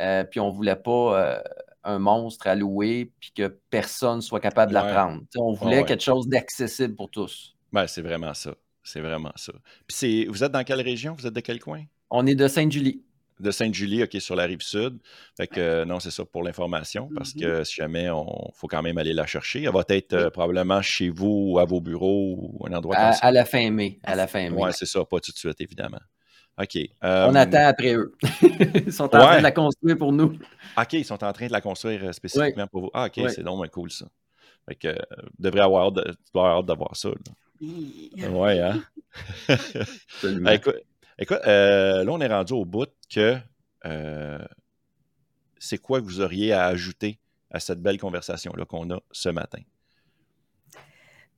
Euh, 0.00 0.22
puis, 0.24 0.38
on 0.38 0.50
ne 0.50 0.54
voulait 0.54 0.76
pas 0.76 1.18
euh, 1.18 1.42
un 1.84 1.98
monstre 1.98 2.46
à 2.46 2.54
louer, 2.54 3.10
puis 3.20 3.32
que 3.34 3.58
personne 3.70 4.20
soit 4.20 4.40
capable 4.40 4.68
de 4.68 4.74
la 4.74 4.84
prendre. 4.84 5.22
on 5.36 5.54
voulait 5.54 5.84
quelque 5.84 6.04
chose 6.04 6.28
d'accessible 6.28 6.94
pour 6.94 7.10
tous. 7.10 7.56
Ben, 7.72 7.86
c'est 7.86 8.02
vraiment 8.02 8.34
ça. 8.34 8.54
C'est 8.82 9.00
vraiment 9.00 9.32
ça. 9.36 9.54
Puis, 9.86 10.26
vous 10.26 10.44
êtes 10.44 10.52
dans 10.52 10.62
quelle 10.62 10.82
région? 10.82 11.14
Vous 11.18 11.26
êtes 11.26 11.34
de 11.34 11.40
quel 11.40 11.58
coin? 11.58 11.84
On 12.10 12.26
est 12.26 12.34
de 12.34 12.48
Sainte-Julie 12.48 13.02
de 13.40 13.50
Sainte-Julie, 13.50 14.02
OK, 14.02 14.16
sur 14.20 14.36
la 14.36 14.44
rive 14.44 14.62
sud. 14.62 14.98
Fait 15.36 15.46
que 15.46 15.60
euh, 15.60 15.84
non, 15.84 16.00
c'est 16.00 16.10
ça 16.10 16.24
pour 16.24 16.42
l'information, 16.42 17.08
parce 17.14 17.34
mm-hmm. 17.34 17.40
que 17.40 17.64
si 17.64 17.74
jamais 17.76 18.10
on 18.10 18.50
faut 18.54 18.66
quand 18.66 18.82
même 18.82 18.98
aller 18.98 19.12
la 19.12 19.26
chercher, 19.26 19.64
elle 19.64 19.72
va 19.72 19.84
être 19.88 20.12
euh, 20.14 20.30
probablement 20.30 20.82
chez 20.82 21.10
vous 21.10 21.50
ou 21.52 21.58
à 21.58 21.64
vos 21.64 21.80
bureaux 21.80 22.36
ou 22.38 22.66
un 22.66 22.72
endroit 22.72 22.96
à, 22.96 23.04
comme 23.04 23.12
ça. 23.14 23.26
À 23.26 23.32
la 23.32 23.44
fin 23.44 23.70
mai. 23.70 23.98
À 24.02 24.14
la 24.14 24.26
fin 24.26 24.50
mai. 24.50 24.56
Oui, 24.56 24.70
c'est 24.72 24.86
ça, 24.86 25.04
pas 25.04 25.20
tout 25.20 25.32
de 25.32 25.36
suite, 25.36 25.60
évidemment. 25.60 26.00
OK. 26.58 26.78
on 27.02 27.06
euh, 27.06 27.34
attend 27.34 27.66
après 27.66 27.94
eux. 27.94 28.14
ils 28.86 28.92
sont 28.92 29.04
en 29.04 29.08
train 29.08 29.38
de 29.38 29.42
la 29.42 29.52
construire 29.52 29.98
pour 29.98 30.12
nous. 30.12 30.38
OK, 30.78 30.92
ils 30.94 31.04
sont 31.04 31.22
en 31.22 31.32
train 31.32 31.48
de 31.48 31.52
la 31.52 31.60
construire 31.60 32.14
spécifiquement 32.14 32.66
pour 32.66 32.82
vous. 32.82 32.90
Ah, 32.94 33.06
OK, 33.06 33.28
c'est 33.28 33.42
donc 33.42 33.68
cool 33.70 33.90
ça. 33.90 34.06
Fait 34.66 34.74
que 34.74 34.96
devriez 35.38 35.62
avoir, 35.62 35.92
de, 35.92 36.02
tu 36.02 36.32
dois 36.34 36.44
avoir 36.44 36.58
hâte 36.58 36.66
d'avoir 36.66 36.96
ça. 36.96 37.10
Oui, 37.60 38.60
hein? 38.60 38.82
écoute, 40.52 40.76
Écoute, 41.18 41.40
euh, 41.46 42.04
là, 42.04 42.12
on 42.12 42.20
est 42.20 42.26
rendu 42.26 42.52
au 42.52 42.66
bout 42.66 42.90
que 43.08 43.38
euh, 43.86 44.38
c'est 45.58 45.78
quoi 45.78 46.00
que 46.00 46.04
vous 46.04 46.20
auriez 46.20 46.52
à 46.52 46.66
ajouter 46.66 47.18
à 47.50 47.58
cette 47.58 47.80
belle 47.80 47.98
conversation-là 47.98 48.66
qu'on 48.66 48.90
a 48.90 49.00
ce 49.12 49.30
matin? 49.30 49.60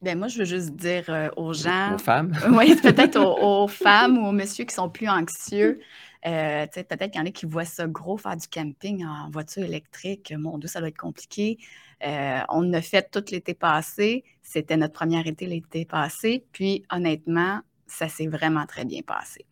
Ben 0.03 0.19
moi, 0.19 0.27
je 0.27 0.39
veux 0.41 0.45
juste 0.45 0.75
dire 0.75 1.05
euh, 1.09 1.29
aux 1.37 1.53
gens. 1.53 1.95
Aux 1.95 1.99
femmes? 1.99 2.37
oui, 2.53 2.75
peut-être 2.75 3.21
aux, 3.21 3.69
femmes 3.69 4.19
ou 4.19 4.27
aux 4.27 4.33
messieurs 4.33 4.65
qui 4.65 4.75
sont 4.75 4.91
plus 4.91 5.09
anxieux. 5.09 5.81
peut-être 6.25 7.11
qu'il 7.11 7.21
y 7.21 7.23
en 7.23 7.27
a 7.27 7.31
qui 7.31 7.47
voient 7.47 7.65
ça 7.65 7.87
gros, 7.87 8.17
faire 8.17 8.37
du 8.37 8.49
camping 8.49 9.05
en 9.07 9.31
voiture 9.31 9.63
électrique. 9.63 10.33
Mon 10.37 10.59
Dieu, 10.59 10.69
ça 10.69 10.81
doit 10.81 10.89
être 10.89 10.99
compliqué. 10.99 11.59
on 12.01 12.73
a 12.73 12.81
fait 12.81 13.09
tout 13.13 13.25
l'été 13.31 13.55
passé. 13.55 14.25
C'était 14.43 14.77
notre 14.77 14.95
première 14.95 15.27
été 15.29 15.47
l'été 15.47 15.85
passé. 15.85 16.45
Puis, 16.51 16.85
honnêtement, 16.91 17.61
ça 17.87 18.09
s'est 18.09 18.29
vraiment 18.29 18.67
très 18.67 18.85
bien 18.85 19.03
passé. 19.03 19.48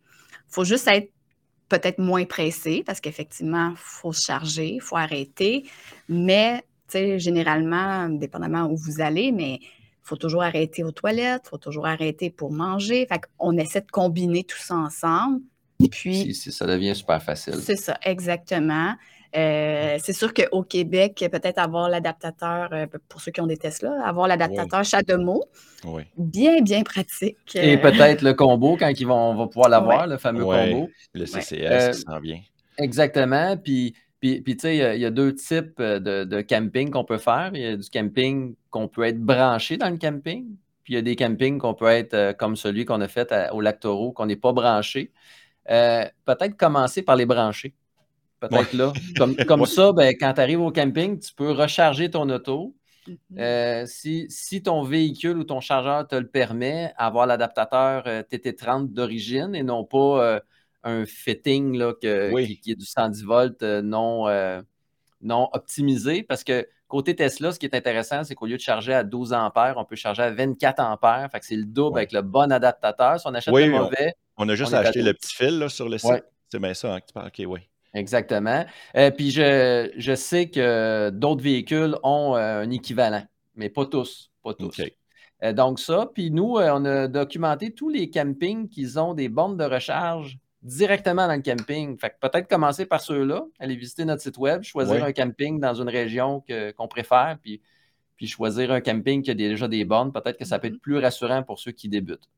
Il 0.49 0.53
faut 0.53 0.63
juste 0.63 0.87
être 0.87 1.11
peut-être 1.69 1.99
moins 1.99 2.25
pressé 2.25 2.83
parce 2.85 2.99
qu'effectivement, 3.01 3.71
il 3.71 3.77
faut 3.77 4.13
se 4.13 4.23
charger, 4.23 4.75
il 4.75 4.81
faut 4.81 4.95
arrêter. 4.95 5.65
Mais, 6.07 6.61
tu 6.87 6.93
sais, 6.93 7.19
généralement, 7.19 8.09
dépendamment 8.09 8.71
où 8.71 8.77
vous 8.77 9.01
allez, 9.01 9.31
mais 9.31 9.59
il 9.61 10.09
faut 10.09 10.15
toujours 10.15 10.43
arrêter 10.43 10.83
aux 10.83 10.91
toilettes, 10.91 11.43
il 11.45 11.49
faut 11.49 11.57
toujours 11.57 11.85
arrêter 11.85 12.29
pour 12.29 12.51
manger. 12.51 13.05
Fait 13.07 13.19
qu'on 13.37 13.57
essaie 13.57 13.81
de 13.81 13.91
combiner 13.91 14.43
tout 14.43 14.57
ça 14.57 14.75
ensemble. 14.75 15.41
Puis, 15.91 16.33
ça 16.33 16.65
devient 16.65 16.95
super 16.95 17.21
facile. 17.21 17.55
C'est 17.55 17.75
ça, 17.75 17.99
exactement. 18.03 18.95
Euh, 19.35 19.97
c'est 20.01 20.13
sûr 20.13 20.33
qu'au 20.33 20.63
Québec, 20.63 21.25
peut-être 21.31 21.57
avoir 21.57 21.89
l'adaptateur, 21.89 22.69
euh, 22.71 22.85
pour 23.09 23.21
ceux 23.21 23.31
qui 23.31 23.41
ont 23.41 23.47
des 23.47 23.57
Tesla, 23.57 23.93
avoir 24.05 24.27
l'adaptateur 24.27 24.81
oui. 24.81 25.39
oui. 25.85 26.03
bien, 26.17 26.61
bien 26.61 26.83
pratique. 26.83 27.55
Et 27.55 27.75
euh. 27.75 27.81
peut-être 27.81 28.21
le 28.21 28.33
combo 28.33 28.77
quand 28.77 28.89
ils 28.89 29.05
vont, 29.05 29.31
on 29.31 29.35
va 29.35 29.47
pouvoir 29.47 29.69
l'avoir, 29.69 30.07
le 30.07 30.17
fameux 30.17 30.43
combo. 30.43 30.89
Le 31.13 31.25
CCS 31.25 31.97
qui 31.97 32.01
s'en 32.01 32.19
vient. 32.19 32.39
Exactement. 32.77 33.57
Puis, 33.57 33.95
puis, 34.19 34.43
tu 34.43 34.59
sais, 34.59 34.95
il 34.95 35.01
y, 35.01 35.05
a 35.05 35.11
deux 35.11 35.35
types 35.35 35.81
de, 35.81 36.41
camping 36.41 36.89
qu'on 36.89 37.03
peut 37.03 37.17
faire. 37.17 37.51
Il 37.53 37.61
y 37.61 37.65
a 37.65 37.77
du 37.77 37.89
camping 37.89 38.55
qu'on 38.69 38.87
peut 38.87 39.03
être 39.03 39.19
branché 39.19 39.77
dans 39.77 39.89
le 39.89 39.97
camping. 39.97 40.45
Puis 40.83 40.93
il 40.93 40.95
y 40.95 40.99
a 40.99 41.01
des 41.01 41.17
campings 41.17 41.59
qu'on 41.59 41.73
peut 41.73 41.87
être 41.87 42.35
comme 42.37 42.55
celui 42.55 42.85
qu'on 42.85 43.01
a 43.01 43.09
fait 43.09 43.33
au 43.51 43.59
Lac 43.59 43.81
Taureau, 43.81 44.13
qu'on 44.13 44.25
n'est 44.25 44.37
pas 44.37 44.53
branché. 44.53 45.11
peut-être 45.65 46.55
commencer 46.55 47.01
par 47.01 47.17
les 47.17 47.25
brancher 47.25 47.73
peut-être 48.39 48.73
là. 48.73 48.93
Comme, 49.17 49.35
comme 49.35 49.65
ça, 49.65 49.91
ben, 49.93 50.15
quand 50.19 50.33
tu 50.33 50.41
arrives 50.41 50.61
au 50.61 50.71
camping, 50.71 51.19
tu 51.19 51.33
peux 51.33 51.51
recharger 51.51 52.09
ton 52.09 52.29
auto. 52.29 52.75
Mm-hmm. 53.07 53.39
Euh, 53.39 53.85
si, 54.29 54.63
ton 54.63 54.83
véhicule 54.83 55.37
ou 55.37 55.43
ton 55.43 55.59
chargeur 55.59 56.07
te 56.07 56.15
le 56.15 56.27
permet, 56.27 56.93
avoir 56.97 57.25
l'adaptateur 57.25 58.03
euh, 58.07 58.21
TT30 58.21 58.91
d'origine 58.91 59.55
et 59.55 59.63
non 59.63 59.85
pas 59.85 60.23
euh, 60.23 60.39
un 60.83 61.05
fitting 61.05 61.77
là, 61.77 61.93
qui, 61.99 62.07
est 62.07 62.75
du 62.75 62.85
110 62.85 63.23
volts 63.23 63.63
non, 63.63 64.27
non 65.21 65.49
optimisé. 65.53 66.23
Parce 66.23 66.43
que 66.43 66.67
côté 66.87 67.15
Tesla, 67.15 67.51
ce 67.51 67.59
qui 67.59 67.65
est 67.65 67.75
intéressant, 67.75 68.23
c'est 68.23 68.35
qu'au 68.35 68.45
lieu 68.45 68.57
de 68.57 68.61
charger 68.61 68.93
à 68.93 69.03
12 69.03 69.33
ampères, 69.33 69.75
on 69.77 69.85
peut 69.85 69.95
charger 69.95 70.23
à 70.23 70.31
24 70.31 70.79
ampères. 70.79 71.29
Fait 71.31 71.39
que 71.39 71.45
c'est 71.45 71.55
le 71.55 71.65
double 71.65 71.99
avec 71.99 72.11
le 72.11 72.21
bon 72.21 72.51
adaptateur. 72.51 73.19
Si 73.19 73.27
on 73.27 73.33
achète 73.33 73.53
le 73.53 73.69
mauvais. 73.69 74.13
On, 74.37 74.47
a 74.47 74.55
juste 74.55 74.73
acheté 74.73 75.01
le 75.01 75.13
petit 75.13 75.35
fil 75.35 75.65
sur 75.69 75.89
le 75.89 75.97
site. 75.97 76.23
C'est 76.49 76.59
bien 76.59 76.73
ça 76.73 76.93
hein, 76.93 76.99
que 77.01 77.07
tu 77.07 77.13
parles. 77.13 77.27
OK, 77.27 77.43
oui. 77.45 77.59
Exactement. 77.97 78.63
Euh, 78.95 79.09
puis 79.09 79.31
je, 79.31 80.13
sais 80.15 80.49
que 80.49 81.09
d'autres 81.09 81.41
véhicules 81.41 81.95
ont 82.03 82.35
euh, 82.35 82.61
un 82.61 82.69
équivalent, 82.69 83.23
mais 83.55 83.69
pas 83.69 83.85
tous. 83.85 84.31
Pas 84.43 84.53
tous. 84.53 84.79
Euh, 85.43 85.53
donc 85.53 85.79
ça, 85.79 86.09
puis 86.13 86.29
nous, 86.29 86.57
on 86.57 86.85
a 86.85 87.07
documenté 87.07 87.71
tous 87.71 87.89
les 87.89 88.09
campings 88.09 88.69
qui 88.69 88.97
ont 88.97 89.15
des 89.15 89.29
bornes 89.29 89.57
de 89.57 89.63
recharge 89.63 90.37
directement 90.61 91.27
dans 91.27 91.35
le 91.35 91.41
camping. 91.41 91.97
Fait 91.97 92.11
que 92.11 92.15
peut-être 92.21 92.47
commencer 92.47 92.85
par 92.85 93.01
ceux-là, 93.01 93.45
aller 93.59 93.75
visiter 93.75 94.05
notre 94.05 94.21
site 94.21 94.37
web, 94.37 94.61
choisir 94.61 95.03
un 95.03 95.11
camping 95.11 95.59
dans 95.59 95.73
une 95.73 95.89
région 95.89 96.43
qu'on 96.77 96.87
préfère, 96.87 97.37
puis, 97.41 97.61
puis 98.15 98.27
choisir 98.27 98.71
un 98.71 98.81
camping 98.81 99.23
qui 99.23 99.31
a 99.31 99.33
déjà 99.33 99.67
des 99.67 99.85
bornes. 99.85 100.11
Peut-être 100.11 100.37
que 100.37 100.45
ça 100.45 100.59
peut 100.59 100.67
être 100.67 100.75
mm-hmm. 100.75 100.79
plus 100.79 100.97
rassurant 100.99 101.41
pour 101.41 101.59
ceux 101.59 101.71
qui 101.71 101.89
débutent. 101.89 102.29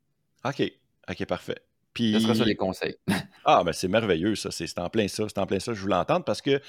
OK. 0.46 0.72
OK, 1.10 1.26
parfait. 1.26 1.69
Puis... 1.94 2.14
Ce 2.14 2.20
sera 2.20 2.36
ça 2.36 2.46
les 2.46 2.56
conseils. 2.56 2.96
ah, 3.46 3.64
ben 3.64 3.74
c'est 3.74 3.88
merveilleux, 3.88 4.36
ça. 4.36 4.52
C'est 4.52 4.78
en 4.80 4.90
plein 4.90 5.08
ça. 5.08 5.26
C'est 5.28 5.40
en 5.40 5.46
plein 5.46 5.60
ça. 5.60 5.74
Je 5.74 5.82
voulais 5.82 5.96
entendre 5.96 6.26
parce 6.26 6.42
que, 6.42 6.58
tu 6.58 6.64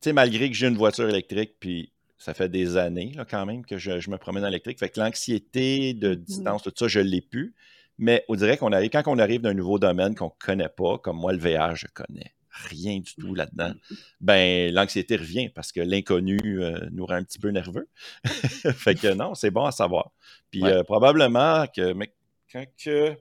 sais, 0.00 0.12
malgré 0.12 0.48
que 0.50 0.56
j'ai 0.56 0.68
une 0.68 0.76
voiture 0.76 1.08
électrique, 1.08 1.56
puis 1.58 1.92
ça 2.18 2.32
fait 2.32 2.48
des 2.48 2.76
années, 2.76 3.12
là, 3.14 3.24
quand 3.24 3.44
même, 3.44 3.64
que 3.66 3.76
je, 3.76 4.10
me 4.10 4.16
promène 4.16 4.44
en 4.44 4.48
électrique. 4.48 4.78
Fait 4.78 4.88
que 4.88 4.98
l'anxiété 4.98 5.94
de 5.94 6.14
mm-hmm. 6.14 6.24
distance, 6.24 6.62
tout 6.62 6.72
ça, 6.74 6.88
je 6.88 7.00
l'ai 7.00 7.20
plus. 7.20 7.54
Mais 7.98 8.24
on 8.28 8.34
dirait 8.34 8.56
qu'on 8.56 8.72
arrive, 8.72 8.90
quand 8.90 9.02
on 9.06 9.18
arrive 9.18 9.40
d'un 9.42 9.54
nouveau 9.54 9.78
domaine 9.78 10.14
qu'on 10.14 10.26
ne 10.26 10.44
connaît 10.44 10.68
pas, 10.68 10.98
comme 10.98 11.18
moi, 11.18 11.32
le 11.32 11.38
VR, 11.38 11.76
je 11.76 11.86
connais 11.92 12.34
rien 12.68 13.00
du 13.00 13.14
tout 13.16 13.34
là-dedans, 13.34 13.70
mm-hmm. 13.70 13.96
ben 14.20 14.72
l'anxiété 14.72 15.16
revient 15.16 15.48
parce 15.48 15.72
que 15.72 15.80
l'inconnu 15.80 16.38
euh, 16.44 16.78
nous 16.92 17.04
rend 17.04 17.16
un 17.16 17.24
petit 17.24 17.38
peu 17.38 17.50
nerveux. 17.50 17.88
fait 18.24 18.94
que 18.94 19.12
non, 19.12 19.34
c'est 19.34 19.50
bon 19.50 19.64
à 19.64 19.72
savoir. 19.72 20.12
Puis 20.50 20.64
euh, 20.64 20.82
probablement 20.84 21.66
que 21.66 21.92
mais, 21.92 22.14
quand 22.52 22.64
que 22.82 23.16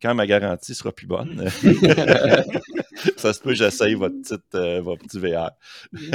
quand 0.00 0.14
ma 0.14 0.26
garantie 0.26 0.74
sera 0.74 0.92
plus 0.92 1.06
bonne, 1.06 1.48
ça 3.16 3.32
se 3.32 3.40
peut 3.40 3.54
j'essaye 3.54 3.94
votre, 3.94 4.16
petite, 4.20 4.54
euh, 4.54 4.80
votre 4.80 5.02
petit 5.02 5.18
VR. 5.18 5.50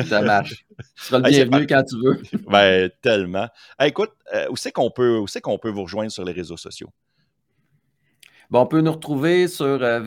Ça 0.07 0.21
marche. 0.21 0.65
Tu 0.79 1.05
seras 1.05 1.19
le 1.19 1.29
bienvenu 1.29 1.67
quand 1.67 1.83
tu 1.83 1.95
veux. 2.03 2.21
Ben, 2.49 2.89
tellement. 3.01 3.47
écoute, 3.81 4.11
euh, 4.33 4.47
où 4.49 4.57
c'est 4.57 4.71
qu'on 4.71 4.91
peut, 4.91 5.23
qu'on 5.41 5.57
peut 5.57 5.69
vous 5.69 5.83
rejoindre 5.83 6.11
sur 6.11 6.23
les 6.23 6.31
réseaux 6.31 6.57
sociaux? 6.57 6.89
Bon, 8.49 8.61
on 8.61 8.65
peut 8.65 8.81
nous 8.81 8.91
retrouver 8.91 9.47
sur 9.47 9.65
euh, 9.65 9.99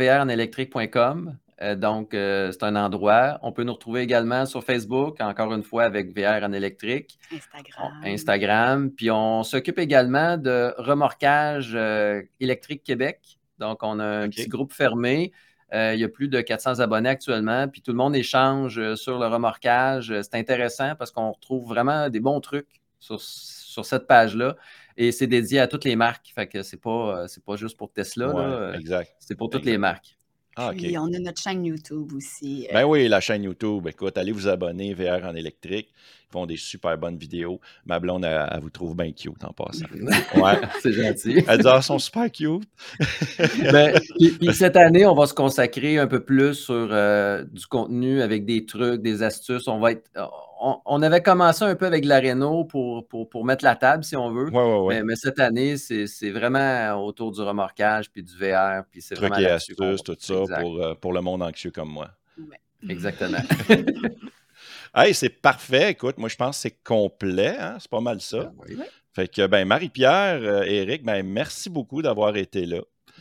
Euh, 1.63 1.77
donc, 1.77 2.09
c'est 2.13 2.63
un 2.63 2.77
endroit. 2.77 3.39
On 3.43 3.53
peut 3.53 3.63
nous 3.63 3.73
retrouver 3.73 4.03
également 4.03 4.45
sur 4.45 4.63
Facebook, 4.63 5.21
encore 5.21 5.53
une 5.55 5.63
fois 5.63 5.85
avec 5.85 6.17
VR 6.17 6.45
en 6.45 6.53
électrique. 6.53 7.19
Instagram. 7.33 7.93
Instagram. 8.05 8.91
Puis 8.91 9.11
on 9.11 9.43
s'occupe 9.43 9.79
également 9.79 10.37
de 10.37 10.75
remorquage 10.79 11.77
électrique 12.41 12.83
Québec. 12.83 13.39
Donc, 13.65 13.83
on 13.83 13.99
a 13.99 14.05
un 14.05 14.29
petit 14.29 14.49
groupe 14.49 14.73
fermé. 14.73 15.33
il 15.73 15.99
y 15.99 16.05
a 16.05 16.09
plus 16.09 16.29
de 16.29 16.41
400 16.41 16.81
abonnés 16.81 17.09
actuellement, 17.09 17.69
puis 17.69 17.83
tout 17.83 17.91
le 17.91 17.97
monde 17.97 18.15
échange 18.15 18.95
sur 18.95 19.19
le 19.19 19.27
remorquage. 19.27 20.15
C'est 20.23 20.35
intéressant 20.37 20.95
parce 20.97 21.11
qu'on 21.11 21.33
retrouve 21.33 21.69
vraiment 21.69 22.09
des 22.11 22.21
bons 22.21 22.41
trucs 22.41 22.83
sur, 23.01 23.21
sur 23.21 23.85
cette 23.85 24.07
page-là. 24.07 24.57
Et 24.97 25.13
c'est 25.13 25.27
dédié 25.27 25.61
à 25.61 25.67
toutes 25.67 25.85
les 25.85 25.97
marques. 25.97 26.33
Fait 26.35 26.47
que 26.47 26.63
c'est 26.63 26.81
pas, 26.81 27.25
euh, 27.25 27.27
pas 27.45 27.57
juste 27.57 27.77
pour 27.77 27.93
Tesla. 27.93 28.29
là. 28.29 28.75
Exact. 28.75 29.11
C'est 29.19 29.35
pour 29.35 29.51
toutes 29.51 29.65
les 29.65 29.79
marques. 29.79 30.17
Ah, 30.57 30.73
on 30.73 31.13
a 31.13 31.19
notre 31.19 31.41
chaîne 31.41 31.65
YouTube 31.65 32.13
aussi. 32.17 32.67
Euh. 32.71 32.75
Ben 32.75 32.85
oui, 32.85 33.09
la 33.09 33.21
chaîne 33.21 33.43
YouTube. 33.43 33.87
Écoute, 33.89 34.17
allez 34.17 34.33
vous 34.33 34.47
abonner, 34.47 34.95
VR 34.95 35.25
en 35.25 35.35
électrique. 35.35 35.89
Ils 36.29 36.33
font 36.33 36.47
des 36.47 36.57
super 36.57 36.97
bonnes 36.97 37.17
vidéos. 37.17 37.61
Ma 37.87 37.99
blonde, 37.99 38.25
elle, 38.25 38.61
vous 38.61 38.71
trouve 38.71 38.97
bien 38.97 39.11
cute 39.13 39.43
en 39.45 39.53
passant. 39.53 39.87
Ouais. 40.37 40.61
c'est 40.83 40.93
gentil. 40.93 41.45
Elle 41.47 41.59
dit, 41.59 41.69
ah, 41.69 41.83
sont 41.83 41.99
super 41.99 42.31
cute. 42.31 42.63
ben, 43.73 43.99
puis, 44.19 44.55
cette 44.55 44.77
année, 44.77 45.07
on 45.07 45.15
va 45.15 45.27
se 45.27 45.35
consacrer 45.35 45.99
un 45.99 46.07
peu 46.07 46.25
plus 46.25 46.55
sur 46.55 46.89
euh, 46.91 47.45
du 47.45 47.67
contenu 47.67 48.23
avec 48.23 48.45
des 48.45 48.65
trucs, 48.65 49.03
des 49.03 49.23
astuces. 49.23 49.67
On 49.67 49.81
va 49.81 49.93
être 49.93 50.11
on, 50.61 51.03
avait 51.03 51.23
commencé 51.23 51.65
un 51.65 51.75
peu 51.75 51.87
avec 51.87 52.05
la 52.05 52.21
Renault 52.21 52.65
pour, 52.65 53.07
pour, 53.07 53.45
mettre 53.45 53.65
la 53.65 53.77
table, 53.77 54.05
si 54.05 54.17
on 54.17 54.31
veut. 54.31 54.51
Mais, 55.05 55.17
cette 55.17 55.41
année, 55.41 55.77
c'est 55.77 56.31
vraiment 56.31 56.95
autour 57.05 57.33
du 57.33 57.41
remorquage 57.41 58.11
puis 58.11 58.23
du 58.23 58.37
VR. 58.37 58.85
Puis 58.91 59.03
c'est 59.03 59.15
vraiment 59.15 59.37
et 59.37 59.47
astuces, 59.47 60.03
tout 60.03 60.17
ça 60.19 60.35
pour, 60.61 60.83
euh, 60.83 60.95
pour, 60.95 61.13
le 61.13 61.21
monde 61.21 61.43
anxieux 61.43 61.71
comme 61.71 61.91
moi. 61.91 62.11
Exactement. 62.89 63.39
hey, 64.95 65.15
c'est 65.15 65.31
parfait. 65.31 65.93
Écoute, 65.93 66.19
moi, 66.19 66.29
je 66.29 66.37
pense 66.37 66.57
que 66.57 66.63
c'est 66.63 66.83
complet. 66.85 67.57
Hein? 67.59 67.77
C'est 67.81 67.91
pas 67.91 68.01
mal 68.01 68.21
ça. 68.21 68.53
Ben 68.67 68.85
fait 69.15 69.29
que, 69.29 69.47
ben, 69.47 69.65
Marie-Pierre, 69.65 70.41
euh, 70.43 70.63
Eric, 70.65 71.05
ben, 71.05 71.25
merci 71.25 71.71
beaucoup 71.71 72.03
d'avoir 72.03 72.37
été 72.37 72.67
là. 72.67 72.81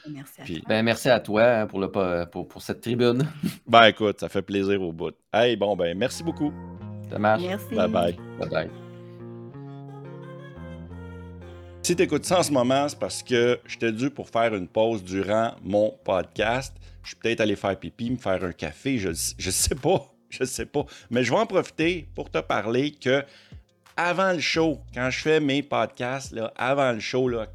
Merci 0.10 0.42
à 0.42 0.46
toi. 0.46 0.62
Ben, 0.68 0.84
merci 0.84 1.10
à 1.10 1.20
toi 1.20 1.44
hein, 1.44 1.68
pour, 1.68 1.80
le, 1.80 2.26
pour, 2.26 2.48
pour 2.48 2.62
cette 2.62 2.82
tribune. 2.82 3.28
Ben 3.68 3.86
écoute, 3.86 4.20
ça 4.20 4.28
fait 4.28 4.42
plaisir 4.42 4.82
au 4.82 4.92
bout. 4.92 5.16
Hey, 5.32 5.56
bon, 5.56 5.76
ben 5.76 5.98
merci 5.98 6.24
beaucoup. 6.24 6.52
Merci. 7.20 7.76
Bye 7.76 7.88
bye. 7.90 8.18
Bye 8.40 8.50
bye. 8.50 8.70
Si 11.82 11.98
tu 11.98 12.04
écoutes 12.04 12.24
ça 12.24 12.40
en 12.40 12.44
ce 12.44 12.52
moment, 12.52 12.88
c'est 12.88 12.98
parce 12.98 13.22
que 13.22 13.60
j'étais 13.68 13.92
dû 13.92 14.10
pour 14.10 14.30
faire 14.30 14.56
une 14.56 14.70
pause 14.70 15.04
durant 15.04 15.52
mon 15.62 15.94
podcast. 16.06 16.74
Je 17.04 17.10
suis 17.10 17.18
peut-être 17.18 17.42
allé 17.42 17.58
faire 17.58 17.78
pipi, 17.78 18.10
me 18.10 18.16
faire 18.16 18.42
un 18.42 18.54
café, 18.54 18.98
je, 18.98 19.10
je 19.38 19.52
sais 19.52 19.76
pas, 19.76 20.10
je 20.30 20.46
sais 20.46 20.66
pas. 20.66 20.86
Mais 21.12 21.24
je 21.24 21.32
vais 21.32 21.40
en 21.40 21.46
profiter 21.46 22.08
pour 22.16 22.30
te 22.30 22.38
parler 22.38 22.92
que 22.92 23.26
avant 23.98 24.32
le 24.32 24.40
show, 24.40 24.80
quand 24.94 25.10
je 25.10 25.20
fais 25.20 25.40
mes 25.42 25.62
podcasts, 25.62 26.32
là, 26.32 26.54
avant 26.56 26.94
le 26.94 27.02
show, 27.02 27.28
là, 27.28 27.48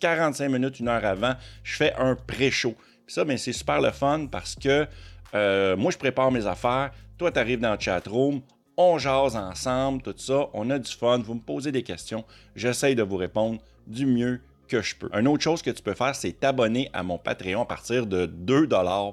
45 0.00 0.48
minutes, 0.48 0.80
une 0.80 0.88
heure 0.88 1.04
avant, 1.04 1.34
je 1.62 1.76
fais 1.76 1.92
un 1.98 2.14
pré-show. 2.14 2.74
ça, 3.06 3.24
ben, 3.24 3.36
c'est 3.36 3.52
super 3.52 3.80
le 3.80 3.90
fun 3.90 4.26
parce 4.32 4.54
que 4.54 4.86
euh, 5.34 5.76
moi, 5.76 5.90
je 5.90 5.98
prépare 5.98 6.32
mes 6.32 6.46
affaires. 6.46 6.90
Toi, 7.18 7.30
tu 7.30 7.38
arrives 7.38 7.60
dans 7.60 7.72
le 7.72 7.80
chat 7.80 8.06
room 8.06 8.40
on 8.78 8.96
jase 8.96 9.36
ensemble, 9.36 10.02
tout 10.02 10.14
ça, 10.16 10.48
on 10.54 10.70
a 10.70 10.78
du 10.78 10.90
fun, 10.90 11.18
vous 11.18 11.34
me 11.34 11.40
posez 11.40 11.72
des 11.72 11.82
questions, 11.82 12.24
j'essaye 12.54 12.94
de 12.94 13.02
vous 13.02 13.16
répondre 13.16 13.60
du 13.88 14.06
mieux 14.06 14.40
que 14.68 14.80
je 14.80 14.94
peux. 14.94 15.10
Une 15.12 15.26
autre 15.26 15.42
chose 15.42 15.62
que 15.62 15.70
tu 15.70 15.82
peux 15.82 15.94
faire, 15.94 16.14
c'est 16.14 16.32
t'abonner 16.32 16.88
à 16.92 17.02
mon 17.02 17.18
Patreon 17.18 17.62
à 17.62 17.66
partir 17.66 18.06
de 18.06 18.26
2 18.26 18.68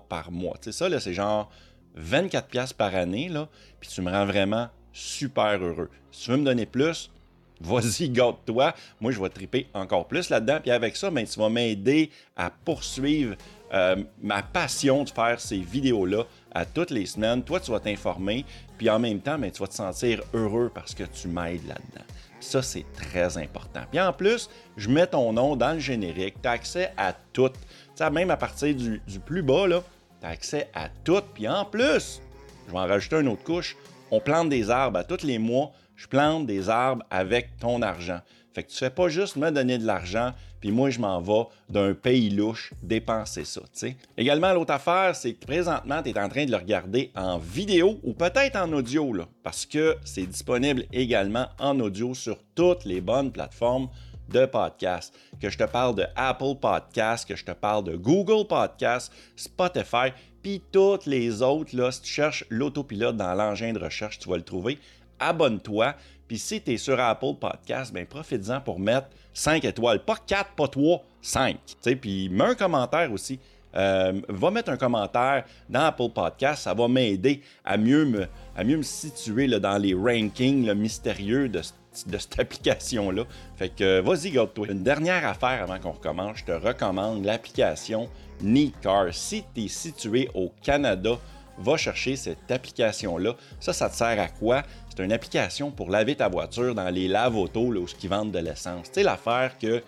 par 0.08 0.32
mois. 0.32 0.58
Tu 0.62 0.66
sais, 0.66 0.78
ça, 0.78 0.88
là, 0.88 1.00
c'est 1.00 1.14
genre 1.14 1.50
24$ 2.00 2.76
par 2.76 2.94
année, 2.94 3.28
là, 3.28 3.50
puis 3.80 3.90
tu 3.90 4.02
me 4.02 4.12
rends 4.12 4.26
vraiment 4.26 4.70
super 4.94 5.62
heureux. 5.64 5.90
Si 6.12 6.26
tu 6.26 6.32
veux 6.32 6.38
me 6.38 6.46
donner 6.46 6.68
plus, 6.68 7.10
vas-y, 7.62 8.10
garde-toi. 8.10 8.76
Moi, 9.02 9.12
je 9.12 9.20
vais 9.20 9.30
triper 9.30 9.68
encore 9.74 10.08
plus 10.08 10.30
là-dedans. 10.30 10.60
Puis 10.62 10.72
avec 10.72 10.96
ça, 10.96 11.10
ben, 11.10 11.26
tu 11.26 11.40
vas 11.40 11.50
m'aider 11.50 12.12
à 12.36 12.50
poursuivre 12.50 13.36
euh, 13.74 13.96
ma 14.22 14.44
passion 14.44 15.04
de 15.04 15.10
faire 15.10 15.40
ces 15.40 15.58
vidéos-là 15.58 16.26
à 16.56 16.66
toutes 16.66 16.90
les 16.90 17.06
semaines. 17.06 17.44
Toi, 17.44 17.60
tu 17.60 17.70
vas 17.70 17.80
t'informer, 17.80 18.46
puis 18.78 18.90
en 18.90 18.98
même 18.98 19.20
temps, 19.20 19.38
ben, 19.38 19.52
tu 19.52 19.60
vas 19.60 19.68
te 19.68 19.76
sentir 19.76 20.24
heureux 20.34 20.72
parce 20.74 20.96
que 20.96 21.04
tu 21.04 21.28
m'aides 21.28 21.68
là-dedans. 21.68 22.06
Ça, 22.40 22.62
c'est 22.62 22.86
très 22.94 23.38
important. 23.38 23.82
Puis 23.92 24.00
en 24.00 24.14
plus, 24.14 24.50
je 24.78 24.90
mets 24.90 25.08
ton 25.08 25.34
nom 25.34 25.56
dans 25.56 25.74
le 25.74 25.80
générique. 25.80 26.36
Tu 26.42 26.48
as 26.48 26.52
accès 26.52 26.92
à 26.98 27.14
tout. 27.34 27.52
sais, 27.96 28.10
même 28.10 28.32
à 28.32 28.38
partir 28.38 28.74
du, 28.74 29.02
plus 29.26 29.42
bas, 29.42 29.66
tu 29.68 30.26
as 30.26 30.30
accès 30.30 30.70
à 30.74 30.90
tout. 31.04 31.22
Puis 31.34 31.48
en 31.48 31.66
plus, 31.66 32.22
je 32.68 32.72
vais 32.72 32.80
en 32.80 32.88
rajouter 32.88 33.20
une 33.20 33.28
autre 33.28 33.44
couche. 33.44 33.76
On 34.12 34.20
plante 34.20 34.50
des 34.50 34.70
arbres 34.70 35.00
à 35.00 35.04
tous 35.04 35.24
les 35.24 35.40
mois. 35.40 35.72
Je 35.96 36.08
plante 36.08 36.46
des 36.46 36.70
arbres 36.70 37.04
avec 37.10 37.58
ton 37.58 37.82
argent. 37.82 38.22
Fait 38.56 38.64
que 38.64 38.72
tu 38.72 38.78
fais 38.78 38.90
pas 38.90 39.10
juste 39.10 39.36
me 39.36 39.52
donner 39.52 39.78
de 39.78 39.86
l'argent, 39.86 40.32
puis 40.62 40.72
moi, 40.72 40.90
je 40.90 41.00
m'en 41.00 41.20
vais 41.20 41.44
d'un 41.68 41.94
pays 41.94 42.30
louche 42.30 42.74
dépenser 42.82 43.44
ça. 43.44 43.60
sais. 43.74 43.98
Également, 44.18 44.54
l'autre 44.54 44.72
affaire, 44.72 45.14
c'est 45.14 45.34
que 45.34 45.46
présentement, 45.46 46.02
tu 46.02 46.12
es 46.12 46.18
en 46.18 46.30
train 46.30 46.46
de 46.46 46.52
le 46.52 46.58
regarder 46.58 47.12
en 47.18 47.38
vidéo 47.38 48.00
ou 48.04 48.14
peut-être 48.14 48.56
en 48.56 48.72
audio, 48.72 49.12
là, 49.12 49.28
parce 49.44 49.66
que 49.66 49.98
c'est 50.06 50.26
disponible 50.26 50.86
également 50.94 51.48
en 51.60 51.78
audio 51.82 52.14
sur 52.14 52.38
toutes 52.56 52.86
les 52.86 53.02
bonnes 53.02 53.30
plateformes 53.30 53.90
de 54.30 54.46
podcast. 54.46 55.14
Que 55.42 55.50
je 55.50 55.58
te 55.58 55.66
parle 55.66 55.96
de 55.96 56.06
Apple 56.16 56.56
Podcast, 56.62 57.28
que 57.28 57.36
je 57.36 57.44
te 57.44 57.52
parle 57.52 57.84
de 57.84 57.98
Google 57.98 58.48
Podcast, 58.48 59.12
Spotify, 59.36 60.14
puis 60.42 60.62
toutes 60.72 61.08
les 61.08 61.42
autres. 61.42 61.76
Là, 61.76 61.92
si 61.92 62.04
tu 62.04 62.10
cherches 62.10 62.46
l'autopilote 62.50 63.18
dans 63.18 63.34
l'engin 63.34 63.74
de 63.74 63.80
recherche, 63.80 64.18
tu 64.20 64.30
vas 64.30 64.38
le 64.38 64.44
trouver. 64.44 64.80
Abonne-toi. 65.20 65.96
Puis 66.28 66.40
si 66.40 66.62
tu 66.62 66.74
es 66.74 66.78
sur 66.78 67.00
Apple 67.00 67.36
Podcast, 67.40 67.94
ben 67.94 68.06
profites-en 68.06 68.62
pour 68.62 68.80
mettre 68.80 69.08
5 69.34 69.64
étoiles. 69.66 70.04
Pas 70.04 70.18
4, 70.26 70.52
pas 70.52 70.68
3, 70.68 71.04
5. 71.22 71.58
Puis 72.02 72.30
mets 72.30 72.46
un 72.46 72.56
commentaire 72.56 73.12
aussi. 73.12 73.40
Euh, 73.76 74.22
va 74.30 74.52
mettre 74.52 74.72
un 74.72 74.78
commentaire 74.78 75.44
dans 75.70 75.82
Apple 75.82 76.10
Podcast, 76.14 76.64
ça 76.64 76.74
va 76.74 76.88
m'aider 76.88 77.42
à 77.66 77.76
mieux 77.76 78.06
me, 78.06 78.26
à 78.56 78.64
mieux 78.64 78.78
me 78.78 78.84
situer 78.84 79.48
là, 79.48 79.60
dans 79.60 79.78
les 79.78 79.94
rankings 79.94 80.74
mystérieux 80.74 81.50
de, 81.50 81.60
de 81.60 82.18
cette 82.18 82.40
application-là. 82.40 83.24
Fait 83.58 83.68
que 83.68 84.00
vas-y, 84.00 84.32
garde-toi. 84.32 84.68
Une 84.70 84.84
dernière 84.84 85.28
affaire 85.28 85.62
avant 85.62 85.78
qu'on 85.78 85.92
recommence, 85.92 86.38
je 86.38 86.46
te 86.46 86.52
recommande 86.54 87.26
l'application 87.26 88.10
Car. 88.82 89.14
Si 89.14 89.44
tu 89.54 89.66
es 89.66 89.68
situé 89.68 90.30
au 90.34 90.52
Canada, 90.62 91.18
va 91.58 91.78
chercher 91.78 92.16
cette 92.16 92.52
application-là. 92.52 93.36
Ça, 93.60 93.74
ça 93.74 93.90
te 93.90 93.96
sert 93.96 94.20
à 94.20 94.28
quoi? 94.28 94.64
C'est 94.96 95.04
une 95.04 95.12
application 95.12 95.72
pour 95.72 95.90
laver 95.90 96.16
ta 96.16 96.30
voiture 96.30 96.74
dans 96.74 96.90
les 96.90 97.10
lave-autos 97.10 97.68
où 97.68 97.86
ils 98.02 98.10
vendent 98.10 98.32
de 98.32 98.40
l'essence. 98.40 98.88
Tu 98.88 98.94
sais, 98.96 99.04
l'affaire 99.04 99.58
que 99.58 99.84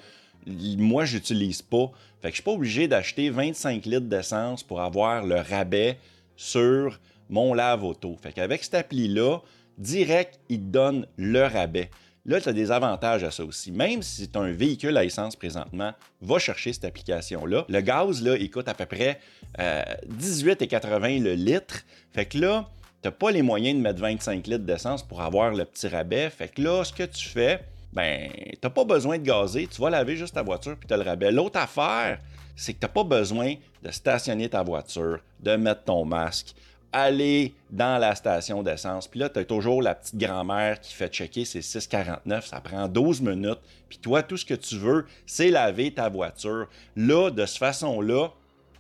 moi, 0.46 1.06
j'utilise 1.06 1.62
pas. 1.62 1.92
Fait 2.22 2.30
que 2.30 2.32
je 2.32 2.36
suis 2.36 2.44
pas 2.44 2.52
obligé 2.52 2.88
d'acheter 2.90 3.30
25 3.30 3.86
litres 3.86 4.08
d'essence 4.08 4.64
pour 4.64 4.82
avoir 4.82 5.26
le 5.26 5.36
rabais 5.36 5.98
sur 6.36 7.00
mon 7.30 7.54
lave-auto. 7.54 8.18
Fait 8.22 8.34
qu'avec 8.34 8.64
cette 8.64 8.74
appli-là, 8.74 9.40
direct, 9.78 10.40
il 10.50 10.60
te 10.60 10.66
donne 10.66 11.08
le 11.16 11.44
rabais. 11.44 11.90
Là, 12.26 12.42
tu 12.42 12.50
as 12.50 12.54
des 12.54 12.72
avantages 12.72 13.24
à 13.24 13.32
ça 13.32 13.46
aussi. 13.46 13.72
Même 13.72 14.02
si 14.02 14.30
as 14.34 14.40
un 14.40 14.52
véhicule 14.52 14.98
à 14.98 15.06
essence 15.06 15.38
présentement, 15.38 15.94
va 16.22 16.40
chercher 16.40 16.74
cette 16.74 16.84
application-là. 16.84 17.66
Le 17.70 17.80
gaz, 17.80 18.22
là, 18.22 18.36
il 18.36 18.52
coûte 18.52 18.68
à 18.68 18.74
peu 18.74 18.86
près 18.86 19.22
euh, 19.60 19.84
18,80 20.20 21.24
le 21.24 21.34
litre. 21.36 21.86
Fait 22.12 22.26
que 22.26 22.38
là, 22.40 22.68
tu 23.02 23.08
n'as 23.08 23.12
pas 23.12 23.32
les 23.32 23.42
moyens 23.42 23.78
de 23.78 23.82
mettre 23.82 24.02
25 24.02 24.48
litres 24.48 24.66
d'essence 24.66 25.04
pour 25.04 25.22
avoir 25.22 25.54
le 25.54 25.66
petit 25.66 25.88
rabais. 25.88 26.30
Fait 26.30 26.48
que 26.48 26.62
là, 26.62 26.84
ce 26.84 26.94
que 26.94 27.04
tu 27.04 27.28
fais, 27.28 27.62
ben, 27.94 28.30
tu 28.34 28.60
n'as 28.64 28.70
pas 28.70 28.84
besoin 28.84 29.18
de 29.18 29.24
gazer. 29.24 29.68
Tu 29.68 29.82
vas 29.82 29.90
laver 29.90 30.16
juste 30.16 30.36
ta 30.36 30.44
voiture 30.44 30.76
puis 30.78 30.88
tu 30.88 30.94
as 30.94 30.98
le 30.98 31.04
rabais. 31.04 31.32
L'autre 31.32 31.60
affaire, 31.60 32.20
c'est 32.56 32.74
que 32.74 32.80
tu 32.80 32.86
n'as 32.86 32.92
pas 32.92 33.04
besoin 33.04 33.56
de 33.84 33.92
stationner 33.92 34.50
ta 34.50 34.64
voiture, 34.64 35.20
de 35.40 35.56
mettre 35.56 35.84
ton 35.84 36.06
masque 36.06 36.56
aller 36.92 37.54
dans 37.70 37.98
la 38.00 38.16
station 38.16 38.64
d'essence. 38.64 39.08
Puis 39.08 39.20
là, 39.20 39.30
tu 39.30 39.40
as 39.40 39.46
toujours 39.46 39.82
la 39.82 39.96
petite 39.96 40.18
grand-mère 40.18 40.80
qui 40.80 40.94
fait 40.94 41.10
checker 41.10 41.46
ses 41.46 41.60
6,49. 41.60 42.48
Ça 42.48 42.62
prend 42.62 42.88
12 42.88 43.22
minutes. 43.22 43.60
Puis 43.90 44.00
toi, 44.00 44.24
tout 44.24 44.38
ce 44.38 44.46
que 44.46 44.54
tu 44.54 44.78
veux, 44.78 45.06
c'est 45.26 45.50
laver 45.50 45.94
ta 45.94 46.10
voiture. 46.10 46.68
Là, 46.96 47.30
de 47.30 47.46
cette 47.46 47.60
façon-là, 47.60 48.30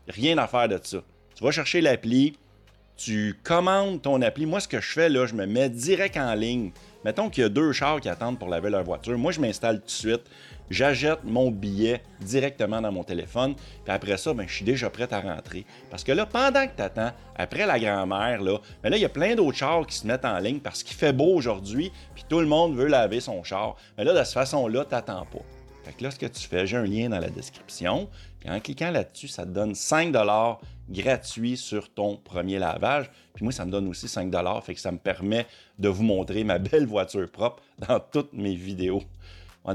rien 0.08 0.38
à 0.38 0.48
faire 0.48 0.68
de 0.70 0.80
ça. 0.82 1.00
Tu 1.36 1.44
vas 1.44 1.52
chercher 1.52 1.82
l'appli, 1.82 2.38
tu 2.98 3.40
commandes 3.44 4.02
ton 4.02 4.22
appli. 4.22 4.46
Moi, 4.46 4.60
ce 4.60 4.68
que 4.68 4.82
je 4.82 4.92
fais, 4.92 5.10
là, 5.10 5.26
je 5.26 5.36
me 5.36 5.46
mets 5.46 5.70
direct 5.70 6.18
en 6.18 6.34
ligne. 6.34 6.72
Mettons 7.06 7.30
qu'il 7.30 7.44
y 7.44 7.46
a 7.46 7.50
deux 7.50 7.72
chars 7.72 8.02
qui 8.02 8.10
attendent 8.10 8.40
pour 8.40 8.50
laver 8.50 8.70
leur 8.70 8.84
voiture. 8.84 9.18
Moi, 9.18 9.32
je 9.32 9.40
m'installe 9.40 9.80
tout 9.80 9.86
de 9.86 9.92
suite 9.92 10.24
j'achète 10.70 11.24
mon 11.24 11.52
billet 11.52 12.02
directement 12.20 12.82
dans 12.82 12.92
mon 12.92 13.04
téléphone. 13.04 13.56
Puis 13.56 13.94
après 13.94 14.18
ça, 14.18 14.34
ben, 14.34 14.48
je 14.48 14.54
suis 14.54 14.66
déjà 14.66 14.90
prêt 14.90 15.12
à 15.12 15.22
rentrer. 15.22 15.66
Parce 15.90 16.04
que 16.04 16.12
là, 16.12 16.26
pendant 16.26 16.66
que 16.68 16.76
tu 16.76 16.82
attends, 16.82 17.12
après 17.36 17.66
la 17.66 17.80
grand-mère, 17.80 18.42
ben 18.42 18.90
là, 18.90 18.98
il 18.98 19.02
y 19.02 19.06
a 19.06 19.10
plein 19.10 19.36
d'autres 19.36 19.58
chars 19.58 19.86
qui 19.86 19.96
se 19.96 20.08
mettent 20.08 20.26
en 20.26 20.40
ligne 20.40 20.60
parce 20.60 20.84
qu'il 20.84 20.96
fait 20.96 21.14
beau 21.14 21.34
aujourd'hui, 21.36 21.92
puis 22.16 22.26
tout 22.28 22.40
le 22.40 22.48
monde 22.48 22.76
veut 22.76 22.88
laver 22.88 23.20
son 23.20 23.44
char. 23.44 23.76
Mais 23.98 24.04
là, 24.04 24.14
de 24.14 24.24
cette 24.24 24.34
façon-là, 24.34 24.86
tu 24.86 24.94
n'attends 24.94 25.26
pas. 25.26 25.44
Fait 25.84 25.94
que 25.94 26.04
là, 26.04 26.12
ce 26.12 26.20
que 26.20 26.26
tu 26.26 26.48
fais, 26.48 26.68
j'ai 26.68 26.78
un 26.78 26.86
lien 26.86 27.10
dans 27.10 27.20
la 27.20 27.30
description. 27.30 28.10
En 28.48 28.60
cliquant 28.60 28.92
là-dessus, 28.92 29.28
ça 29.28 29.46
te 29.46 29.50
donne 29.50 29.76
5 29.76 30.14
gratuits 30.90 31.58
sur 31.58 31.94
ton 31.94 32.18
premier 32.18 32.60
lavage. 32.60 33.10
Puis 33.34 33.44
moi, 33.44 33.52
ça 33.52 33.66
me 33.66 33.72
donne 33.72 33.88
aussi 33.88 34.08
5 34.08 34.34
fait 34.64 34.74
que 34.74 34.80
ça 34.80 34.92
me 34.92 34.98
permet 34.98 35.46
de 35.78 35.90
vous 35.90 36.04
montrer 36.04 36.44
ma 36.44 36.58
belle 36.58 36.86
voiture 36.86 37.30
propre 37.30 37.62
dans 37.88 38.00
toutes 38.00 38.34
mes 38.34 38.56
vidéos. 38.56 39.04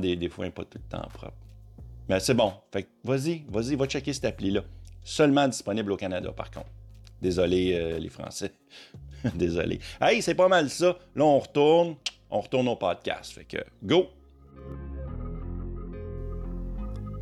des, 0.00 0.16
des 0.16 0.28
fois, 0.28 0.48
pas 0.50 0.64
tout 0.64 0.78
le 0.78 0.98
temps 0.98 1.08
propre. 1.12 1.36
Mais 2.08 2.20
c'est 2.20 2.34
bon. 2.34 2.52
Fait 2.72 2.84
que 2.84 2.88
vas-y, 3.04 3.44
vas-y, 3.48 3.74
va 3.76 3.86
checker 3.86 4.12
cette 4.12 4.24
appli-là. 4.24 4.62
Seulement 5.04 5.48
disponible 5.48 5.92
au 5.92 5.96
Canada, 5.96 6.32
par 6.32 6.50
contre. 6.50 6.70
Désolé, 7.20 7.74
euh, 7.74 7.98
les 7.98 8.08
Français. 8.08 8.52
Désolé. 9.34 9.80
Hey, 10.00 10.22
c'est 10.22 10.34
pas 10.34 10.48
mal 10.48 10.68
ça. 10.70 10.96
Là, 11.14 11.24
on 11.24 11.38
retourne. 11.38 11.96
On 12.30 12.40
retourne 12.40 12.68
au 12.68 12.76
podcast. 12.76 13.32
Fait 13.32 13.44
que, 13.44 13.58
go! 13.82 14.08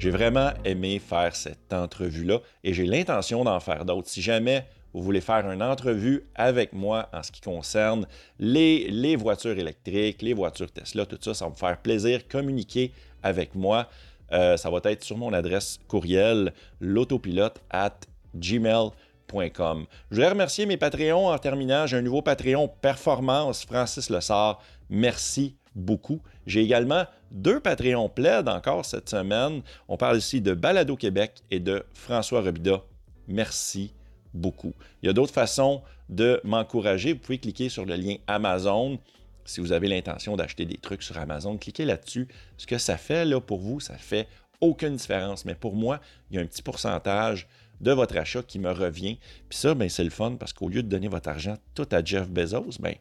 J'ai 0.00 0.08
vraiment 0.08 0.52
aimé 0.64 0.98
faire 0.98 1.36
cette 1.36 1.74
entrevue-là 1.74 2.38
et 2.64 2.72
j'ai 2.72 2.86
l'intention 2.86 3.44
d'en 3.44 3.60
faire 3.60 3.84
d'autres. 3.84 4.08
Si 4.08 4.22
jamais 4.22 4.64
vous 4.94 5.02
voulez 5.02 5.20
faire 5.20 5.50
une 5.50 5.62
entrevue 5.62 6.24
avec 6.34 6.72
moi 6.72 7.10
en 7.12 7.22
ce 7.22 7.30
qui 7.30 7.42
concerne 7.42 8.06
les, 8.38 9.14
voitures 9.16 9.58
électriques, 9.58 10.22
les 10.22 10.32
voitures 10.32 10.72
Tesla, 10.72 11.04
tout 11.04 11.18
ça, 11.20 11.34
ça 11.34 11.44
va 11.44 11.50
me 11.50 11.54
faire 11.54 11.76
plaisir. 11.76 12.26
Communiquer 12.28 12.92
avec 13.22 13.54
moi. 13.54 13.90
Euh, 14.32 14.56
ça 14.56 14.70
va 14.70 14.80
être 14.84 15.04
sur 15.04 15.18
mon 15.18 15.34
adresse 15.34 15.78
courriel, 15.86 16.54
l'autopilote 16.80 17.60
at 17.68 17.98
gmail.com. 18.34 19.84
Je 20.10 20.16
voudrais 20.16 20.30
remercier 20.30 20.64
mes 20.64 20.78
Patreons 20.78 21.28
en 21.28 21.36
terminant. 21.36 21.86
J'ai 21.86 21.98
un 21.98 22.02
nouveau 22.02 22.22
Patreon 22.22 22.68
Performance, 22.80 23.66
Francis 23.66 24.08
Lessard. 24.08 24.62
Merci 24.88 25.56
beaucoup. 25.74 26.20
J'ai 26.46 26.62
également 26.62 27.04
deux 27.30 27.60
Patreons 27.60 28.08
plaid 28.08 28.48
encore 28.48 28.84
cette 28.84 29.08
semaine. 29.08 29.62
On 29.88 29.96
parle 29.96 30.18
ici 30.18 30.40
de 30.40 30.54
Balado 30.54 30.96
Québec 30.96 31.42
et 31.50 31.60
de 31.60 31.84
François 31.92 32.42
Robida. 32.42 32.82
Merci 33.28 33.92
beaucoup. 34.34 34.74
Il 35.02 35.06
y 35.06 35.08
a 35.08 35.12
d'autres 35.12 35.32
façons 35.32 35.82
de 36.08 36.40
m'encourager. 36.44 37.12
Vous 37.12 37.20
pouvez 37.20 37.38
cliquer 37.38 37.68
sur 37.68 37.84
le 37.84 37.96
lien 37.96 38.16
Amazon. 38.26 38.98
Si 39.44 39.60
vous 39.60 39.72
avez 39.72 39.88
l'intention 39.88 40.36
d'acheter 40.36 40.64
des 40.64 40.76
trucs 40.76 41.02
sur 41.02 41.18
Amazon, 41.18 41.56
cliquez 41.56 41.84
là-dessus. 41.84 42.28
Ce 42.56 42.66
que 42.66 42.78
ça 42.78 42.96
fait 42.96 43.24
là 43.24 43.40
pour 43.40 43.60
vous, 43.60 43.80
ça 43.80 43.96
fait 43.96 44.28
aucune 44.60 44.96
différence. 44.96 45.44
Mais 45.44 45.54
pour 45.54 45.74
moi, 45.74 46.00
il 46.30 46.36
y 46.36 46.38
a 46.38 46.42
un 46.42 46.46
petit 46.46 46.62
pourcentage 46.62 47.48
de 47.80 47.92
votre 47.92 48.16
achat 48.16 48.42
qui 48.42 48.58
me 48.58 48.70
revient. 48.70 49.18
Puis 49.48 49.58
ça, 49.58 49.74
ben, 49.74 49.88
c'est 49.88 50.04
le 50.04 50.10
fun 50.10 50.36
parce 50.38 50.52
qu'au 50.52 50.68
lieu 50.68 50.82
de 50.82 50.88
donner 50.88 51.08
votre 51.08 51.28
argent 51.28 51.56
tout 51.74 51.88
à 51.90 52.04
Jeff 52.04 52.28
Bezos, 52.28 52.78
ben, 52.78 52.94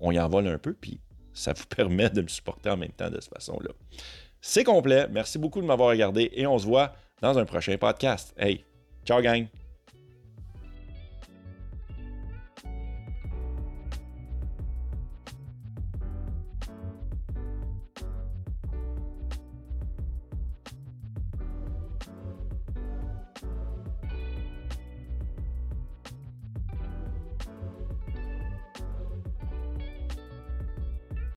on 0.00 0.10
y 0.10 0.18
envole 0.18 0.48
un 0.48 0.58
peu. 0.58 0.74
Puis 0.74 0.98
ça 1.36 1.52
vous 1.52 1.66
permet 1.76 2.10
de 2.10 2.22
me 2.22 2.28
supporter 2.28 2.70
en 2.70 2.76
même 2.76 2.92
temps 2.92 3.10
de 3.10 3.20
cette 3.20 3.32
façon-là. 3.32 3.70
C'est 4.40 4.64
complet. 4.64 5.06
Merci 5.10 5.38
beaucoup 5.38 5.60
de 5.60 5.66
m'avoir 5.66 5.90
regardé 5.90 6.30
et 6.34 6.46
on 6.46 6.58
se 6.58 6.66
voit 6.66 6.94
dans 7.20 7.38
un 7.38 7.44
prochain 7.44 7.76
podcast. 7.78 8.34
Hey, 8.38 8.64
ciao 9.04 9.20
gang! 9.20 9.46